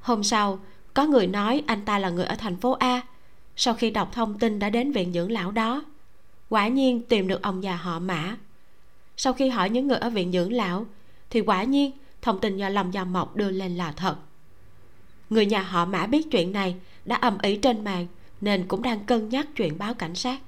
[0.00, 0.58] Hôm sau,
[0.94, 3.00] có người nói anh ta là người ở thành phố a.
[3.56, 5.84] Sau khi đọc thông tin đã đến viện dưỡng lão đó,
[6.48, 8.36] quả nhiên tìm được ông già họ mã.
[9.16, 10.86] Sau khi hỏi những người ở viện dưỡng lão,
[11.30, 14.16] thì quả nhiên thông tin do lòng già mộc đưa lên là thật.
[15.30, 18.06] Người nhà họ mã biết chuyện này đã ầm ĩ trên mạng,
[18.40, 20.40] nên cũng đang cân nhắc chuyện báo cảnh sát.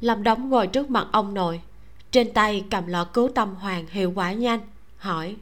[0.00, 1.60] Lâm đóng ngồi trước mặt ông nội
[2.10, 4.60] trên tay cầm lọ cứu tâm hoàng hiệu quả nhanh,
[4.96, 5.36] hỏi,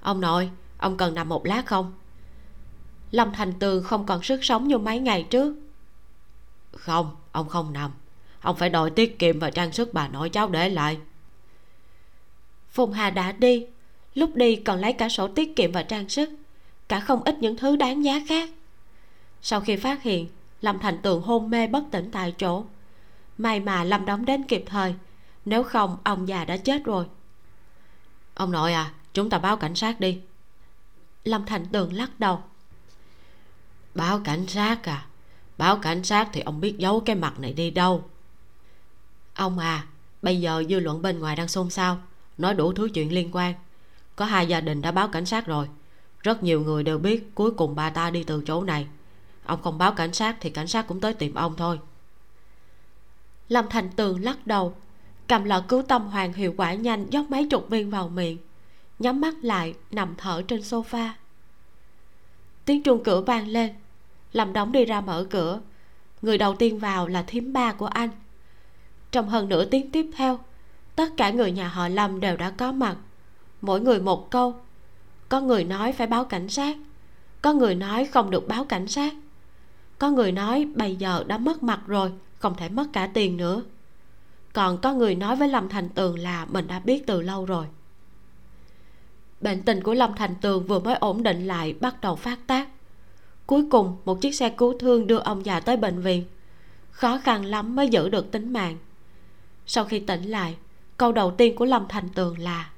[0.00, 1.92] ông nội, ông cần nằm một lát không?
[3.10, 5.56] Lâm thành tường không còn sức sống như mấy ngày trước.
[6.72, 7.90] Không, ông không nằm.
[8.40, 10.98] Ông phải đòi tiết kiệm và trang sức bà nội cháu để lại.
[12.70, 13.66] Phùng hà đã đi,
[14.14, 16.30] lúc đi còn lấy cả sổ tiết kiệm và trang sức,
[16.88, 18.50] cả không ít những thứ đáng giá khác.
[19.42, 20.26] Sau khi phát hiện,
[20.60, 22.64] lâm thành tường hôn mê bất tỉnh tại chỗ.
[23.38, 24.94] May mà lâm đóng đến kịp thời
[25.44, 27.06] nếu không, ông già đã chết rồi.
[28.34, 30.20] Ông nội à chúng ta báo cảnh sát đi.
[31.24, 32.42] Lâm thành tường lắc đầu.
[33.94, 35.06] Báo cảnh sát à?
[35.58, 38.04] Báo cảnh sát thì ông biết giấu cái mặt này đi đâu.
[39.34, 39.86] Ông à
[40.22, 41.98] bây giờ dư luận bên ngoài đang xôn xao,
[42.38, 43.54] nói đủ thứ chuyện liên quan.
[44.16, 45.68] Có hai gia đình đã báo cảnh sát rồi.
[46.20, 48.86] Rất nhiều người đều biết cuối cùng bà ta đi từ chỗ này.
[49.44, 51.78] Ông không báo cảnh sát thì cảnh sát cũng tới tìm ông thôi.
[53.48, 54.76] Lâm thành tường lắc đầu
[55.28, 58.38] cầm lọ cứu tâm hoàng hiệu quả nhanh dốc mấy chục viên vào miệng.
[58.98, 61.08] Nhắm mắt lại, nằm thở trên sofa.
[62.64, 63.74] Tiếng chuông cửa vang lên.
[64.32, 65.60] Lâm đóng đi ra mở cửa.
[66.22, 68.10] Người đầu tiên vào là thím ba của anh.
[69.10, 70.38] Trong hơn nửa tiếng tiếp theo,
[70.96, 72.96] tất cả người nhà họ lâm đều đã có mặt.
[73.60, 74.54] Mỗi người một câu.
[75.28, 76.76] Có người nói phải báo cảnh sát.
[77.42, 79.14] Có người nói không được báo cảnh sát.
[79.98, 83.62] Có người nói bây giờ đã mất mặt rồi, không thể mất cả tiền nữa
[84.54, 87.66] còn có người nói với lâm thành tường là mình đã biết từ lâu rồi.
[89.40, 92.68] Bệnh tình của lâm thành tường vừa mới ổn định lại, bắt đầu phát tác.
[93.46, 96.24] Cuối cùng, một chiếc xe cứu thương đưa ông già tới bệnh viện.
[96.90, 98.76] Khó khăn lắm mới giữ được tính mạng.
[99.66, 100.56] Sau khi tỉnh lại,
[100.96, 102.70] câu đầu tiên của lâm thành tường là,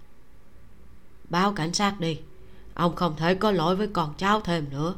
[1.28, 2.20] báo cảnh sát đi,
[2.74, 4.94] ông không thể có lỗi với con cháu thêm nữa.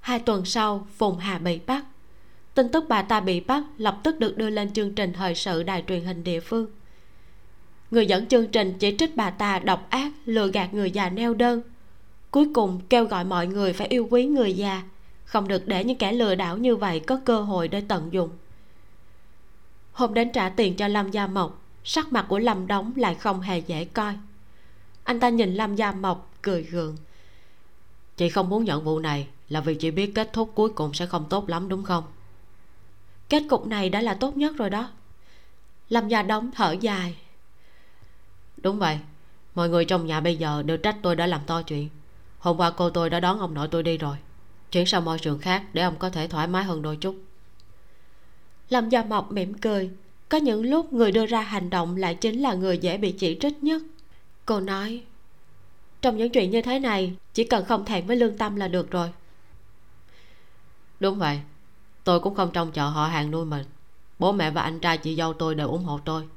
[0.00, 1.84] Hai tuần sau, phùng hà bị bắt
[2.58, 5.62] tin tức bà ta bị bắt lập tức được đưa lên chương trình thời sự
[5.62, 6.66] đài truyền hình địa phương.
[7.90, 11.34] Người dẫn chương trình chỉ trích bà ta độc ác, lừa gạt người già neo
[11.34, 11.62] đơn.
[12.30, 14.82] Cuối cùng kêu gọi mọi người phải yêu quý người già.
[15.24, 18.30] Không được để những kẻ lừa đảo như vậy có cơ hội để tận dụng.
[19.92, 23.40] Hôm đến trả tiền cho lâm gia mộc, sắc mặt của lâm đóng lại không
[23.40, 24.14] hề dễ coi.
[25.04, 26.96] Anh ta nhìn lâm gia mộc, cười gượng.
[28.16, 31.06] Chị không muốn nhận vụ này là vì chị biết kết thúc cuối cùng sẽ
[31.06, 32.04] không tốt lắm đúng không?
[33.28, 34.90] Kết cục này đã là tốt nhất rồi đó.
[35.88, 37.16] Lâm gia đóng thở dài.
[38.56, 38.98] Đúng vậy,
[39.54, 41.88] mọi người trong nhà bây giờ đều trách tôi đã làm to chuyện.
[42.38, 44.16] Hôm qua cô tôi đã đón ông nội tôi đi rồi.
[44.72, 47.16] Chuyển sang môi trường khác để ông có thể thoải mái hơn đôi chút.
[48.68, 49.90] Lâm gia mộc mỉm cười.
[50.28, 53.38] Có những lúc người đưa ra hành động lại chính là người dễ bị chỉ
[53.40, 53.82] trích nhất.
[54.46, 55.02] Cô nói,
[56.00, 58.90] trong những chuyện như thế này, chỉ cần không thẹn với lương tâm là được
[58.90, 59.12] rồi.
[61.00, 61.40] Đúng vậy
[62.08, 63.64] tôi cũng không trông chờ họ hàng nuôi mình.
[64.18, 66.28] Bố mẹ và anh trai chị dâu tôi đều ủng hộ tôi.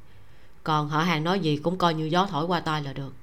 [0.63, 3.13] Còn họ hàng nói gì cũng coi như gió thổi qua tai là được.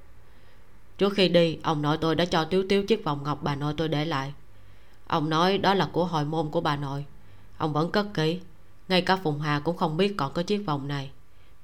[0.97, 3.73] Trước khi đi ông nội tôi đã cho tiếu tiếu chiếc vòng ngọc bà nội
[3.77, 4.33] tôi để lại.
[5.07, 7.05] Ông nói đó là của hồi môn của bà nội.
[7.57, 8.39] Ông vẫn cất kỹ
[8.87, 11.11] ngay cả phùng hà cũng không biết còn có chiếc vòng này.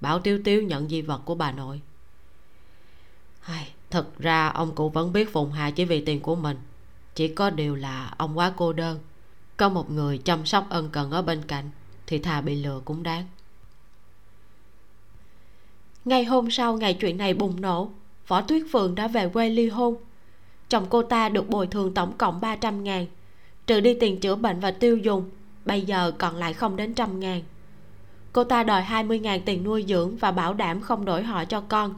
[0.01, 1.81] Bảo tiếu tiếu nhận di vật của bà nội.
[3.41, 6.57] Ai, thật ra ông cụ vẫn biết phùng hà chỉ vì tiền của mình.
[7.15, 8.99] Chỉ có điều là ông quá cô đơn
[9.57, 11.69] có một người chăm sóc ân cần ở bên cạnh,
[12.07, 13.25] thì thà bị lừa cũng đáng.
[16.05, 17.89] Ngày hôm sau, ngày chuyện này bùng nổ.
[18.27, 19.95] Võ tuyết phượng đã về quê ly hôn.
[20.69, 23.05] Chồng cô ta được bồi thường tổng cộng 300 ngàn.
[23.67, 25.29] Trừ đi tiền chữa bệnh và tiêu dùng,
[25.65, 27.43] bây giờ còn lại không đến trăm ngàn.
[28.33, 31.61] Cô ta đòi 20 ngàn tiền nuôi dưỡng và bảo đảm không đổi họ cho
[31.61, 31.93] con,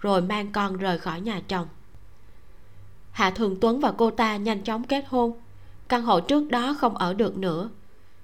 [0.00, 1.68] rồi mang con rời khỏi nhà chồng.
[3.10, 5.41] Hạ thường tuấn và cô ta nhanh chóng kết hôn
[5.92, 7.70] căn hộ trước đó không ở được nữa.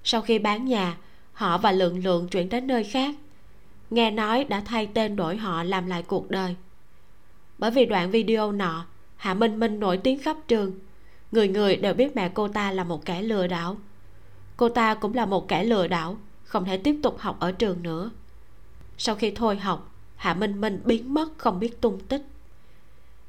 [0.03, 0.97] Sau khi bán nhà,
[1.33, 3.15] họ và lượng lượng chuyển đến nơi khác.
[3.89, 6.55] Nghe nói đã thay tên đổi họ làm lại cuộc đời.
[7.57, 10.79] Bởi vì đoạn video nọ, hạ minh minh nổi tiếng khắp trường.
[11.31, 13.77] Người người đều biết mẹ cô ta là một kẻ lừa đảo.
[14.57, 17.83] Cô ta cũng là một kẻ lừa đảo, không thể tiếp tục học ở trường
[17.83, 18.09] nữa.
[18.97, 22.21] Sau khi thôi học, hạ minh minh biến mất không biết tung tích.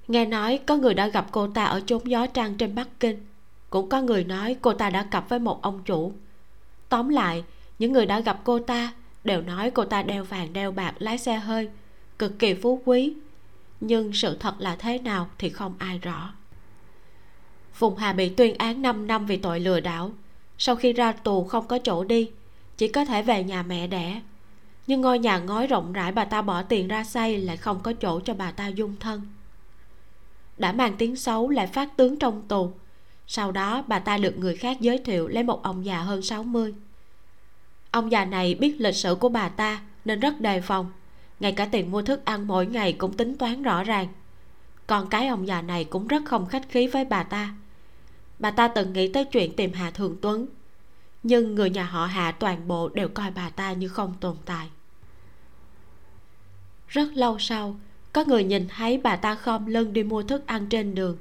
[0.09, 3.30] Nghe nói có người đã gặp cô ta ở chốn gió trăng trên bắc kinh
[3.70, 6.12] cũng có người nói cô ta đã cặp với một ông chủ.
[6.89, 7.44] Tóm lại,
[7.78, 8.92] những người đã gặp cô ta
[9.24, 11.68] đều nói cô ta đeo vàng đeo bạc lái xe hơi,
[12.18, 13.15] cực kỳ phú quý.
[13.81, 16.32] Nhưng sự thật là thế nào thì không ai rõ.
[17.73, 20.10] Phùng hà bị tuyên án 5 năm vì tội lừa đảo.
[20.58, 22.31] Sau khi ra tù không có chỗ đi,
[22.76, 24.20] chỉ có thể về nhà mẹ đẻ.
[24.86, 27.92] Nhưng ngôi nhà ngói rộng rãi bà ta bỏ tiền ra xây lại không có
[27.92, 29.23] chỗ cho bà ta dung thân.
[30.58, 32.73] Đã mang tiếng xấu lại phát tướng trong tù
[33.33, 36.75] sau đó, bà ta được người khác giới thiệu lấy một ông già hơn 60
[37.91, 40.92] ông già này biết lịch sử của bà ta nên rất đề phòng.
[41.41, 44.09] Ngay cả tiền mua thức ăn mỗi ngày cũng tính toán rõ ràng.
[44.86, 47.55] Còn cái ông già này cũng rất không khách khí với bà ta.
[48.39, 50.47] Bà ta từng nghĩ tới chuyện tìm hà thường tuấn.
[51.23, 54.68] Nhưng người nhà họ hà toàn bộ đều coi bà ta như không tồn tại.
[56.89, 57.76] Rất lâu sau,
[58.12, 61.17] có người nhìn thấy bà ta khom lưng đi mua thức ăn trên đường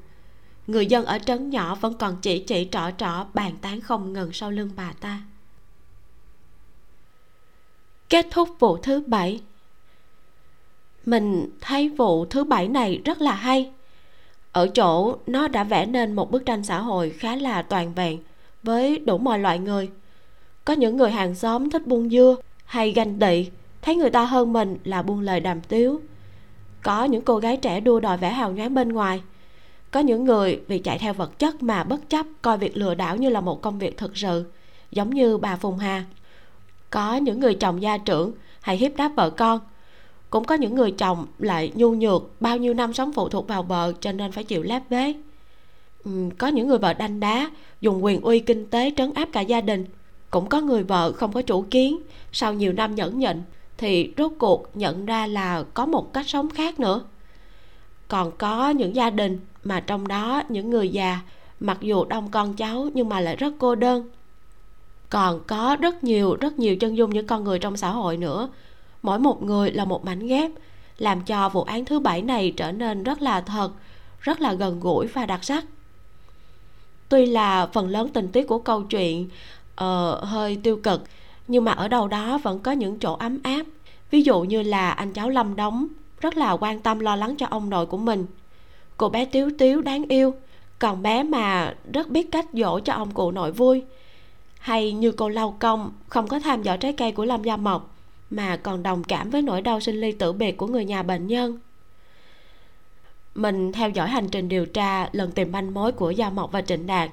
[0.72, 4.34] người dân ở trấn nhỏ vẫn còn chỉ chỉ trỏ trỏ, bàn tán không ngừng
[4.34, 5.22] sau lưng bà ta.
[8.10, 9.42] Kết thúc vụ thứ bảy.
[11.06, 13.72] Mình thấy vụ thứ bảy này rất là hay.
[14.52, 18.20] Ở chỗ nó đã vẽ nên một bức tranh xã hội khá là toàn vẹn
[18.64, 19.90] với đủ mọi loại người.
[20.66, 23.50] Có những người hàng xóm thích buôn dưa hay ganh tị,
[23.82, 26.02] thấy người ta hơn mình là buôn lời đàm tiếu.
[26.84, 29.22] Có những cô gái trẻ đua đòi vẽ hào nhoáng bên ngoài
[29.92, 33.16] có những người vì chạy theo vật chất mà bất chấp coi việc lừa đảo
[33.16, 34.46] như là một công việc thực sự,
[34.92, 36.06] giống như bà phùng hà.
[36.90, 39.60] Có những người chồng gia trưởng hay hiếp đáp vợ con.
[40.30, 43.64] Cũng có những người chồng lại nhu nhược bao nhiêu năm sống phụ thuộc vào
[43.64, 45.14] vợ cho nên phải chịu lép vế.
[46.04, 47.50] Ừ, có những người vợ đanh đá,
[47.82, 49.86] dùng quyền uy kinh tế trấn áp cả gia đình.
[50.30, 52.00] Cũng có người vợ không có chủ kiến,
[52.32, 53.42] sau nhiều năm nhẫn nhịn
[53.78, 57.02] thì rốt cuộc nhận ra là có một cách sống khác nữa
[58.10, 61.20] còn có những gia đình mà trong đó những người già
[61.60, 64.10] mặc dù đông con cháu nhưng mà lại rất cô đơn.
[65.10, 68.50] Còn có rất nhiều rất nhiều chân dung những con người trong xã hội nữa.
[69.02, 70.52] Mỗi một người là một mảnh ghép
[70.98, 73.72] làm cho vụ án thứ bảy này trở nên rất là thật
[74.22, 75.66] rất là gần gũi và đặc sắc.
[77.10, 79.30] Tuy là phần lớn tình tiết của câu chuyện
[79.84, 81.04] uh, hơi tiêu cực
[81.48, 83.64] nhưng mà ở đâu đó vẫn có những chỗ ấm áp.
[84.12, 85.88] Ví dụ như là anh cháu lâm đóng
[86.22, 88.26] rất là quan tâm, lo lắng cho ông nội của mình.
[88.98, 90.34] Cô bé tiếu tiếu đáng yêu,
[90.80, 93.84] còn bé mà rất biết cách dỗ cho ông cụ nội vui.
[94.60, 97.96] Hay như cô lau công, không có tham dò trái cây của lâm gia mộc,
[98.30, 101.28] mà còn đồng cảm với nỗi đau sinh ly tử biệt của người nhà bệnh
[101.28, 101.60] nhân.
[103.36, 106.62] Mình theo dõi hành trình điều tra lần tìm manh mối của gia mộc và
[106.62, 107.10] trịnh đạt,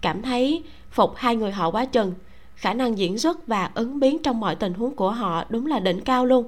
[0.00, 2.12] cảm thấy phục hai người họ quá chừng.
[2.54, 5.80] Khả năng diễn xuất và ứng biến trong mọi tình huống của họ đúng là
[5.80, 6.46] đỉnh cao luôn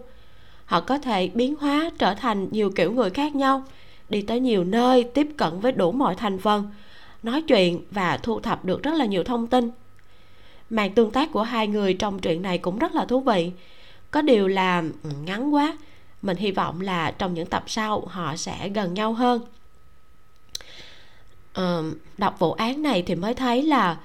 [0.70, 3.64] họ có thể biến hóa trở thành nhiều kiểu người khác nhau
[4.08, 6.70] đi tới nhiều nơi tiếp cận với đủ mọi thành phần
[7.22, 9.70] nói chuyện và thu thập được rất là nhiều thông tin.
[10.70, 13.52] Màn tương tác của hai người trong truyện này cũng rất là thú vị.
[14.10, 15.78] Có điều là ừ, ngắn quá.
[16.22, 19.42] Mình hy vọng là trong những tập sau họ sẽ gần nhau hơn.
[21.52, 21.84] Ờ,
[22.18, 23.96] đọc vụ án này thì mới thấy là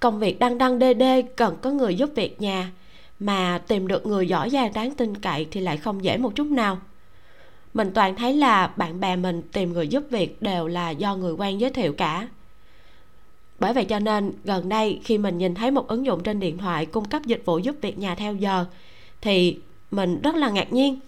[0.00, 2.70] công việc đăng đăng đê đê cần có người giúp việc nhà
[3.22, 6.46] mà tìm được người giỏi giang đáng tin cậy thì lại không dễ một chút
[6.46, 6.78] nào.
[7.74, 11.32] Mình toàn thấy là bạn bè mình tìm người giúp việc đều là do người
[11.32, 12.28] quen giới thiệu cả.
[13.58, 16.58] Bởi vậy cho nên gần đây khi mình nhìn thấy một ứng dụng trên điện
[16.58, 18.64] thoại cung cấp dịch vụ giúp việc nhà theo giờ
[19.20, 19.58] thì
[19.90, 21.00] mình rất là ngạc nhiên.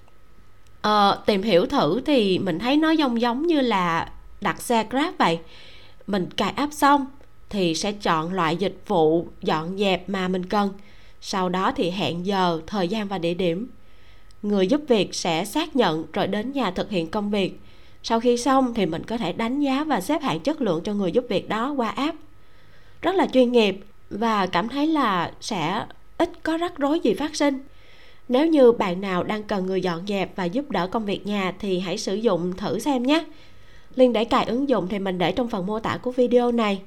[0.80, 5.14] Ờ, tìm hiểu thử thì mình thấy nó giống giống như là đặt xe grab
[5.18, 5.38] vậy.
[6.06, 7.06] Mình cài app xong
[7.50, 10.70] thì sẽ chọn loại dịch vụ dọn dẹp mà mình cần
[11.26, 13.68] sau đó thì hẹn giờ, thời gian và địa điểm.
[14.42, 17.60] Người giúp việc sẽ xác nhận rồi đến nhà thực hiện công việc.
[18.02, 20.94] Sau khi xong thì mình có thể đánh giá và xếp hạng chất lượng cho
[20.94, 22.18] người giúp việc đó qua app.
[23.02, 23.80] Rất là chuyên nghiệp
[24.10, 25.84] và cảm thấy là sẽ
[26.18, 27.58] ít có rắc rối gì phát sinh.
[28.28, 31.54] Nếu như bạn nào đang cần người dọn dẹp và giúp đỡ công việc nhà
[31.58, 33.24] thì hãy sử dụng thử xem nhé.
[33.94, 36.80] Link để cài ứng dụng thì mình để trong phần mô tả của video này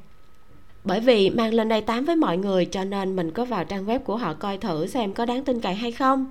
[0.88, 3.86] bởi vì mang lên đây tám với mọi người, cho nên mình có vào trang
[3.86, 6.26] web của họ coi thử xem có đáng tin cậy hay không.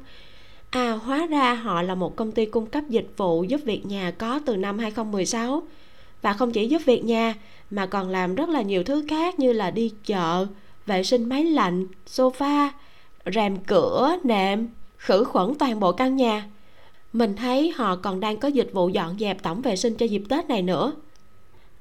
[0.70, 4.10] À hóa ra họ là một công ty cung cấp dịch vụ giúp việc nhà
[4.18, 5.62] có từ năm 2016
[6.22, 7.34] và không chỉ giúp việc nhà,
[7.70, 10.46] mà còn làm rất là nhiều thứ khác như là đi chợ,
[10.86, 12.68] vệ sinh máy lạnh, sofa,
[13.34, 16.44] rèm cửa, nệm, khử khuẩn toàn bộ căn nhà.
[17.12, 20.22] Mình thấy họ còn đang có dịch vụ dọn dẹp tổng vệ sinh cho dịp
[20.28, 20.92] tết này nữa.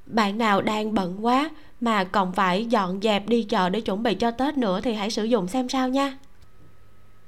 [0.06, 1.50] Bạn nào đang bận quá
[1.82, 5.12] mà còn phải dọn dẹp đi chợ để chuẩn bị cho tết nữa thì hãy
[5.12, 6.18] sử dụng xem sao nha.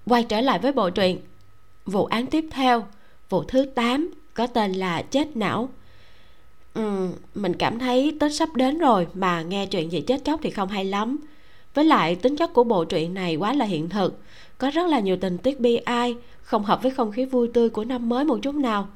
[0.06, 1.20] Quay trở lại với bộ truyện.
[1.86, 2.86] Vụ án tiếp theo
[3.30, 5.70] vụ thứ 8 có tên là chết não.
[6.74, 10.50] Ừ, mình cảm thấy tết sắp đến rồi mà nghe chuyện gì chết chóc thì
[10.50, 11.18] không hay lắm.
[11.74, 14.20] Với lại tính chất của bộ truyện này quá là hiện thực
[14.58, 17.70] có rất là nhiều tình tiết bi ai không hợp với không khí vui tươi
[17.70, 18.88] của năm mới một chút nào.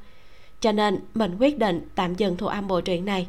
[0.61, 3.27] Cho nên mình quyết định tạm dừng thu âm bộ truyện này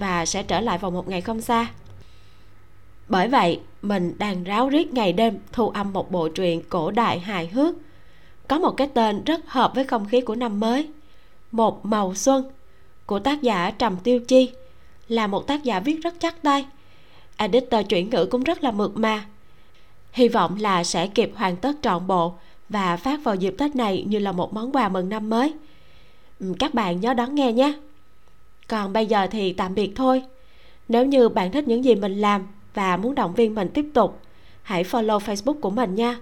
[0.00, 1.66] và sẽ trở lại vào một ngày không xa.
[3.08, 7.18] Bởi vậy, mình đang ráo riết ngày đêm thu âm một bộ truyện cổ đại
[7.18, 7.74] hài hước.
[8.48, 10.88] Có một cái tên rất hợp với không khí của năm mới,
[11.52, 12.50] một màu xuân,
[13.06, 14.50] của tác giả trầm tiêu chi,
[15.08, 16.66] là một tác giả viết rất chắc tay.
[17.36, 19.24] Editor chuyển ngữ cũng rất là mượt mà.
[20.12, 22.34] Hy vọng là sẽ kịp hoàn tất trọn bộ
[22.68, 25.54] và phát vào dịp tết này như là một món quà mừng năm mới.
[26.58, 27.72] Các bạn nhớ đón nghe nhé
[28.70, 30.22] còn bây giờ thì tạm biệt thôi.
[30.88, 34.20] Nếu như bạn thích những gì mình làm và muốn động viên mình tiếp tục,
[34.62, 36.18] hãy follow facebook của mình nha,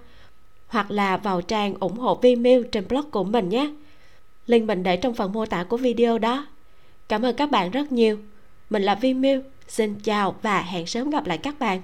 [0.68, 3.70] hoặc là vào trang ủng hộ Vimeo trên blog của mình nhé.
[4.46, 6.46] Link mình để trong phần mô tả của video đó.
[7.08, 8.18] Cảm ơn các bạn rất nhiều.
[8.70, 9.40] Mình là Vimeo.
[9.68, 11.82] Xin chào và hẹn sớm gặp lại các bạn.